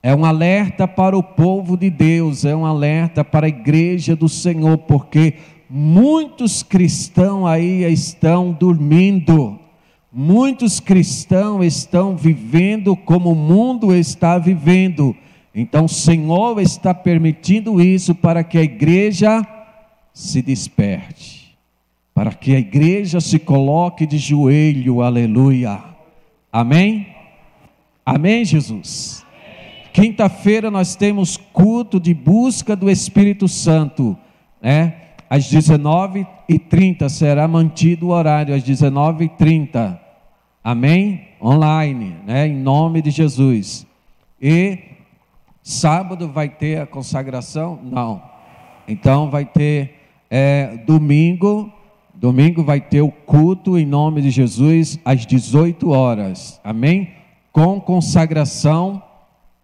É 0.03 0.15
um 0.15 0.25
alerta 0.25 0.87
para 0.87 1.17
o 1.17 1.23
povo 1.23 1.75
de 1.75 1.89
Deus, 1.89 2.45
é 2.45 2.55
um 2.55 2.65
alerta 2.65 3.23
para 3.23 3.47
a 3.47 3.49
igreja 3.49 4.15
do 4.15 4.29
Senhor, 4.29 4.77
porque 4.79 5.35
Muitos 5.73 6.63
cristãos 6.63 7.47
aí 7.47 7.89
estão 7.89 8.51
dormindo. 8.51 9.57
Muitos 10.11 10.81
cristãos 10.81 11.65
estão 11.65 12.17
vivendo 12.17 12.93
como 12.93 13.31
o 13.31 13.35
mundo 13.35 13.95
está 13.95 14.37
vivendo. 14.37 15.15
Então, 15.55 15.85
o 15.85 15.89
Senhor 15.89 16.59
está 16.59 16.93
permitindo 16.93 17.79
isso 17.79 18.13
para 18.13 18.43
que 18.43 18.57
a 18.57 18.63
igreja 18.63 19.47
se 20.13 20.41
desperte, 20.41 21.57
para 22.13 22.33
que 22.33 22.53
a 22.53 22.59
igreja 22.59 23.21
se 23.21 23.39
coloque 23.39 24.05
de 24.05 24.17
joelho, 24.17 25.01
aleluia. 25.01 25.81
Amém? 26.51 27.07
Amém, 28.05 28.43
Jesus? 28.43 29.25
Quinta-feira 29.93 30.69
nós 30.69 30.97
temos 30.97 31.37
culto 31.37 31.97
de 31.97 32.13
busca 32.13 32.75
do 32.75 32.89
Espírito 32.89 33.47
Santo, 33.47 34.17
né? 34.61 35.00
Às 35.31 35.49
19h30 35.49 37.07
será 37.07 37.47
mantido 37.47 38.07
o 38.07 38.09
horário, 38.09 38.53
às 38.53 38.61
19h30. 38.61 39.97
Amém? 40.61 41.21
Online, 41.41 42.17
né? 42.27 42.49
em 42.49 42.57
nome 42.57 43.01
de 43.01 43.11
Jesus. 43.11 43.87
E 44.41 44.77
sábado 45.63 46.27
vai 46.27 46.49
ter 46.49 46.81
a 46.81 46.85
consagração? 46.85 47.79
Não. 47.81 48.21
Então 48.85 49.29
vai 49.29 49.45
ter 49.45 49.95
é, 50.29 50.83
domingo, 50.85 51.71
domingo 52.13 52.61
vai 52.61 52.81
ter 52.81 53.01
o 53.01 53.09
culto 53.09 53.77
em 53.77 53.85
nome 53.85 54.21
de 54.21 54.31
Jesus 54.31 54.99
às 55.05 55.25
18 55.25 55.91
horas. 55.91 56.59
Amém? 56.61 57.09
Com 57.53 57.79
consagração 57.79 59.01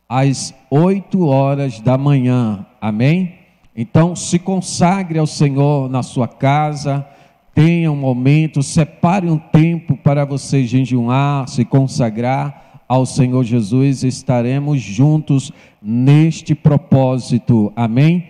às 0.07 0.55
8 0.71 1.25
horas 1.25 1.81
da 1.81 1.97
manhã. 1.97 2.65
Amém? 2.79 3.36
Então, 3.79 4.15
se 4.15 4.39
consagre 4.39 5.19
ao 5.19 5.27
Senhor 5.27 5.87
na 5.87 6.01
sua 6.01 6.27
casa, 6.27 7.07
tenha 7.53 7.91
um 7.91 7.95
momento, 7.95 8.63
separe 8.63 9.29
um 9.29 9.37
tempo 9.37 9.95
para 9.95 10.25
você 10.25 10.63
jejuar, 10.63 11.47
se 11.47 11.63
consagrar 11.63 12.81
ao 12.89 13.05
Senhor 13.05 13.43
Jesus, 13.43 14.03
estaremos 14.03 14.81
juntos 14.81 15.51
neste 15.79 16.55
propósito. 16.55 17.71
Amém? 17.75 18.29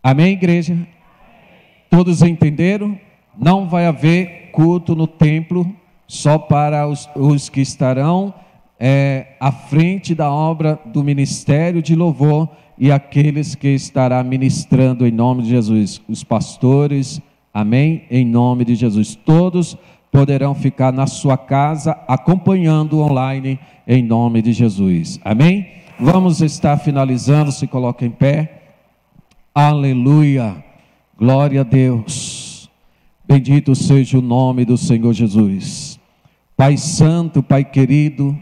Amém, 0.00 0.34
igreja? 0.34 0.76
Todos 1.88 2.22
entenderam? 2.22 2.96
Não 3.36 3.68
vai 3.68 3.86
haver 3.86 4.50
culto 4.52 4.94
no 4.94 5.08
templo 5.08 5.66
só 6.06 6.38
para 6.38 6.86
os, 6.86 7.08
os 7.16 7.48
que 7.48 7.60
estarão 7.60 8.32
é, 8.78 9.34
à 9.40 9.50
frente 9.50 10.14
da 10.14 10.30
obra 10.30 10.78
do 10.86 11.02
ministério 11.02 11.82
de 11.82 11.96
louvor 11.96 12.48
e 12.80 12.90
aqueles 12.90 13.54
que 13.54 13.68
estará 13.68 14.24
ministrando 14.24 15.06
em 15.06 15.10
nome 15.10 15.42
de 15.42 15.50
Jesus, 15.50 16.00
os 16.08 16.24
pastores, 16.24 17.20
amém? 17.52 18.04
Em 18.10 18.24
nome 18.24 18.64
de 18.64 18.74
Jesus, 18.74 19.14
todos 19.14 19.76
poderão 20.10 20.54
ficar 20.54 20.90
na 20.90 21.06
sua 21.06 21.36
casa 21.36 21.92
acompanhando 22.08 23.00
online 23.00 23.60
em 23.86 24.02
nome 24.02 24.40
de 24.40 24.54
Jesus. 24.54 25.20
Amém? 25.22 25.68
Vamos 25.98 26.40
estar 26.40 26.78
finalizando, 26.78 27.52
se 27.52 27.66
coloca 27.66 28.06
em 28.06 28.10
pé. 28.10 28.62
Aleluia. 29.54 30.64
Glória 31.18 31.60
a 31.60 31.64
Deus. 31.64 32.70
Bendito 33.28 33.74
seja 33.74 34.16
o 34.16 34.22
nome 34.22 34.64
do 34.64 34.78
Senhor 34.78 35.12
Jesus. 35.12 36.00
Pai 36.56 36.78
santo, 36.78 37.42
Pai 37.42 37.62
querido, 37.62 38.34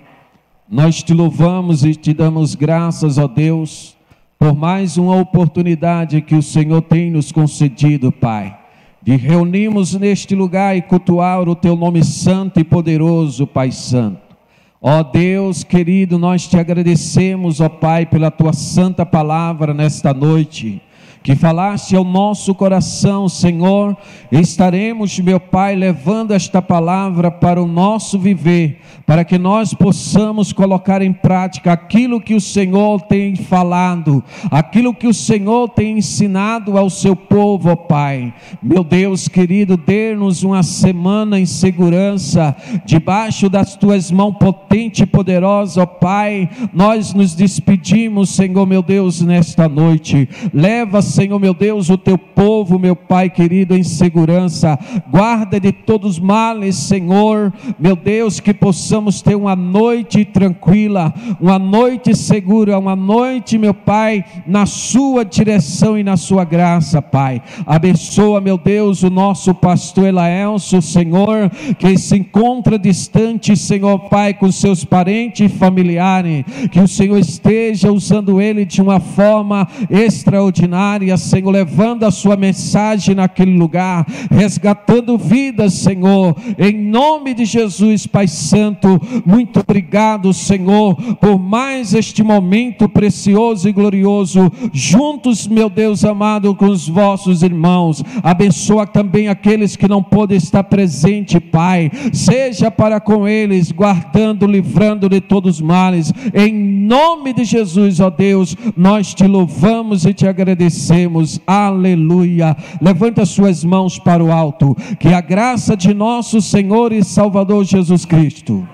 nós 0.71 1.03
te 1.03 1.13
louvamos 1.13 1.85
e 1.85 1.97
te 1.97 2.15
damos 2.15 2.55
graças, 2.55 3.19
ó 3.19 3.27
Deus 3.27 3.98
por 4.39 4.55
mais 4.55 4.97
uma 4.97 5.17
oportunidade 5.17 6.21
que 6.21 6.35
o 6.35 6.43
Senhor 6.43 6.81
tem 6.83 7.11
nos 7.11 7.33
concedido, 7.33 8.13
Pai, 8.13 8.57
de 9.03 9.17
reunirmos 9.17 9.95
neste 9.95 10.35
lugar 10.35 10.77
e 10.77 10.83
cultuar 10.83 11.49
o 11.49 11.57
Teu 11.57 11.75
nome 11.75 12.05
santo 12.05 12.61
e 12.61 12.65
poderoso, 12.65 13.47
Pai 13.47 13.73
Santo. 13.73 14.37
Ó 14.81 15.03
Deus 15.03 15.65
querido, 15.65 16.19
nós 16.19 16.47
te 16.47 16.57
agradecemos, 16.57 17.61
ó 17.61 17.69
Pai, 17.69 18.07
pela 18.07 18.31
Tua 18.31 18.53
santa 18.53 19.05
palavra 19.05 19.75
nesta 19.75 20.15
noite 20.15 20.81
que 21.29 21.37
falaste 21.37 21.95
ao 21.95 22.05
nosso 22.05 22.55
coração, 22.55 23.29
Senhor, 23.29 23.95
estaremos, 24.33 25.19
meu 25.19 25.39
Pai, 25.39 25.77
levando 25.77 26.33
esta 26.33 26.63
palavra 26.63 27.31
para 27.31 27.63
o 27.63 27.69
nosso 27.69 28.19
viver, 28.19 28.79
para 29.05 29.23
que 29.27 29.37
nós 29.37 29.75
possamos 29.75 30.55
colocar 30.55 31.03
em 31.03 31.13
prática 31.13 31.71
aquilo 31.71 32.19
que 32.19 32.35
o 32.35 32.41
Senhor 32.41 33.03
tem 33.03 33.37
falado, 33.37 34.25
aquilo 34.51 34.95
que 34.95 35.07
o 35.07 35.13
Senhor 35.13 35.69
tem 35.69 35.99
ensinado 35.99 36.79
ao 36.79 36.89
seu 36.89 37.15
povo, 37.15 37.73
ó 37.73 37.77
Pai. 37.77 38.33
Meu 38.63 38.83
Deus 38.83 39.29
querido, 39.29 39.77
dê-nos 39.77 40.43
uma 40.43 40.63
semana 40.63 41.39
em 41.39 41.45
segurança, 41.45 42.57
debaixo 42.87 43.51
das 43.51 43.77
tuas 43.77 44.11
mãos 44.11 44.37
potente 44.39 45.03
e 45.03 45.07
poderosa, 45.07 45.83
ó 45.83 45.87
Pai. 45.87 46.49
Nós 46.73 47.13
nos 47.13 47.35
despedimos, 47.35 48.31
Senhor, 48.31 48.65
meu 48.65 48.83
Deus, 48.83 49.21
nesta 49.21 49.69
noite. 49.69 50.27
Leva, 50.55 51.03
Senhor 51.03 51.18
meu 51.27 51.53
Deus, 51.53 51.91
o 51.91 51.99
teu 51.99 52.17
povo, 52.17 52.79
meu 52.79 52.95
Pai 52.95 53.29
querido, 53.29 53.75
em 53.75 53.83
segurança. 53.83 54.79
Guarda 55.11 55.59
de 55.59 55.73
todos 55.73 56.13
os 56.13 56.19
males, 56.21 56.77
Senhor. 56.77 57.53
Meu 57.77 57.97
Deus, 57.97 58.39
que 58.39 58.55
possamos 58.55 59.21
ter 59.21 59.35
uma 59.35 59.57
noite 59.57 60.25
tranquila, 60.25 61.13
uma 61.41 61.59
noite 61.59 62.17
segura, 62.17 62.79
uma 62.79 62.95
noite, 62.95 63.59
meu 63.59 63.75
Pai, 63.75 64.25
na 64.47 64.65
Sua 64.65 65.25
direção 65.25 65.99
e 65.99 66.05
na 66.05 66.17
Sua 66.17 66.45
graça, 66.45 67.03
Pai. 67.03 67.43
Abençoa, 67.67 68.41
meu 68.41 68.57
Deus, 68.57 69.03
o 69.03 69.11
nosso 69.11 69.53
pastor 69.53 70.07
Elaelso, 70.07 70.81
Senhor, 70.81 71.51
que 71.79 71.99
se 71.99 72.17
encontra 72.17 72.79
distante, 72.79 73.57
Senhor 73.57 73.99
Pai, 74.09 74.35
com 74.35 74.53
seus 74.53 74.85
parentes 74.85 75.51
e 75.51 75.59
familiares. 75.59 76.45
Que 76.71 76.79
o 76.79 76.87
Senhor 76.87 77.19
esteja 77.19 77.91
usando 77.91 78.41
ele 78.41 78.65
de 78.65 78.81
uma 78.81 79.01
forma 79.01 79.67
extraordinária 79.91 81.08
Senhor, 81.17 81.51
levando 81.51 82.05
a 82.05 82.11
sua 82.11 82.37
mensagem 82.37 83.15
naquele 83.15 83.57
lugar, 83.57 84.07
resgatando 84.31 85.17
vidas, 85.17 85.75
Senhor, 85.75 86.37
em 86.59 86.77
nome 86.77 87.35
de 87.35 87.45
Jesus, 87.45 88.07
Pai 88.07 88.27
Santo. 88.27 89.01
Muito 89.25 89.61
obrigado, 89.61 90.33
Senhor, 90.33 90.95
por 91.17 91.39
mais 91.39 91.95
este 91.95 92.23
momento 92.23 92.89
precioso 92.89 93.69
e 93.69 93.73
glorioso, 93.73 94.51
juntos, 94.73 95.47
meu 95.47 95.71
Deus 95.71 96.05
amado, 96.05 96.55
com 96.55 96.67
os 96.67 96.89
vossos 96.89 97.43
irmãos. 97.43 98.03
Abençoa 98.23 98.87
também 98.87 99.29
aqueles 99.29 99.77
que 99.77 99.89
não 99.89 100.03
podem 100.03 100.37
estar 100.37 100.65
presente, 100.65 101.39
Pai. 101.39 101.91
Seja 102.13 102.71
para 102.71 103.01
com 103.01 103.27
eles, 103.27 103.71
guardando, 103.71 104.47
livrando 104.47 105.09
de 105.09 105.21
todos 105.21 105.57
os 105.57 105.61
males. 105.61 106.13
Em 106.35 106.53
nome 106.53 107.33
de 107.33 107.45
Jesus, 107.45 108.01
ó 108.01 108.11
Deus, 108.11 108.57
nós 108.77 109.15
te 109.15 109.27
louvamos 109.27 110.05
e 110.05 110.13
te 110.13 110.27
agradecemos 110.27 110.88
agradecemos, 110.89 111.41
aleluia. 111.47 112.57
Levanta 112.81 113.25
suas 113.27 113.63
mãos 113.63 113.99
para 113.99 114.25
o 114.25 114.33
alto, 114.33 114.77
que 114.99 115.09
a 115.09 115.21
graça 115.21 115.77
de 115.77 115.93
nosso 115.93 116.41
Senhor 116.41 116.93
e 116.93 117.05
Salvador 117.05 117.65
Jesus 117.65 118.05
Cristo, 118.05 118.67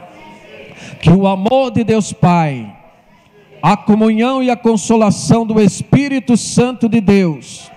que 1.00 1.10
o 1.10 1.26
amor 1.26 1.70
de 1.72 1.82
Deus 1.82 2.12
Pai, 2.12 2.72
a 3.62 3.76
comunhão 3.76 4.42
e 4.42 4.50
a 4.50 4.56
consolação 4.56 5.44
do 5.44 5.60
Espírito 5.60 6.36
Santo 6.36 6.88
de 6.88 7.00
Deus, 7.00 7.70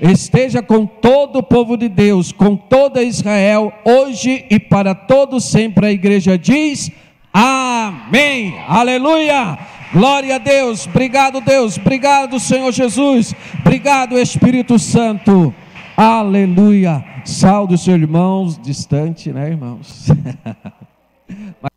esteja 0.00 0.62
com 0.62 0.86
todo 0.86 1.38
o 1.38 1.42
povo 1.42 1.76
de 1.76 1.88
Deus, 1.88 2.32
com 2.32 2.56
toda 2.56 3.02
Israel, 3.02 3.72
hoje 3.84 4.44
e 4.50 4.58
para 4.58 4.94
todo 4.94 5.40
sempre. 5.40 5.86
A 5.86 5.92
igreja 5.92 6.36
diz: 6.36 6.90
Amém. 7.32 8.54
Aleluia. 8.66 9.58
Glória 9.92 10.36
a 10.36 10.38
Deus. 10.38 10.86
Obrigado, 10.86 11.40
Deus. 11.40 11.78
Obrigado, 11.78 12.38
Senhor 12.38 12.72
Jesus. 12.72 13.34
Obrigado, 13.60 14.18
Espírito 14.18 14.78
Santo. 14.78 15.54
Aleluia. 15.96 17.04
Salve 17.24 17.74
os 17.74 17.82
seus 17.84 18.00
irmãos 18.00 18.58
distante, 18.58 19.32
né, 19.32 19.50
irmãos? 19.50 20.08